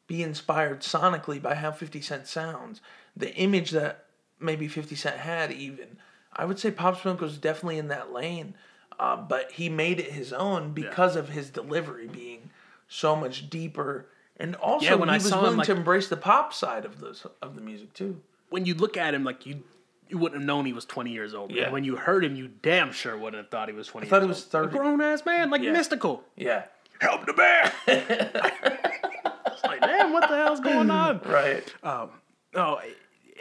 [0.07, 2.81] be inspired sonically by how 50 Cent sounds.
[3.15, 4.05] The image that
[4.39, 5.97] maybe 50 Cent had, even.
[6.33, 8.55] I would say Pop Smoke was definitely in that lane,
[8.99, 12.49] uh, but he made it his own because of his delivery being
[12.87, 14.07] so much deeper.
[14.37, 16.53] And also, Yeah, when he I was saw him, willing like- to embrace the pop
[16.53, 18.21] side of the, of the music, too.
[18.49, 19.63] When you look at him, like you.
[20.07, 21.49] You wouldn't have known he was 20 years old.
[21.51, 21.71] Yeah.
[21.71, 24.23] When you heard him, you damn sure wouldn't have thought he was 20 thought years
[24.23, 24.65] he was old.
[24.71, 24.77] 30.
[24.77, 25.71] Grown ass man, like Yeah.
[25.71, 26.23] mystical.
[26.35, 26.65] Yeah.
[27.01, 27.73] Help the bear.
[27.87, 31.21] it's like, damn, what the hell's going on?
[31.25, 31.63] Right.
[31.83, 32.09] Um,
[32.53, 32.79] oh,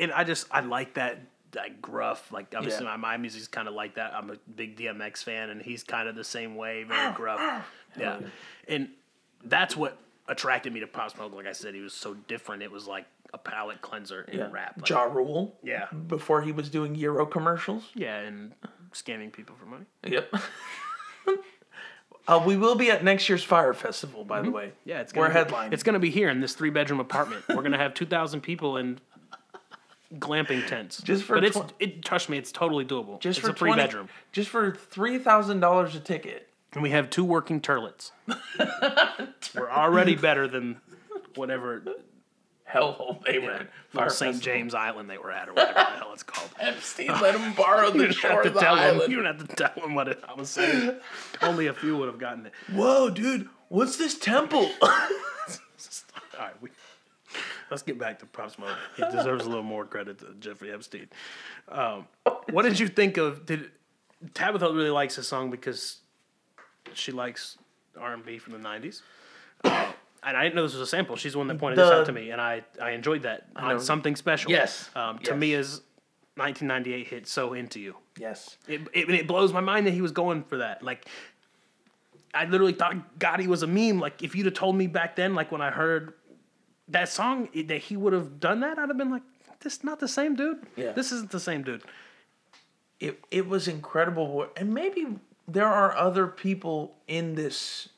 [0.01, 1.21] and I just I like that
[1.53, 2.33] that gruff.
[2.33, 2.93] Like obviously Yeah.
[2.97, 4.15] my my music's kind of like that.
[4.15, 7.65] I'm a big DMX fan, and he's kind of the same way, very gruff.
[7.99, 8.21] Yeah,
[8.69, 8.89] and
[9.45, 9.99] that's what
[10.29, 11.35] attracted me to Pop Smoke.
[11.35, 12.63] Like I said, he was so different.
[12.63, 14.49] It was like a palate cleanser in yeah.
[14.51, 14.75] rap.
[14.79, 15.57] Like, Ja Rule.
[15.63, 15.87] Yeah.
[16.07, 17.91] Before he was doing Euro commercials.
[17.95, 18.53] yeah, and
[18.93, 19.85] scamming people for money.
[20.07, 20.35] Yep.
[22.29, 24.67] uh, we will be at next year's Fyre Festival, by the way.
[24.67, 24.89] Mm-hmm.
[24.89, 25.73] Yeah, it's we're gonna be, headlining.
[25.73, 27.45] It's gonna be here in this three bedroom apartment.
[27.49, 29.01] We're gonna have two thousand people in
[30.15, 31.03] glamping tents.
[31.03, 32.05] Just for but it's it.
[32.05, 33.21] Trust me, it's totally doable.
[33.21, 34.09] just it's for a three 20 bedroom.
[34.33, 36.49] Just for three thousand dollars a ticket.
[36.75, 38.13] And we have two working turlets.
[39.55, 40.81] We're already better than
[41.37, 41.83] whatever
[42.71, 43.53] Hellhole they were.
[43.53, 44.35] at Fyre St.
[44.35, 44.41] Festival.
[44.41, 46.51] James Island they were at, or whatever the hell it's called.
[46.61, 48.85] Epstein let him borrow You the don't shore have to of the tell them.
[48.97, 49.11] island.
[49.13, 50.97] You don't have to tell them what it, I was saying.
[51.43, 52.53] Only a few would have gotten it.
[52.73, 53.49] Whoa, dude!
[53.69, 54.69] What's this temple?
[54.83, 54.91] All
[56.41, 56.71] right, we.
[57.71, 58.77] let's get back to props Smoke.
[58.97, 61.09] He deserves a little more credit to Jeffrey Epstein.
[61.69, 62.09] Um,
[62.51, 63.47] what did you think of?
[63.47, 63.71] Did
[64.35, 65.99] Tabitha really likes this song because
[66.97, 67.59] she likes
[67.99, 69.03] R and B from the '90s?
[69.63, 69.93] Uh,
[70.23, 71.17] and I didn't know this was a sample.
[71.17, 73.63] She's the one that pointed this out to me, and I, I enjoyed that know.
[73.63, 74.51] on something special.
[74.51, 74.91] Yes.
[74.97, 75.29] Um, Yes.
[75.29, 75.83] Tamia's
[76.37, 78.57] 1998 hit "So Into You." Yes.
[78.69, 80.83] It, it, it blows my mind that he was going for that.
[80.83, 81.07] Like,
[82.33, 84.01] I literally thought Gatti was a meme.
[84.01, 86.15] Like, if you'd have told me back then, like when I heard
[86.89, 89.23] that song, that he would have done that, I'd have been like,
[89.61, 90.67] "This is not the same dude.
[90.77, 90.93] Yeah.
[90.93, 91.83] This isn't the same dude."
[93.01, 95.07] it it was incredible and maybe
[95.47, 97.89] there are other people in this.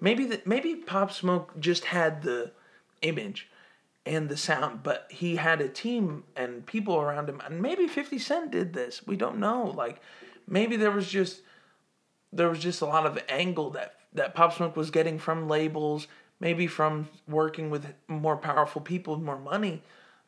[0.00, 2.52] Maybe that maybe pop smoke just had the
[3.02, 3.48] image
[4.06, 7.40] and the sound but he had a team and people around him.
[7.44, 9.06] And maybe 50 cent did this.
[9.06, 9.72] We don't know.
[9.76, 10.00] Like
[10.46, 11.42] maybe there was just
[12.32, 16.06] there was just a lot of angle that that pop smoke was getting from labels
[16.40, 19.82] maybe from working with more powerful people more money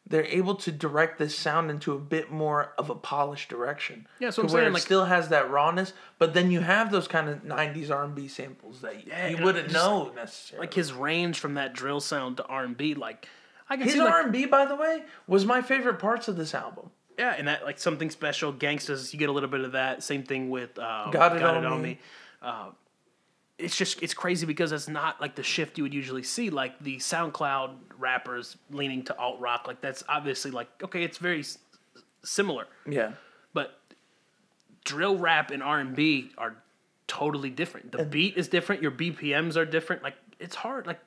[0.06, 4.06] they're able to direct this sound into a bit more of a polished direction.
[4.18, 7.06] Yeah, so I'm saying, it like- still has that rawness, but then you have those
[7.08, 10.66] kind of '90s R&B samples that Yeah, you wouldn't just, know necessarily.
[10.66, 13.28] Like his range from that drill sound to R and B, like
[13.70, 16.90] I can his see R&B, by the way, was my favorite parts of this album.
[17.18, 19.12] yeah, and that like something special, gangsters.
[19.12, 20.02] You get a little bit of that.
[20.02, 21.98] Same thing with um, Got It On Me.
[22.42, 22.70] Uh,
[23.62, 26.78] it's just it's crazy because it's not like the shift you would usually see, like
[26.80, 29.66] the SoundCloud rappers leaning to alt rock.
[29.66, 31.58] Like that's obviously like okay, it's very s-
[32.24, 33.12] similar, Yeah,
[33.54, 33.78] but
[34.84, 36.56] drill rap and R and B are
[37.06, 37.92] totally different.
[37.92, 38.82] The beat is different.
[38.82, 40.02] Your BPMs are different.
[40.02, 40.86] Like it's hard.
[40.86, 41.00] Like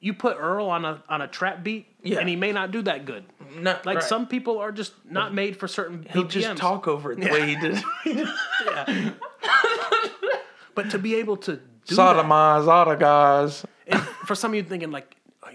[0.00, 2.20] you put Earl on a on a trap beat, Yeah.
[2.20, 3.24] and he may not do that good.
[3.56, 4.02] no, Like right.
[4.02, 6.28] some people are just not made for certain he'll BPMs.
[6.30, 7.82] just talk over it the way he did.
[8.64, 9.10] Yeah.
[10.74, 13.64] but to be able to Sodomize, autoguys.
[13.86, 15.48] and for some of you thinking like oh,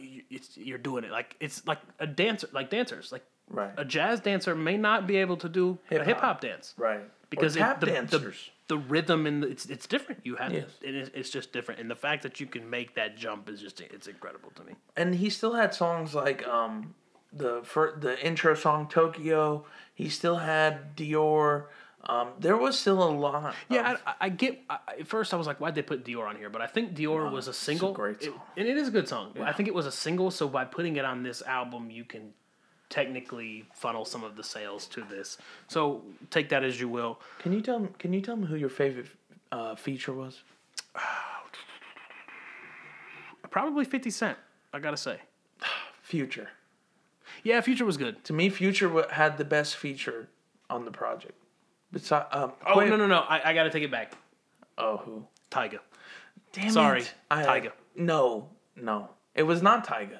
[0.56, 3.72] you're doing it like it's like a dancer, like dancers, like Right.
[3.78, 6.08] a jazz dancer may not be able to do a Hip-hop.
[6.08, 7.02] hip hop dance, Right.
[7.30, 8.50] Because it- tap the, the, dancers.
[8.70, 10.22] the rhythm and the, it's it's different.
[10.26, 10.70] You have Yes.
[10.82, 13.62] it is, it's just different, and the fact that you can make that jump is
[13.62, 14.74] just it's incredible to me.
[14.98, 16.96] and he still had songs like um
[17.32, 19.64] the for the intro song Tokyo.
[19.94, 21.66] He still had Dior.
[22.08, 23.56] Um, there was still a lot.
[23.70, 24.62] Yeah, of- I, I get.
[24.70, 26.94] I, at first, I was like, "Why'd they put Dior on here?" But I think
[26.96, 28.42] Dior was a single, great It- song.
[28.58, 29.34] and it is a good song.
[29.42, 32.34] I think it was a single, so by putting it on this album, you can
[32.90, 35.40] technically funnel some of the sales to this.
[35.68, 37.20] So take that as you will.
[37.40, 37.88] Can you tell?
[37.98, 39.08] Can you tell me who your favorite
[39.52, 40.42] uh, feature was?
[43.50, 44.38] Probably Fifty Cent.
[44.74, 45.20] I gotta say,
[46.02, 46.50] Future.
[47.44, 48.24] yeah, Future was good.
[48.26, 50.28] To me, Future had the best feature
[50.70, 51.34] on the project.
[51.96, 53.20] Besides, um, Oh wait- no, no, no!
[53.20, 54.12] I, I gotta take it back.
[54.78, 55.26] Oh, who?
[55.50, 55.80] Tyga.
[56.52, 57.14] Damn Sorry, it!
[57.32, 57.72] I, Tyga.
[57.96, 60.18] No, no, it was not Tyga.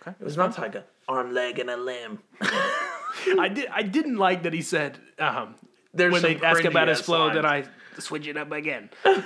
[0.00, 0.16] Okay.
[0.18, 0.84] It was not Tyga.
[1.06, 2.20] Arm, leg, and a limb.
[2.40, 3.68] I did.
[3.70, 5.56] I didn't like that he said um,
[5.92, 7.34] There's when they some ask about his flow.
[7.34, 7.66] Then lines.
[7.98, 8.88] I switch it up again.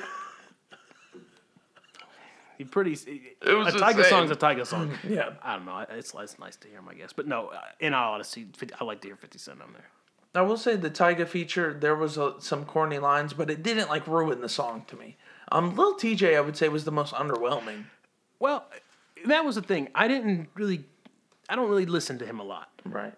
[2.58, 2.94] he pretty.
[2.94, 4.04] It was a the Tyga same.
[4.04, 4.92] song's a Tyga song.
[5.08, 5.30] Yeah.
[5.42, 5.86] I don't know.
[5.90, 7.12] It's, it's nice to hear him, I guess.
[7.12, 9.86] But no, uh, in all honesty, 50, I like to hear Fifty Cent on there.
[10.34, 13.88] I will say the Tyga feature, there was a, some corny lines, but it didn't
[13.88, 15.16] like ruin the song to me.
[15.50, 17.84] Um, Lil Tjay, I would say, was the most underwhelming.
[18.38, 18.66] Well,
[19.26, 19.88] that was the thing.
[19.94, 20.84] I didn't really.
[21.48, 22.68] I don't really listen to him a lot.
[22.84, 23.14] Right.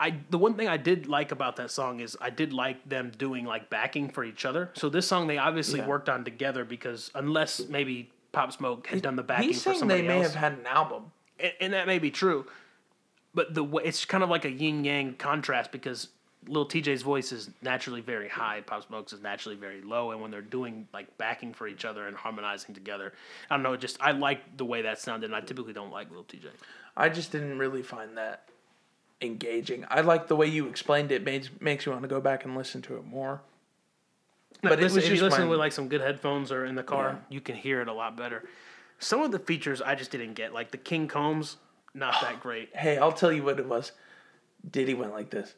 [0.00, 3.12] I the one thing I did like about that song is I did like them
[3.16, 4.70] doing like backing for each other.
[4.74, 5.86] So this song they obviously Yeah.
[5.86, 10.00] worked on together because unless maybe Pop Smoke had done the backing He's for somebody
[10.00, 11.12] they may else, have had an album.
[11.38, 12.46] and, and that may be true,
[13.34, 16.08] but the way it's kind of like a yin yang contrast because
[16.46, 20.30] Lil Tjay's voice is naturally very high, Pop Smoke's is naturally very low, and when
[20.30, 23.12] they're doing like backing for each other and harmonizing together,
[23.50, 23.76] I don't know.
[23.76, 26.48] Just I like the way that sounded, and I typically don't like little Tjay.
[26.96, 28.48] I just didn't really find that
[29.20, 29.84] engaging.
[29.88, 31.24] I like the way you explained it.
[31.24, 33.40] Makes makes you want to go back and listen to it more.
[34.62, 37.10] But listen, if you listen when- with like some good headphones or in the car,
[37.10, 37.34] Yeah.
[37.34, 38.44] you can hear it a lot better.
[38.98, 41.56] Some of the features I just didn't get, like the King Combs,
[41.92, 42.74] not that great.
[42.74, 43.92] Hey, I'll tell you what it was.
[44.70, 45.54] Diddy went like this.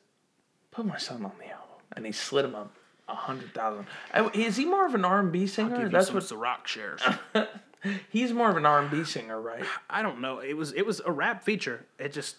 [0.76, 2.70] Put my son on the album, and he slid him up
[3.08, 3.86] a hundred thousand.
[4.34, 5.88] Is he more of an R and B singer?
[5.88, 7.00] That's some the rock shares.
[8.10, 9.64] he's more of an R and B singer, right?
[9.88, 10.40] I don't know.
[10.40, 11.86] It was it was a rap feature.
[11.98, 12.36] It just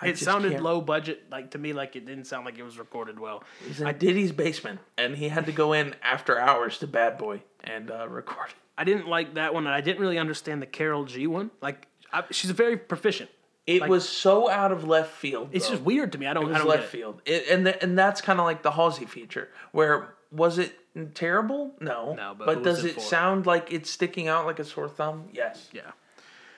[0.00, 2.58] I it just sounded can't- low budget, like to me, like it didn't sound like
[2.58, 3.44] it was recorded well.
[3.66, 7.42] He's in Diddy's basement, and he had to go in after hours to Bad Boy
[7.62, 8.54] and uh, record.
[8.78, 11.50] I didn't like that one, and I didn't really understand the Karol G one.
[11.60, 13.28] Like I, she's very proficient.
[13.66, 15.48] It Like- was so out of left field.
[15.52, 15.74] It's bro.
[15.76, 16.26] just weird to me.
[16.26, 16.50] I don't.
[16.50, 19.06] It I don't left field, it, and th- and that's kind of like the Halsey
[19.06, 19.48] feature.
[19.72, 20.78] Where was it
[21.14, 21.74] terrible?
[21.80, 22.14] No.
[22.14, 24.88] No, but but was does it it sound like it's sticking out like a sore
[24.88, 25.28] thumb?
[25.32, 25.68] Yes.
[25.72, 25.90] Yeah.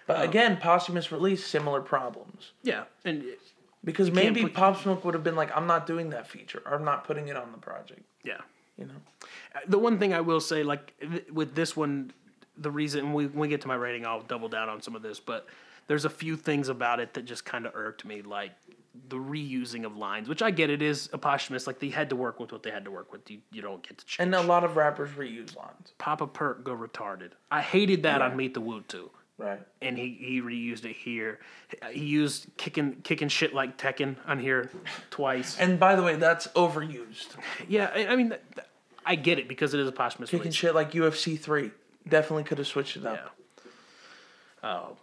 [0.06, 2.52] But um, again, posthumous release, similar problems.
[2.62, 3.24] Yeah, and
[3.84, 6.62] Because maybe put- Pop Smoke would have been like, I'm not doing that feature.
[6.66, 8.02] Or I'm not putting it on the project.
[8.24, 8.40] yeah.
[8.78, 8.94] You know?
[9.56, 10.92] Uh, the one thing I will say, like
[11.32, 12.12] with this one,
[12.56, 15.02] the reason we when we get to my rating, I'll double down on some of
[15.02, 15.46] this, but
[15.88, 18.52] there's a few things about it that just kind of irked me, like
[19.08, 22.16] the reusing of lines, which I get it is a posthumous, like they had to
[22.16, 23.30] work with what they had to work with.
[23.30, 24.24] You, you don't get to change.
[24.26, 25.92] And a lot of rappers reuse lines.
[25.98, 27.30] Papa Perk go retarded.
[27.50, 28.26] I hated that Yeah.
[28.28, 29.10] on Meet the Woo too.
[29.38, 29.60] Right.
[29.80, 31.38] and he, he reused it here.
[31.92, 34.68] He used kicking kicking shit like Tekken on here
[35.10, 35.56] twice.
[35.60, 37.28] And by the way, that's overused.
[37.68, 38.66] yeah, I, I mean, th- th-
[39.06, 40.56] I get it because it is a posthumous Kicking release.
[40.56, 41.70] shit like UFC 3.
[42.08, 43.12] Definitely could have switched it Yeah.
[43.12, 43.36] up.
[44.64, 44.96] Oh,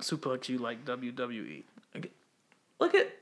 [0.00, 1.62] suplex you like WWE.
[2.78, 3.12] Look at.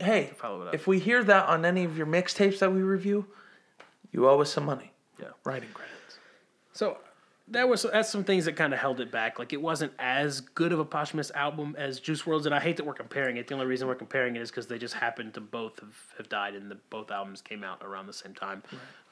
[0.00, 0.74] Hey, follow it up.
[0.74, 3.26] if we hear that on any of your mixtapes that we review,
[4.10, 4.92] you owe us some money.
[5.20, 5.28] Yeah.
[5.44, 6.18] Writing credits.
[6.72, 6.98] So
[7.52, 9.38] that was that's some things that kind of held it back.
[9.38, 12.76] Like it wasn't as good of a posthumous album as Juice WRLD's, and I hate
[12.78, 13.46] that we're comparing it.
[13.48, 16.28] The only reason we're comparing it is because they just happened to both have, have
[16.28, 18.62] died, and the both albums came out around the same time.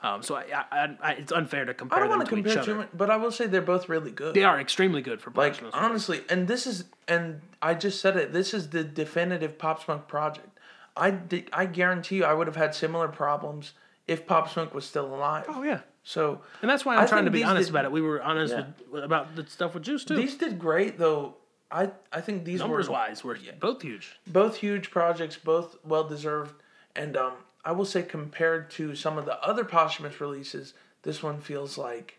[0.02, 2.88] Um, so I, I, I, it's unfair to compare I don't want to compare much,
[2.94, 4.34] but I will say they're both really good.
[4.34, 5.74] They are extremely good for Like posthumous.
[5.74, 8.32] honestly, and this is and I just said it.
[8.32, 10.48] This is the definitive Pop Smoke project.
[10.96, 11.18] I
[11.52, 13.74] I guarantee you, I would have had similar problems
[14.08, 15.44] if Pop Smoke was still alive.
[15.48, 15.80] oh yeah.
[16.02, 17.92] So And that's why I'm I trying to be honest did- about it.
[17.92, 18.66] We were honest Yeah.
[18.90, 20.16] with, about the stuff with Juice too.
[20.16, 21.36] these did great, though.
[21.70, 24.18] I I think these Numbers were wise, were both huge.
[24.26, 26.54] both huge projects, both well deserved,
[26.96, 27.34] and um,
[27.64, 32.18] I will say compared to some of the other posthumous releases, this one feels like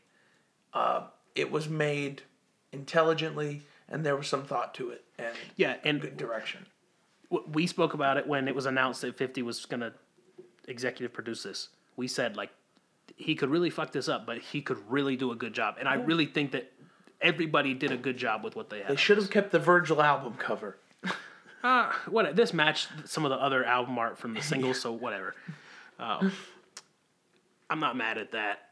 [0.74, 2.22] uh, it was made
[2.72, 6.66] intelligently and there was some thought to it and Yeah, and good direction.
[7.30, 9.92] we spoke about it when it was announced that 50 was going to
[10.68, 11.68] executive produce this.
[11.98, 12.52] We said like
[13.22, 15.76] he could really fuck this up, but he could really do a good job.
[15.80, 16.72] And I really think that
[17.22, 18.88] everybody did a good job with what they had.
[18.90, 20.78] They should have kept the Virgil album cover.
[21.64, 25.36] Uh, what this matched some of the other album art from the singles, so whatever.
[26.00, 26.32] Um,
[27.70, 28.72] I'm not mad at that.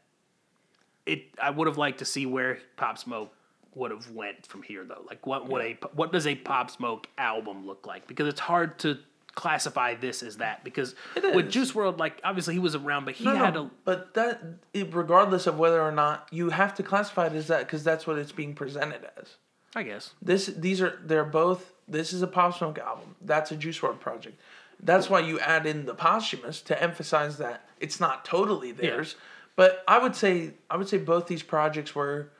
[1.06, 3.32] It I would have liked to see where Pop Smoke
[3.76, 5.04] would have went from here though.
[5.06, 8.08] Like what would a what does a Pop Smoke album look like?
[8.08, 8.98] Because it's hard to
[9.40, 10.94] classify this as that because
[11.34, 11.50] with.
[11.50, 14.42] Juice WRLD like obviously he was around but he No, had no, a but that
[14.74, 18.06] it, regardless of whether or not you have to classify it as that because that's
[18.06, 19.36] what it's being presented as.
[19.74, 20.12] I guess.
[20.20, 23.16] This these are they're both this is a Pop Smoke album.
[23.22, 24.40] That's a Juice WRLD project.
[24.82, 29.14] That's why you add in the posthumous to emphasize that it's not totally theirs.
[29.56, 32.30] But I would say I would say both these projects were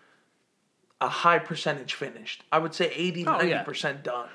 [1.00, 2.42] a high percentage finished.
[2.52, 3.64] I would say 80 Oh, yeah.
[3.64, 4.28] 90% done.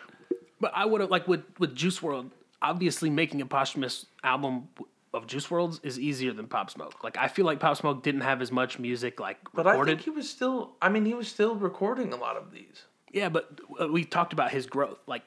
[0.59, 2.31] But I would have like with with Juice WRLD.
[2.69, 4.67] Obviously, making a posthumous album
[5.13, 7.03] of Juice WRLD's is easier than Pop Smoke.
[7.03, 10.01] Like I feel like Pop Smoke didn't have as much music like But I think
[10.01, 12.83] he was still I mean he was still recording a lot of these.
[13.11, 14.97] yeah, but uh, we talked about his growth.
[15.07, 15.23] Like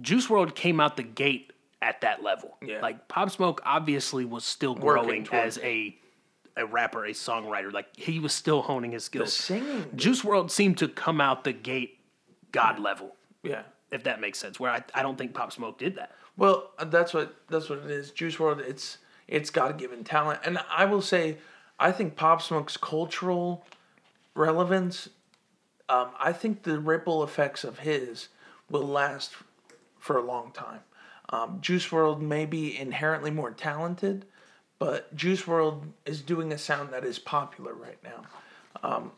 [0.00, 2.56] Juice WRLD came out the gate at that level.
[2.64, 2.80] Yeah.
[2.80, 5.96] Like Pop Smoke obviously was still growing as a
[6.56, 7.72] a rapper, a songwriter.
[7.72, 9.32] Like he was still honing his The skills.
[9.32, 11.98] singing Juice WRLD seemed to come out the gate
[12.52, 13.62] God level, yeah.
[13.90, 14.60] if that makes sense.
[14.60, 16.12] Where I, I don't think Pop Smoke did that.
[16.36, 18.10] Well, uh, that's what that's what it is.
[18.10, 21.38] Juice WRLD, it's it's God given talent, and I will say,
[21.78, 23.66] I think Pop Smoke's cultural
[24.34, 25.08] relevance.
[25.88, 28.28] Um, I think the ripple effects of his
[28.70, 29.32] will last
[29.98, 30.80] for a long time.
[31.30, 34.26] Um, Juice WRLD may be inherently more talented,
[34.78, 38.22] but Juice WRLD is doing a sound that is popular right now.
[38.82, 39.12] Um,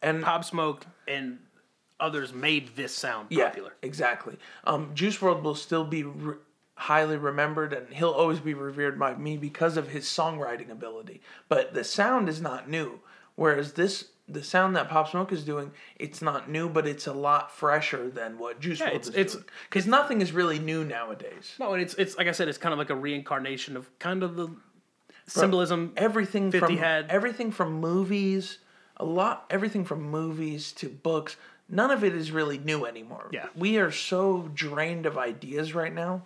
[0.00, 1.38] and Pop Smoke and
[2.02, 3.72] others made this sound popular.
[3.80, 4.36] yeah, exactly.
[4.64, 6.36] Um, Juice WRLD will still be re-
[6.74, 11.20] highly remembered, and he'll always be revered by me because of his songwriting ability.
[11.48, 13.00] But the sound is not new.
[13.36, 17.12] Whereas this, the sound that Pop Smoke is doing, it's not new, but it's a
[17.12, 19.44] lot fresher than what Juice Yeah, World it's- is it's- doing.
[19.70, 21.54] Because nothing is really new nowadays.
[21.58, 24.22] No, and it's it's like I said, it's kind of like a reincarnation of kind
[24.22, 24.48] of the
[25.26, 25.92] symbolism.
[25.96, 28.58] Everything 50 from had- everything from movies,
[28.96, 31.36] a lot, everything from movies to books.
[31.72, 33.28] None of it is really new anymore.
[33.32, 33.46] Yeah.
[33.56, 36.24] we are so drained of ideas right now.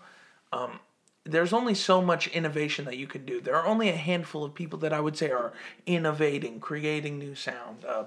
[0.53, 0.81] Um,
[1.25, 3.41] there's only so much innovation that you can do.
[3.41, 5.53] There are only a handful of people that I would say are
[5.87, 7.85] innovating, creating new sound.
[7.85, 8.05] Uh,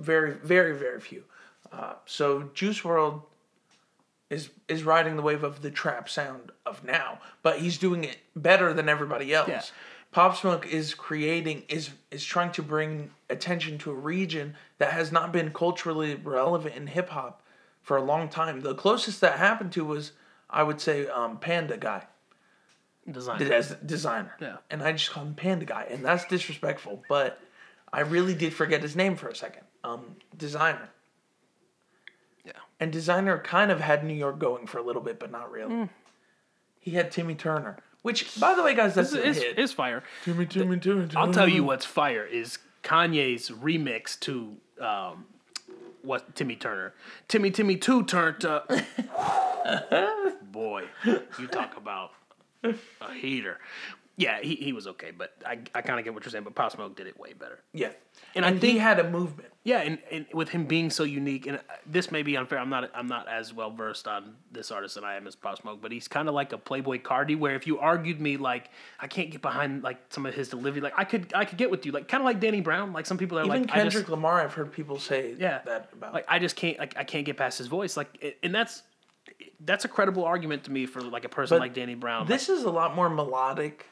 [0.00, 1.24] very, very, very few.
[1.72, 3.22] Uh, so Juice WRLD
[4.30, 8.18] is is riding the wave of the trap sound of now, but he's doing it
[8.34, 9.48] better than everybody else.
[9.48, 9.62] Yeah.
[10.12, 15.12] Pop Smoke is creating is is trying to bring attention to a region that has
[15.12, 17.42] not been culturally relevant in hip hop
[17.82, 18.60] for a long time.
[18.62, 20.12] The closest that happened to was
[20.48, 22.04] I would say um, Panda Guy
[23.10, 23.40] design.
[23.42, 24.30] as Desiigner.
[24.40, 24.56] Yeah.
[24.70, 27.02] And I just call him Panda Guy, and that's disrespectful.
[27.08, 27.38] But
[27.92, 29.64] I really did forget his name for a second.
[29.84, 30.88] Um, Desiigner.
[32.80, 35.88] and Desiigner kind of had New York going for a little bit, but not really.
[36.78, 39.58] He had Timmy Turner, which, by the way, guys, that's It's, a it's, hit.
[39.58, 40.02] it's fire.
[40.24, 45.26] Timmy, Timmy, Timmy, I'll tell you what's fire is Kanye's remix to um,
[46.02, 46.92] what Timmy Turner.
[47.28, 48.70] Timmy Timmy Two turned up.
[50.42, 52.12] Boy, you talk about
[52.62, 53.58] a heater.
[54.16, 56.44] Yeah, he, he was okay, but I, I kind of get what you're saying.
[56.44, 57.60] But Pop Smoke did it way better.
[57.72, 57.92] Yeah,
[58.34, 59.48] And and, I think he had a movement.
[59.64, 62.58] Yeah, and, and with him being so unique, and uh, this may be unfair.
[62.58, 65.58] I'm not I'm not as well versed on this artist than I am as Pop
[65.62, 67.38] Smoke, but he's kind of like a Playboi Carti.
[67.38, 70.82] Where if you argued me, like I can't get behind like some of his delivery,
[70.82, 72.92] like I could I could get with you, like kind of like Danny Brown.
[72.92, 75.60] Like some people are Even like I Kendrick just, Lamar, I've heard people say yeah
[75.64, 76.12] that about.
[76.12, 77.96] like I just can't like I can't get past his voice.
[77.96, 78.82] Like and that's
[79.60, 82.26] that's a credible argument to me for like a person But like Danny Brown.
[82.26, 83.86] this is a lot more melodic.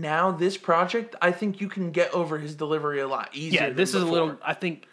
[0.00, 3.62] Now this project, I think you can get over his delivery a lot easier.
[3.68, 4.36] yeah, this is a little.
[4.44, 4.88] I think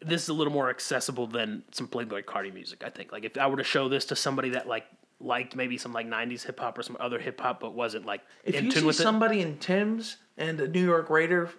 [0.00, 2.82] this is a little more accessible than some Playboi Carti music.
[2.84, 4.86] I think like if I were to show this to somebody that like
[5.20, 8.22] liked maybe some like '90s hip hop or some other hip hop, but wasn't like
[8.44, 9.02] If in you tune see with it.
[9.02, 11.50] somebody in Tim's and a New York Raider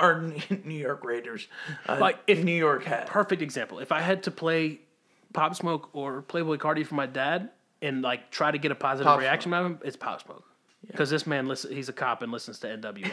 [0.00, 0.32] or
[0.64, 1.48] New York Raiders,
[1.88, 3.78] uh, Like, if- New York hat, Perfect example.
[3.78, 4.80] If I had to play
[5.32, 7.50] Pop Smoke or Playboi Carti for my dad
[7.82, 10.44] and like try to get a positive Pop reaction out of him, it's Pop Smoke.
[10.90, 13.12] Because this man listen, he's a cop and listens to NWA.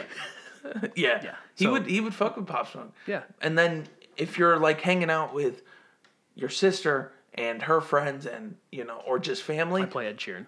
[0.96, 2.92] yeah, Yeah, he so- would he would fuck with Pop Smoke.
[3.06, 3.22] Yeah.
[3.40, 3.86] and then
[4.16, 5.62] if you're like hanging out with
[6.34, 10.46] your sister and her friends and you know or just family, I play Ed Sheeran.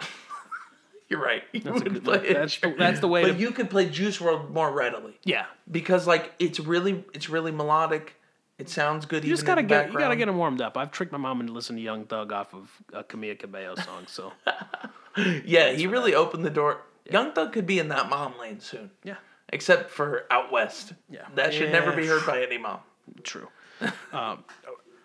[1.08, 1.42] you're right.
[1.52, 3.88] You a would good play That's the- that's the way But to- you could play
[3.88, 8.14] Juice WRLD more readily Yeah, because like it's really it's really melodic.
[8.56, 9.24] It sounds good.
[9.24, 10.76] you just gotta get you gotta get him warmed up.
[10.76, 14.04] I've tricked my mom into listening to Young Thug off of a Camila Cabello song.
[14.06, 14.32] So
[15.44, 16.82] Yeah, he really opened the door.
[17.10, 18.90] Young Thug could be in that mom lane soon.
[19.02, 19.16] yeah,
[19.50, 20.92] Except for out west.
[21.10, 21.26] Yeah.
[21.34, 22.80] That should never be heard by any mom.
[23.22, 23.48] true.
[24.12, 24.44] um,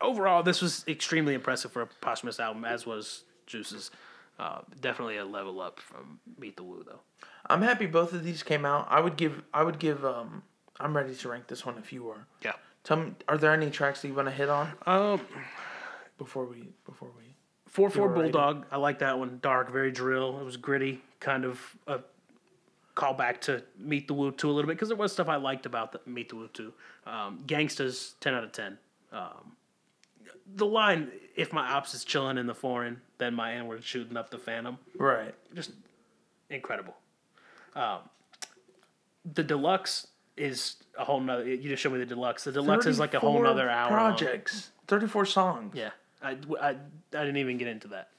[0.02, 3.92] overall, this was extremely impressive for a posthumous album, as was Juice's.
[4.40, 7.02] Uh, definitely a level up from Meet the Woo, though.
[7.48, 8.88] I'm happy both of these came out.
[8.90, 10.44] I would give I would give um
[10.80, 12.26] I'm ready to rank this one if you are.
[12.42, 12.54] Yeah.
[12.86, 15.20] Tell me are there any tracks that you want to hit on Um,
[16.18, 17.29] before we before we
[17.70, 18.10] Four four.
[18.10, 18.66] Bulldog.
[18.72, 19.40] I like that one.
[19.42, 20.40] Dark, very drill.
[20.40, 22.00] It was gritty, kind of a
[22.96, 25.66] callback to Meet the Woo two a little bit because there was stuff I liked
[25.66, 26.74] about the Meet the Woo two.
[27.06, 28.78] Um, Gangsters, ten out of ten.
[29.12, 29.56] Um,
[30.56, 34.18] the line, "If my ops is chilling in the foreign, then my N word shooting
[34.18, 35.34] up the Phantom." Right.
[35.54, 35.72] Just
[36.50, 36.96] incredible.
[37.76, 38.00] Um,
[39.32, 41.48] the deluxe is a whole nother.
[41.48, 42.46] You just showed me the deluxe.
[42.46, 43.90] The deluxe is like a whole 34 nother hour.
[43.92, 44.00] long.
[44.00, 44.72] Projects.
[44.88, 45.76] 34 songs.
[45.76, 45.92] Yeah,
[46.22, 46.76] I, I, I
[47.12, 48.10] didn't even get into that.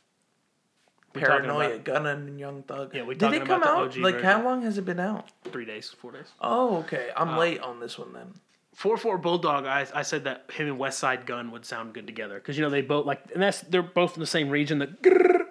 [1.14, 2.94] We're talking Paranoia, about Gunna and Young Thug.
[2.94, 3.88] Yeah, we're Did it come about out?
[3.88, 4.28] OG like version.
[4.28, 5.28] how long has it been out?
[5.50, 6.26] three days, four days.
[6.40, 7.10] Oh, okay.
[7.16, 8.34] Uh, I'm late on this one then.
[8.74, 9.66] Four four Bulldog.
[9.66, 12.70] I, I said that him and Westside Gunn would sound good together because you know
[12.70, 14.78] they both like and that's they're both in the same region.
[14.78, 15.46] The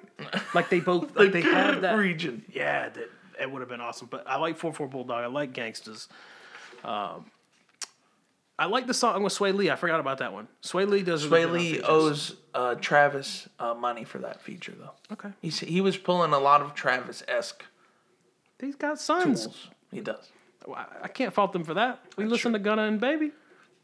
[0.53, 2.45] like they both like they have that region.
[2.51, 3.09] Yeah, that
[3.39, 4.07] it would have been awesome.
[4.09, 5.23] But I like four four Bulldog.
[5.23, 6.07] I like Gangsters.
[6.85, 7.25] Um,
[8.59, 9.69] I like the song with Swae Lee.
[9.71, 10.47] I forgot about that one.
[10.61, 11.25] Swae Lee does.
[11.25, 14.91] Swae Lee owes uh, Travis uh, money for that feature though.
[15.13, 17.63] Okay, He's, he was pulling a lot of Travis esque
[18.59, 19.43] he's got sons.
[19.45, 19.67] tools.
[19.91, 20.29] He does.
[20.75, 21.99] I I can't fault them for that.
[22.17, 23.31] We listen to Gunna and Baby.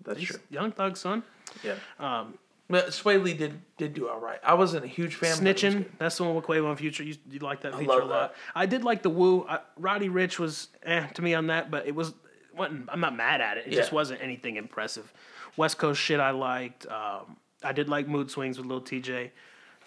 [0.03, 0.39] That's He's true.
[0.49, 1.23] Young Thug son.
[1.63, 1.75] Yeah.
[1.99, 2.37] Um,
[2.69, 4.39] But Swae Lee did did do all right.
[4.43, 5.37] I wasn't a huge fan.
[5.37, 7.03] Snitching, that's the one with Quavo and Future.
[7.03, 8.09] You, you like that feature a lot.
[8.09, 8.35] that.
[8.53, 9.45] I did like the Woo.
[9.47, 12.13] I, Roddy Ricch was eh to me on that, but it was
[12.55, 12.89] wasn't.
[12.91, 13.65] I'm not mad at it.
[13.67, 15.11] It just wasn't anything impressive.
[15.57, 16.85] West Coast shit I liked.
[16.87, 19.31] Um, I did like Mood Swings with Lil Tjay,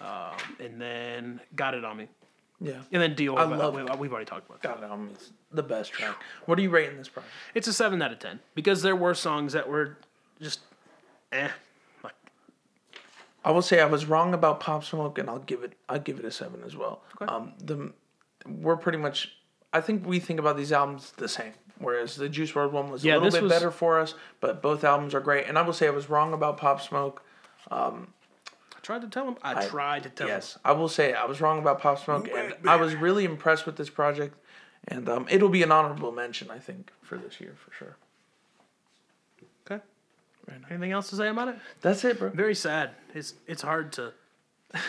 [0.00, 2.08] um, and then Got It on Me,
[2.60, 2.80] Yeah.
[2.92, 3.38] and then Dior.
[3.38, 4.62] I love- we, we've already talked about.
[4.62, 4.80] That.
[4.80, 6.16] God, um, it's the best track.
[6.46, 7.32] What are you rating this project?
[7.54, 9.98] It's a seven out of ten because there were songs that were
[10.40, 10.60] just
[11.32, 11.48] eh.
[12.02, 12.14] Like
[13.44, 15.74] I will say I was wrong about Pop Smoke, and I'll give it.
[15.88, 17.02] I'll give it a seven as well.
[17.20, 17.32] Okay.
[17.32, 17.92] Um, the
[18.46, 19.34] we're pretty much.
[19.72, 21.52] I think we think about these albums the same.
[21.80, 24.60] Whereas the Juice WRLD one was Yeah, a little bit was- better for us, but
[24.62, 25.46] both albums are great.
[25.46, 27.22] And I will say I was wrong about Pop Smoke.
[27.70, 27.92] I
[28.82, 29.36] tried to tell him.
[29.42, 30.34] I, tried to tell him.
[30.34, 33.66] Yes, I will say I was wrong about Pop Smoke, and I was really impressed
[33.66, 34.34] with this project.
[34.86, 37.96] And um, it'll be an honorable mention, I think, for this year for sure.
[39.66, 39.82] Okay.
[40.48, 40.66] Right now.
[40.70, 41.56] Anything else to say about it?
[41.82, 42.30] That's it, bro.
[42.30, 42.90] Very sad.
[43.14, 44.12] It's it's hard to.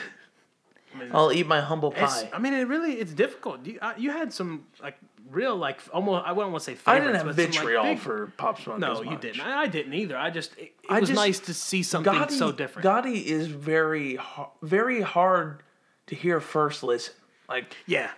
[1.12, 2.30] I'll eat my humble It's, pie.
[2.34, 3.66] I mean, it really it's difficult.
[3.66, 4.98] You, uh, you had some like
[5.32, 6.88] real like almost I wouldn't want to say favorites.
[6.88, 8.80] I didn't have some, like, vitriol big- for Pop Smoke.
[8.80, 9.42] No, you didn't.
[9.42, 10.18] I, I didn't either.
[10.18, 12.84] I just it, it I was just- nice to see something Gatti, so different.
[12.84, 14.18] Gatti is very
[14.62, 15.64] very hard
[16.08, 17.14] to hear first listen.
[17.48, 18.12] Like yeah,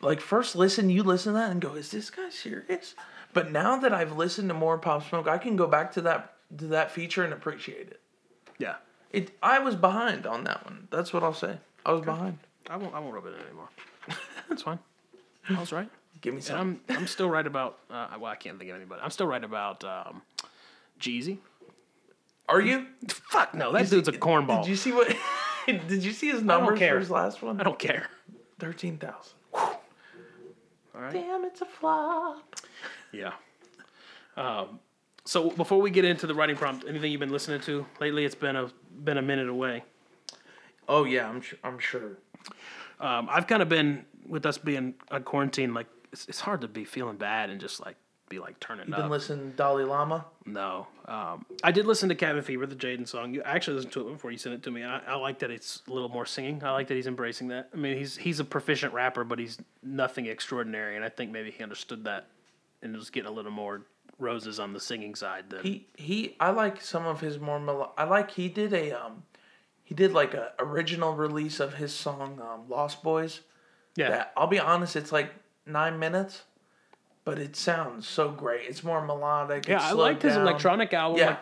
[0.00, 2.94] like first listen, you listen to that and go, "Is this guy serious?"
[3.32, 6.34] But now that I've listened to more Pop Smoke, I can go back to that
[6.58, 8.00] to that feature and appreciate it.
[8.58, 8.76] yeah.
[9.10, 9.30] It.
[9.42, 10.88] I was behind on that one.
[10.90, 11.58] That's what I'll say.
[11.86, 12.38] I was behind.
[12.68, 12.94] I won't.
[12.94, 13.68] I won't rub it in anymore.
[14.48, 14.78] That's fine.
[15.48, 15.88] I was right.
[16.24, 16.80] Give me some.
[16.88, 17.80] I'm I'm still right about.
[17.90, 19.02] Uh, well, I can't think of anybody.
[19.04, 20.22] I'm still right about um,
[20.98, 21.36] Jeezy.
[22.48, 22.86] Are you?
[23.08, 24.62] Fuck no, that dude's a cornball.
[24.62, 25.14] Did you see what?
[25.66, 27.60] did you see his numbers for his last one?
[27.60, 28.06] I don't care.
[28.58, 29.34] Thirteen thousand.
[30.94, 31.12] Right.
[31.12, 32.56] Damn, it's a flop.
[33.12, 33.32] Yeah.
[34.38, 34.80] Um,
[35.26, 38.24] so before we get into the writing prompt, anything you've been listening to lately?
[38.24, 38.70] It's been a
[39.04, 39.84] been a minute away.
[40.88, 41.58] Oh yeah, I'm sure.
[41.62, 42.16] I'm sure.
[42.98, 45.74] Um, I've kind of been with us being on quarantine.
[45.74, 47.96] Like it's, it's hard to be feeling bad and just like
[48.30, 48.88] be like turning up.
[48.88, 49.02] You've up.
[49.02, 50.24] been listening to Dalai Lama.
[50.46, 53.34] No, um, I did listen to Cabin Fever, the Jaden song.
[53.34, 55.14] You I actually listened to it before you sent it to me, and I, I
[55.16, 56.62] like that it's a little more singing.
[56.64, 57.68] I like that he's embracing that.
[57.74, 61.50] I mean, he's he's a proficient rapper, but he's nothing extraordinary, and I think maybe
[61.50, 62.28] he understood that
[62.80, 63.82] and was getting a little more
[64.18, 66.36] roses on the singing side than He he.
[66.40, 67.60] I like some of his more.
[67.60, 69.24] Melo- I like he did a um,
[69.82, 73.40] he did like a original release of his song um, Lost Boys.
[73.96, 74.08] yeah.
[74.10, 75.30] That I'll be honest, it's like
[75.66, 76.42] nine minutes,
[77.24, 78.68] but it sounds so great.
[78.68, 79.66] It's more melodic.
[79.68, 81.18] Yeah, I liked his electronic album.
[81.18, 81.26] Yeah.
[81.30, 81.38] Like,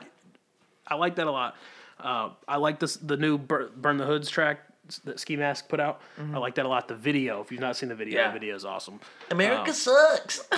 [0.86, 1.56] I like that a lot.
[2.00, 4.60] Uh, I like this the new Bur- Burn the Hoods track
[5.04, 6.00] that Ski Mask put out.
[6.34, 6.88] I like that a lot.
[6.88, 8.26] The video, if you've not seen the video, Mm-hmm.
[8.26, 8.32] Yeah.
[8.32, 9.00] the video is awesome.
[9.30, 10.44] America sucks.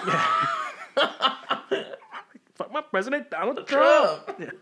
[2.54, 4.24] Fuck my president, Donald Trump.
[4.36, 4.60] Trump.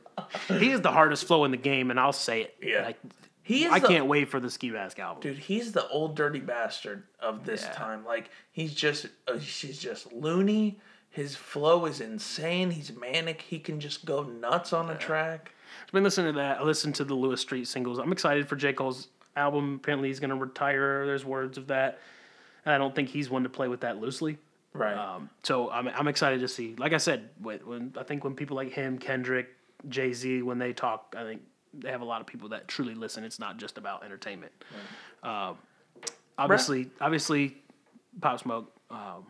[0.60, 2.56] he is the hardest flow in the game, and I'll say it.
[2.62, 2.84] Yeah.
[2.86, 2.98] Like,
[3.42, 5.20] He is I the- can't wait for the Ski Mask album.
[5.22, 7.72] Dude, he's the old dirty bastard of this Yeah.
[7.72, 8.04] time.
[8.04, 10.78] Like he's just uh, he's just loony.
[11.10, 12.70] His flow is insane.
[12.70, 13.42] He's manic.
[13.42, 15.52] He can just go nuts on a track.
[15.86, 16.60] I've been listening to that.
[16.60, 17.98] I listened to the Lewis Street singles.
[17.98, 18.72] I'm excited for J.
[18.72, 19.74] Cole's album.
[19.82, 21.04] Apparently, he's going to retire.
[21.04, 21.98] There's words of that.
[22.64, 24.38] And I don't think he's one to play with that loosely.
[24.72, 24.96] Right.
[24.96, 26.74] Um, so I'm, I'm excited to see.
[26.78, 29.48] Like I said, when, when I think when people like him, Kendrick,
[29.90, 31.42] Jay Z, when they talk, I think
[31.74, 33.24] they have a lot of people that truly listen.
[33.24, 34.52] It's not just about entertainment.
[35.22, 35.56] Um,
[36.38, 37.56] obviously, obviously,
[38.20, 38.70] Pop Smoke.
[38.90, 39.26] Um,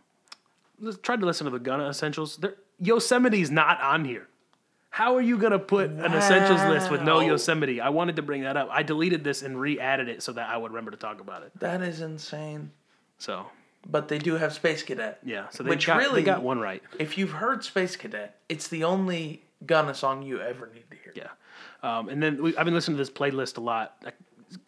[1.01, 2.37] tried to listen to the Gunna Essentials.
[2.37, 4.27] There, Yosemite's not on here.
[4.89, 7.81] How are you gonna put an essentials list with no Yosemite?
[7.81, 8.67] I wanted to bring that up.
[8.71, 11.51] I deleted this and re-added it so that I would remember to talk about it.
[11.59, 12.71] that is insane.
[13.17, 13.47] So
[13.89, 15.19] But they do have Space Cadet.
[15.23, 16.83] yeah, so they Which got really- they got one right.
[16.99, 21.13] If you've heard Space Cadet, it's the only Gunna song you ever need to hear.
[21.15, 21.29] Yeah.
[21.83, 23.97] Um, and then we, I've been listening to this playlist a lot.
[24.05, 24.11] I,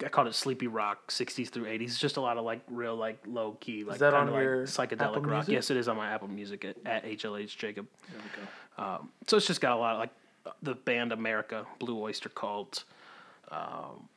[0.04, 1.82] I called it Sleepy Rock, 60s through 80s.
[1.82, 4.64] It's just a lot of like real, like low key, like that on like your
[4.66, 5.48] psychedelic rock.
[5.48, 7.86] Yes, it is on my Apple Music at, at HLH Jacob.
[8.12, 8.42] There we
[8.84, 8.84] go.
[8.84, 10.10] Um, so it's just got a lot of like
[10.62, 12.84] the band America, Blue Oyster Cult.
[13.50, 14.08] Um,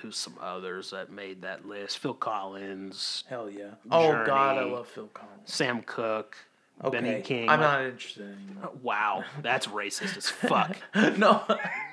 [0.00, 1.98] who's some others that made that list?
[1.98, 3.70] Phil Collins, Hell yeah.
[3.90, 5.40] Oh God, I love Phil Collins.
[5.46, 6.36] Sam Cooke,
[6.84, 7.00] Okay.
[7.00, 7.48] Benny King.
[7.48, 8.72] I'm not interested anymore.
[8.82, 10.76] Wow, that's racist as fuck.
[11.16, 11.42] no,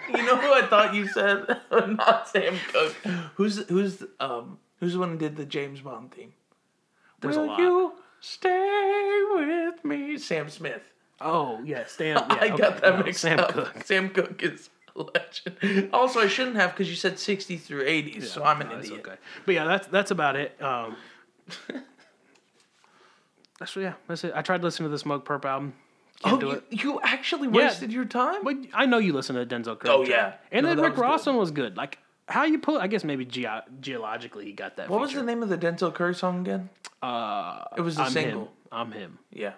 [0.09, 1.45] you know who I thought you said?
[1.71, 2.95] Not Sam Cooke.
[3.35, 6.33] Who's who's um who's the one who did the James Bond theme?
[7.21, 7.59] There's a Will lot.
[7.59, 10.17] you stay with me?
[10.17, 10.83] Sam Smith.
[11.21, 12.17] Oh yeah, Sam.
[12.29, 13.53] Yeah, I got that no, mixed Sam up.
[13.53, 13.83] Cooke.
[13.85, 15.89] Sam Cooke is a legend.
[15.93, 18.99] Also, I shouldn't have because you said 60 through 80s, so I'm an No, idiot.
[19.07, 19.15] okay.
[19.45, 20.61] But yeah, that's that's about it.
[20.61, 20.95] Um,
[23.59, 24.33] that's yeah, that's it.
[24.35, 25.73] I tried to listen to the Smokepurpp album.
[26.23, 26.63] Can't Oh, do you, it.
[26.83, 27.65] you actually Yeah.
[27.67, 28.43] wasted your time?
[28.43, 29.93] But I know you listen to Denzel Curry.
[29.93, 30.33] Oh, yeah.
[30.51, 31.75] and No, then Rick was Ross one was good.
[31.77, 32.81] Like how you put?
[32.81, 33.45] I guess maybe ge-
[33.81, 34.89] geologically he got that.
[34.89, 36.69] what was the name of the Denzel Curry song again?
[37.01, 38.41] Uh, It was the I'm single.
[38.43, 38.47] Him.
[38.71, 39.19] I'm him.
[39.31, 39.53] Yeah.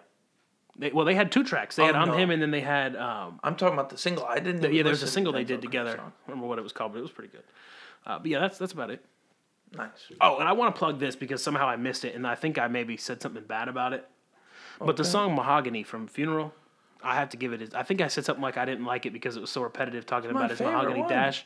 [0.78, 1.76] They, well, they had two tracks.
[1.78, 2.14] They had Oh, I'm no.
[2.18, 4.26] him, and then they had um, I'm talking about the single.
[4.26, 4.62] I didn't.
[4.64, 4.70] yeah.
[4.70, 5.92] even There's a listen to single they did Curry together.
[5.92, 6.00] song.
[6.00, 7.44] I don't remember what it was called, but it was pretty good.
[8.06, 9.06] Uh, but yeah, that's that's about it.
[9.78, 9.90] Nice.
[10.22, 12.58] Oh, and I want to plug this because somehow I missed it, and I think
[12.58, 14.08] I maybe said something bad about it.
[14.80, 16.54] But the song "Mahogany" from Funeral,
[17.04, 17.74] I have to give it.
[17.76, 20.06] I think I said something like I didn't like it because it was so repetitive
[20.06, 21.10] talking my about his mahogany one.
[21.10, 21.46] dash.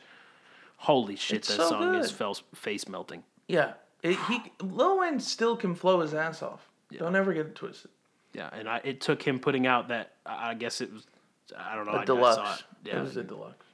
[0.78, 3.22] Holy shit, It's that so song is fel- face melting.
[3.48, 3.74] Yeah.
[4.02, 6.66] It, he Lil Wayne still can flow his ass off.
[6.96, 7.90] Don't ever get it twisted.
[8.32, 10.12] Yeah, and I, it took him putting out that.
[10.24, 11.06] I I guess it was.
[11.56, 11.92] I don't know.
[11.92, 12.36] I, A I deluxe.
[12.36, 12.62] saw it.
[12.84, 13.66] Yeah, It was a deluxe.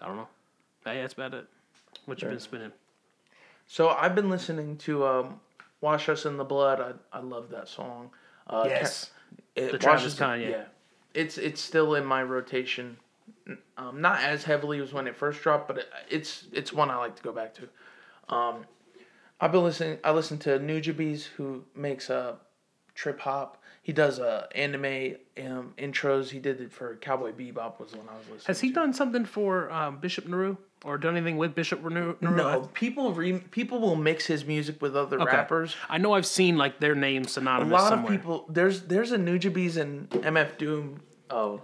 [0.00, 0.28] I don't know.
[0.84, 1.46] Hey, that's about it.
[2.06, 2.72] What you been spinning?
[3.66, 5.40] So I've been listening to um,
[5.80, 6.80] "Wash Us in the Blood."
[7.12, 8.10] I I love that song.
[8.50, 9.04] Uh, Yes.
[9.06, 9.10] Ca-
[9.62, 10.50] it The Travis Kanye.
[10.50, 10.64] Yeah,
[11.14, 12.98] it's it's still in my rotation.
[13.76, 16.96] Um, not as heavily as when it first dropped, but it, it's it's one I
[16.96, 18.34] like to go back to.
[18.34, 18.66] Um,
[19.40, 19.98] I've been listening.
[20.04, 22.36] I listen to Nujabes, who makes a
[22.94, 23.59] trip hop.
[23.82, 26.28] He does uh, anime um, intros.
[26.30, 27.80] He did it for Cowboy Bebop.
[27.80, 28.40] Was when I was listening.
[28.46, 28.74] Has he to.
[28.74, 32.14] done something for um, Bishop Naru or done anything with Bishop Naru?
[32.20, 32.36] Naru?
[32.36, 35.34] No, people re- people will mix his music with other Okay.
[35.34, 35.76] rappers.
[35.88, 37.70] I know I've seen like their names synonymous.
[37.70, 38.12] A lot somewhere.
[38.12, 38.44] of people.
[38.50, 41.00] There's there's a Nujabes and MF Doom.
[41.30, 41.62] Oh,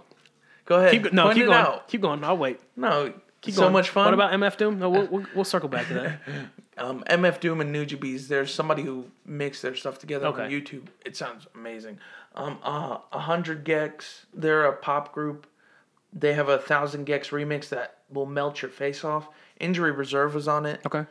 [0.65, 0.91] go ahead.
[0.93, 1.57] Keep, no, Point keep going.
[1.57, 1.87] out.
[1.87, 2.23] Keep going.
[2.23, 2.59] I'll wait.
[2.75, 3.73] No, Keep so going.
[3.73, 4.05] much fun.
[4.05, 4.79] What about MF Doom?
[4.79, 6.19] No, we'll, we'll, we'll circle back to that.
[6.77, 8.27] um, MF Doom and Nujabes?
[8.27, 10.87] There's somebody who mixed their stuff together on YouTube.
[11.05, 11.99] It sounds amazing.
[12.35, 14.25] Um, uh, a hundred gecs.
[14.33, 15.47] They're a pop group.
[16.13, 19.27] They have a thousand gecs remix that will melt your face off.
[19.59, 20.81] Injury Reserve was on it.
[20.85, 21.05] Okay.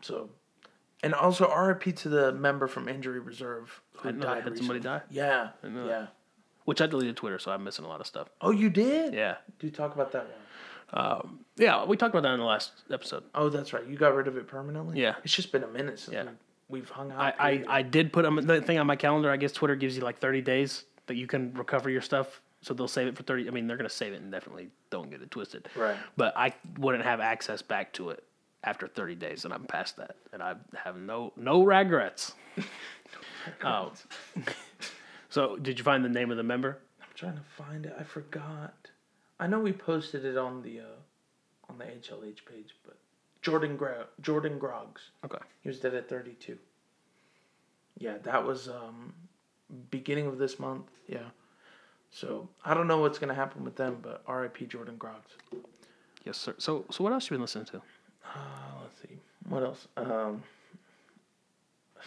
[0.00, 0.30] So,
[1.02, 4.58] and also RIP to the member from Injury Reserve who I didn't know died had
[4.58, 5.02] somebody die.
[5.10, 6.06] Yeah, yeah.
[6.64, 8.28] Which I deleted Twitter, so I'm missing a lot of stuff.
[8.40, 9.14] Oh, you did?
[9.14, 9.36] Yeah.
[9.58, 10.32] Do you talk about that one.
[10.94, 13.24] Yeah, we talked about that in the last episode.
[13.34, 13.86] Oh, that's right.
[13.86, 15.00] You got rid of it permanently.
[15.00, 15.16] Yeah.
[15.24, 16.24] It's just been a minute since Yeah.
[16.68, 17.18] we, we've hung out.
[17.20, 19.30] I, I, I did put um, the thing on my calendar.
[19.30, 22.40] I guess Twitter gives you like 30 days that you can recover your stuff.
[22.60, 23.48] So they'll save it for 30.
[23.48, 24.68] I mean, they're going to save it indefinitely.
[24.90, 25.68] Don't get it twisted.
[25.76, 25.96] Right.
[26.16, 28.24] But I wouldn't have access back to it
[28.64, 30.16] after 30 days, and I'm past that.
[30.32, 32.32] And I have no no regrets.
[33.64, 33.92] oh.
[35.28, 36.78] so, did you find the name of the member?
[37.00, 37.94] I'm trying to find it.
[37.98, 38.74] I forgot.
[39.40, 42.96] I know we posted it on the uh, on the HLH page, but
[43.42, 45.10] Jordan Gra- Jordan Groggs.
[45.24, 45.38] Okay.
[45.60, 46.58] He was dead at 32.
[47.98, 49.12] Yeah, that was um,
[49.90, 50.86] beginning of this month.
[51.06, 51.30] Yeah.
[52.10, 54.66] So I don't know what's gonna happen with them, but R.I.P.
[54.66, 55.32] Jordan Groggs.
[56.24, 56.54] Yes, sir.
[56.58, 57.76] So, so what else you been listening to?
[58.24, 58.38] Uh,
[58.82, 59.18] let's see.
[59.48, 59.88] What else?
[59.96, 60.42] Um,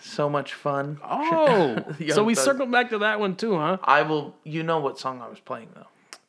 [0.00, 0.98] so much fun.
[1.04, 1.76] Oh,
[2.10, 2.44] so we Thug.
[2.44, 3.78] circled back to that one too, huh?
[3.84, 4.34] I will.
[4.44, 5.86] You know what song I was playing though?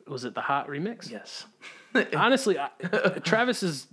[0.08, 1.10] Was it the hot remix?
[1.10, 1.46] Yes.
[2.16, 2.70] Honestly, I,
[3.24, 3.88] Travis is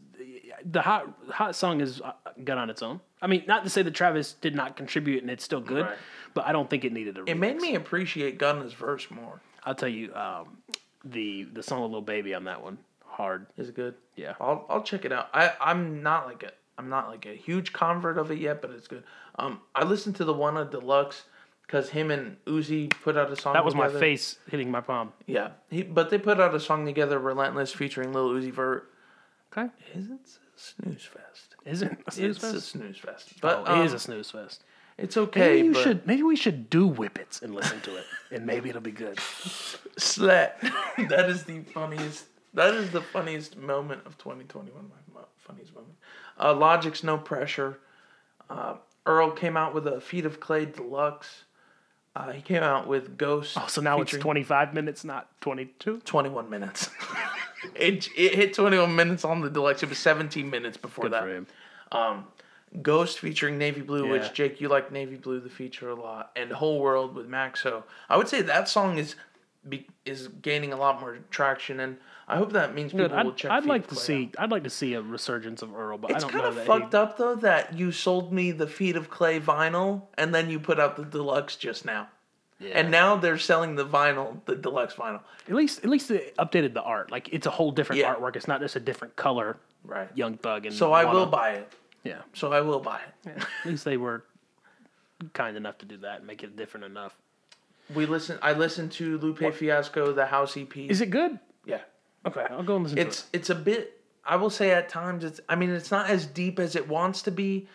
[0.65, 2.13] the hot hot song is uh,
[2.45, 3.01] good on its own.
[3.23, 5.99] I mean, not to say that Travis did not contribute and it's still good, Right.
[6.35, 7.25] but I don't think it needed a.
[7.27, 9.41] It made me appreciate Gunna's verse more.
[9.65, 10.59] I'll tell you, um,
[11.05, 13.47] the the song The "Little Baby" on that one hard.
[13.57, 13.95] Is it good?
[14.17, 14.35] Yeah.
[14.41, 15.29] I'll I'll check it out.
[15.35, 18.71] I I'm not like a I'm not like a huge convert of it yet, but
[18.71, 19.05] it's good.
[19.39, 21.25] Um, I listened to the one of Deluxe
[21.71, 23.53] because him and Uzi put out a song.
[23.55, 25.13] That was my face hitting my palm.
[25.27, 28.91] Yeah, he, but they put out a song together, "Relentless," featuring Lil Uzi Vert.
[29.53, 30.19] Okay, Is it a
[30.57, 31.55] snooze fest?
[31.65, 34.31] is it a snooze it's a snooze fest, but oh, it is um, a snooze
[34.31, 34.65] fest.
[34.99, 35.63] It's okay.
[35.63, 38.91] Maybe should maybe we should do whippets and listen to it, and maybe it'll be
[38.91, 39.19] good.
[39.97, 40.61] Slat.
[41.09, 42.27] that is the funniest.
[42.53, 44.91] That is the funniest moment of 2021.
[45.15, 45.95] My funniest moment.
[46.37, 47.79] Uh, Logic's no pressure.
[48.49, 48.75] Uh,
[49.07, 51.45] Earl came out with a Feet of Clay Deluxe.
[52.17, 53.57] Uh, he came out with Ghost.
[53.59, 56.01] Oh, so now it's twenty five minutes, not twenty two.
[56.05, 56.91] 21 minutes.
[57.75, 59.83] it, it hit 21 minutes on the deluxe.
[59.83, 61.29] It was 17 minutes before Good that.
[61.29, 61.47] him.
[62.83, 64.13] Ghost featuring Navy Blue, Yeah.
[64.13, 67.83] which Jake, you like Navy Blue, the feature a lot, and Whole World with Maxo.
[68.09, 69.17] I would say that song is
[69.69, 73.25] be, is gaining a lot more traction, and I hope that means people Good.
[73.25, 73.51] will I'd, check.
[73.51, 74.31] I'd like to see.
[74.39, 74.45] out.
[74.45, 76.67] I'd like to see a resurgence of Earl, but It's I don't kind know of
[76.67, 80.49] fucked he, up though that you sold me the Feet of Clay vinyl, and then
[80.51, 82.09] you put out the deluxe just now,
[82.59, 82.71] Yeah.
[82.79, 85.21] and now they're selling the vinyl, the deluxe vinyl.
[85.49, 87.11] At least, at least they updated the art.
[87.11, 88.15] Like it's a whole different Yeah.
[88.15, 88.37] artwork.
[88.37, 89.59] It's not just a different color.
[89.85, 90.09] Right.
[90.15, 91.73] Young Thug and So I will buy it.
[92.05, 92.19] Yeah.
[92.35, 93.37] So I will buy it.
[93.37, 94.25] At least they were
[95.35, 97.15] kind enough to do that and make it different enough.
[97.95, 98.39] We listen.
[98.43, 100.77] I listened to Lupe Fiasco, the House EP.
[100.77, 101.39] Is it good?
[101.67, 101.81] yeah.
[102.27, 103.37] Okay, I'll go and listen It's to it.
[103.39, 104.01] it's a bit.
[104.25, 105.41] I will say at times it's.
[105.49, 107.67] I mean, it's not as deep as it wants to be,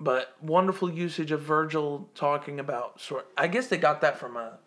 [0.00, 3.28] but wonderful usage of Virgil talking about sort.
[3.36, 4.58] I guess they got that from a,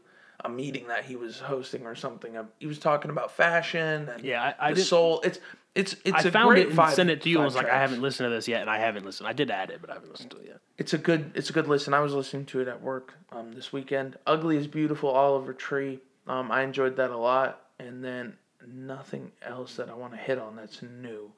[0.45, 2.37] a meeting that he was hosting or something.
[2.59, 5.19] He was talking about fashion and Yeah, I- I the soul.
[5.25, 5.39] It's
[5.75, 7.37] it's it's I a found great it and five, sent it to you.
[7.37, 9.27] and five was like, I haven't listened to this yet, and I haven't listened.
[9.27, 10.59] I did add it, but I haven't listened to it yet.
[10.77, 11.93] It's a good it's a good listen.
[11.93, 14.17] I was listening to it at work um, this weekend.
[14.27, 15.99] Ugly is beautiful, Oliver Tree.
[16.27, 17.59] Um, I enjoyed that a lot.
[17.79, 18.37] And then
[18.67, 21.31] nothing else that I want to hit on that's new.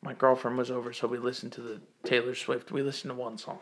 [0.00, 2.70] My girlfriend was over, so we listened to the Taylor Swift.
[2.70, 3.58] We listened to one song.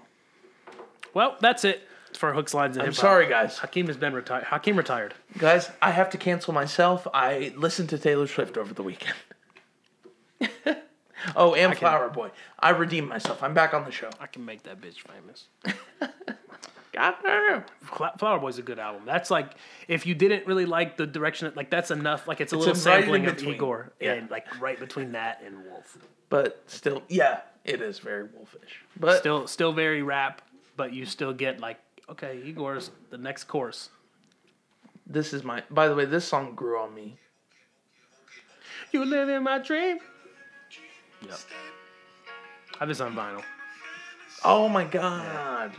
[1.14, 3.00] Well, that's it for hooks, lines, and I'm hip-hop.
[3.02, 3.58] sorry, guys.
[3.58, 4.44] Hakeem has been retired.
[4.44, 5.14] Hakeem retired.
[5.38, 7.06] Guys, I have to cancel myself.
[7.14, 9.14] I listened to Taylor Swift over the weekend.
[11.36, 12.30] oh, and Flower Boy.
[12.58, 13.42] I redeemed myself.
[13.42, 14.10] I'm back on the show.
[14.20, 15.46] I can make that bitch famous.
[16.92, 17.64] God damn.
[18.18, 19.02] Flower Boy's a good album.
[19.04, 19.54] That's like
[19.88, 22.28] if you didn't really like the direction, like that's enough.
[22.28, 23.42] Like it's a It's little a right sampling of.
[23.42, 24.12] Igor, Yeah.
[24.12, 25.98] and like right between that and Wolf.
[26.28, 28.80] But still, yeah, it is very wolfish.
[28.98, 30.40] But Still, still very rap,
[30.76, 31.78] but you still get like
[32.08, 33.90] okay, Igor's the next course.
[35.06, 35.62] this is my.
[35.70, 37.16] By the way, this song grew on me.
[38.92, 39.98] You live in my dream.
[41.22, 41.38] Yep.
[42.74, 43.42] I have this on vinyl.
[44.44, 45.72] Oh my god!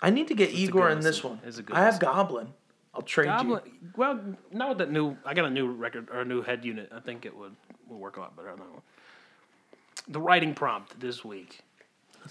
[0.00, 1.40] I need to get Igor good in this one.
[1.44, 2.00] It's a good I have.
[2.00, 2.48] Goblin.
[2.94, 3.72] I'll trade Goblin, you.
[3.96, 4.20] well,
[4.50, 5.16] not with that new.
[5.24, 6.90] I got a new record or a new head unit.
[6.92, 7.54] I think it would
[7.88, 8.82] will work a lot better on that one.
[10.08, 11.60] The writing prompt this week.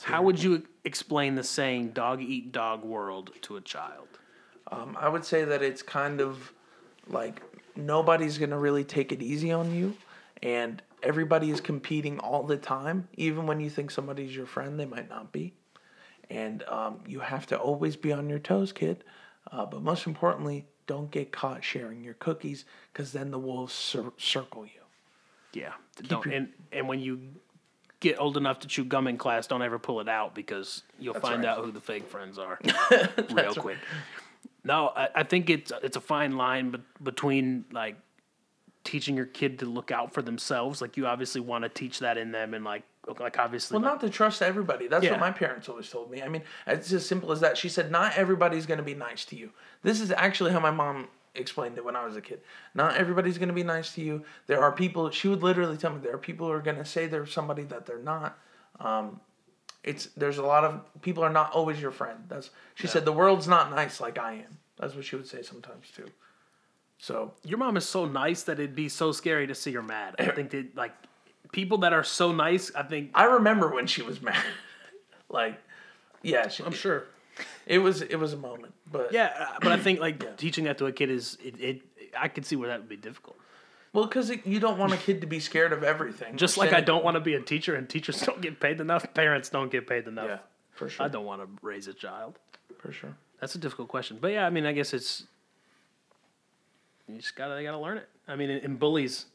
[0.04, 4.08] How would you explain the saying "dog eat dog world" to a child?
[4.72, 6.54] Um, I would say that it's kind of
[7.08, 7.42] like
[7.76, 9.96] nobody's gonna really take it easy on you,
[10.44, 13.08] and everybody is competing all the time.
[13.16, 15.54] Even when you think somebody's your friend, they might not be,
[16.30, 19.04] and um, you have to always be on your toes, kid.
[19.52, 24.12] Uh, but most importantly, don't get caught sharing your cookies, because then the wolves cir-
[24.18, 24.82] circle you.
[25.54, 25.74] Yeah.
[26.08, 27.20] Don't, and and when you
[27.99, 31.14] get old enough to chew gum in class, don't ever pull it out because you'll
[31.15, 31.49] find right.
[31.57, 32.60] out who the fake friends are
[33.32, 33.78] real quick.
[34.64, 37.95] No, I, I think it's it's a fine line be- between like
[38.84, 40.82] teaching your kid to look out for themselves.
[40.82, 42.84] Like you obviously want to teach that in them, and like
[43.19, 44.88] like obviously Well, like- not to trust everybody.
[44.88, 45.11] That's Yeah.
[45.11, 46.22] what my parents always told me.
[46.22, 47.57] I mean, it's as simple as that.
[47.57, 49.52] She said, not everybody's going to be nice to you.
[49.84, 51.07] This is actually how my mom
[51.40, 52.42] explained it when I was a kid.
[52.74, 54.24] Not everybody's going to be nice to you.
[54.48, 56.86] There are people, she would literally tell me, there are people who are going to
[56.86, 58.38] say they're somebody that they're not.
[58.80, 59.20] Um,
[59.84, 62.20] it's There's a lot of people are not always your friend.
[62.28, 64.58] That's She said, the world's not nice like I am.
[64.78, 66.08] That's what she would say sometimes too.
[67.00, 70.16] So your mom is so nice that it'd be so scary to see her mad.
[70.20, 70.94] I think that like
[71.52, 74.44] people that are so nice, I think I remember when she was mad.
[75.30, 75.60] like,
[76.22, 77.06] yeah, she, I'm sure.
[77.68, 80.77] It was it was a moment, but Yeah, uh, but I think like teaching that
[80.80, 81.81] to a kid is it, it.
[82.18, 83.38] I could see where that would be difficult.
[83.94, 86.38] Well, because you don't want a kid to be scared of everything.
[86.38, 89.14] Just like I don't want to be a teacher, and teachers don't get paid enough.
[89.14, 90.27] Parents don't get paid enough.
[90.27, 90.38] Yeah,
[90.72, 91.06] for sure.
[91.06, 92.39] I don't want to raise a child.
[92.77, 93.15] For sure.
[93.39, 95.26] That's a difficult question, but yeah, I mean, I guess it's
[97.07, 98.10] you just gotta gotta learn it.
[98.27, 99.26] I mean, and bullies,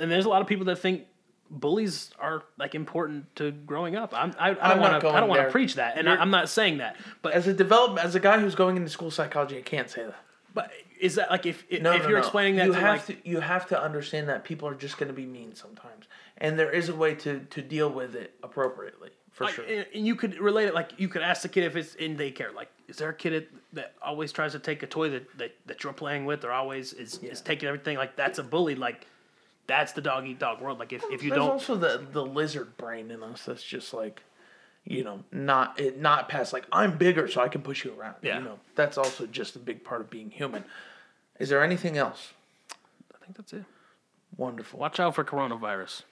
[0.00, 1.06] and there's a lot of people that think
[1.50, 4.14] bullies are like important to growing up.
[4.14, 6.30] I'm, I, I don't want to I don't want to preach that, and I, I'm
[6.30, 9.58] not saying that, but As a develop, as a guy who's going into school psychology,
[9.58, 10.16] I can't say that.
[10.54, 10.70] but
[11.00, 12.24] is that like if if, No, if no, you're no.
[12.24, 14.96] explaining that you to have like to you have to understand that people are just
[14.98, 16.06] going to be mean sometimes,
[16.38, 19.10] and there is a way to to deal with it appropriately.
[19.32, 19.64] For sure.
[19.64, 22.52] and you could relate it like you could ask the kid if it's in daycare.
[22.52, 25.54] Like, is there a kid that, that always tries to take a toy that, that,
[25.66, 27.96] that you're playing with, or always is, is taking everything?
[27.96, 28.74] Like, that's a bully.
[28.74, 29.06] Like,
[29.70, 30.78] that's the dog eat dog world.
[30.80, 33.94] Like, if, if you There's don't, also the the lizard brain in us that's just
[33.94, 34.22] like,
[34.84, 38.16] you know, not it not past like I'm bigger so I can push you around.
[38.22, 38.38] Yeah.
[38.38, 40.64] You know, that's also just a big part of being human.
[41.38, 42.32] Is there anything else?
[43.14, 43.64] I think that's it.
[44.36, 44.80] Wonderful.
[44.80, 46.02] Watch out for coronavirus.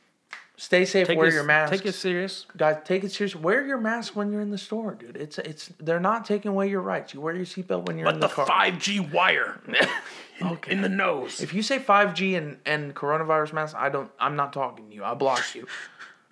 [0.60, 1.06] Stay safe.
[1.06, 1.72] Take wear it, your mask.
[1.72, 2.44] Take it serious.
[2.56, 3.36] Guys, take it serious.
[3.36, 5.16] Wear your mask when you're in the store, dude.
[5.16, 7.14] It's it's they're not taking away your rights.
[7.14, 8.44] You wear your seatbelt when you're in the store.
[8.44, 8.46] But the, the car.
[8.46, 9.60] five G wire
[10.40, 11.40] in, in the nose.
[11.40, 14.10] If you say 5G and, and coronavirus mask, I don't.
[14.18, 15.04] I'm not talking to you.
[15.04, 15.68] I block you.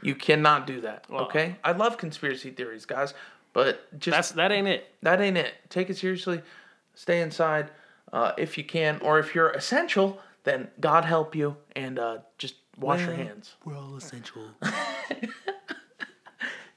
[0.03, 1.07] You cannot do that.
[1.09, 1.57] Okay.
[1.63, 3.15] I love conspiracy theories, guys,
[3.53, 4.87] but just That's that ain't it.
[5.03, 5.55] that ain't it.
[5.71, 6.43] Take it seriously.
[6.95, 7.71] Stay inside
[8.13, 12.55] uh, if you can, or if you're essential, then God help you and uh, just
[12.79, 13.55] wash your hands.
[13.65, 14.43] We're all essential.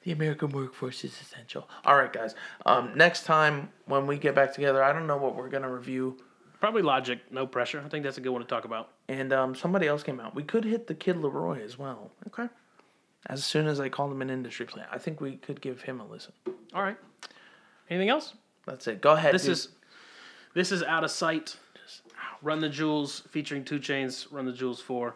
[0.03, 1.69] The American workforce is essential.
[1.83, 2.33] All right, guys.
[2.65, 6.17] Um, next time when we get back together, I don't know what we're gonna review.
[6.59, 7.83] Probably logic, no pressure.
[7.85, 8.89] I think that's a good one to talk about.
[9.07, 10.35] And um, somebody else came out.
[10.35, 12.11] We could hit the Kid LAROI as well.
[12.27, 12.47] Okay.
[13.27, 15.99] As soon as I called him an industry plant, I think we could give him
[15.99, 16.33] a listen.
[16.73, 16.97] All right.
[17.89, 18.33] Anything else?
[18.65, 19.01] That's it.
[19.01, 19.33] Go ahead.
[19.33, 19.51] This dude.
[19.51, 19.67] is
[20.53, 21.57] this is out of sight.
[22.41, 24.27] Run the Jewels featuring Two Chains.
[24.31, 25.15] Run the Jewels four.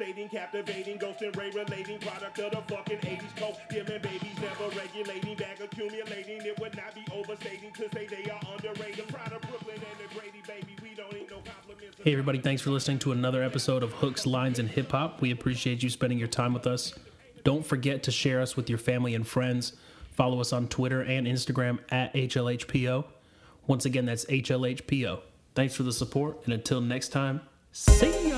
[0.00, 3.56] devastating, captivating, ghost and ray relating product of the fucking 80s coke.
[3.70, 6.40] Giving babies never regulating, bag accumulating.
[6.42, 9.08] It would not be overstating to say they are underrated.
[9.08, 10.76] Proud of Brooklyn and the Grady baby.
[10.82, 11.98] We don't need no compliments.
[12.02, 15.20] Hey, everybody, thanks for listening to another episode of Hooks, Lines, and Hip Hop.
[15.20, 16.94] We appreciate you spending your time with us.
[17.44, 19.74] Don't forget to share us with your family and friends.
[20.12, 23.04] Follow us on Twitter and Instagram at HLHPO.
[23.66, 25.20] Once again, that's HLHPO.
[25.54, 27.40] Thanks for the support, and until next time,
[27.72, 28.29] see ya.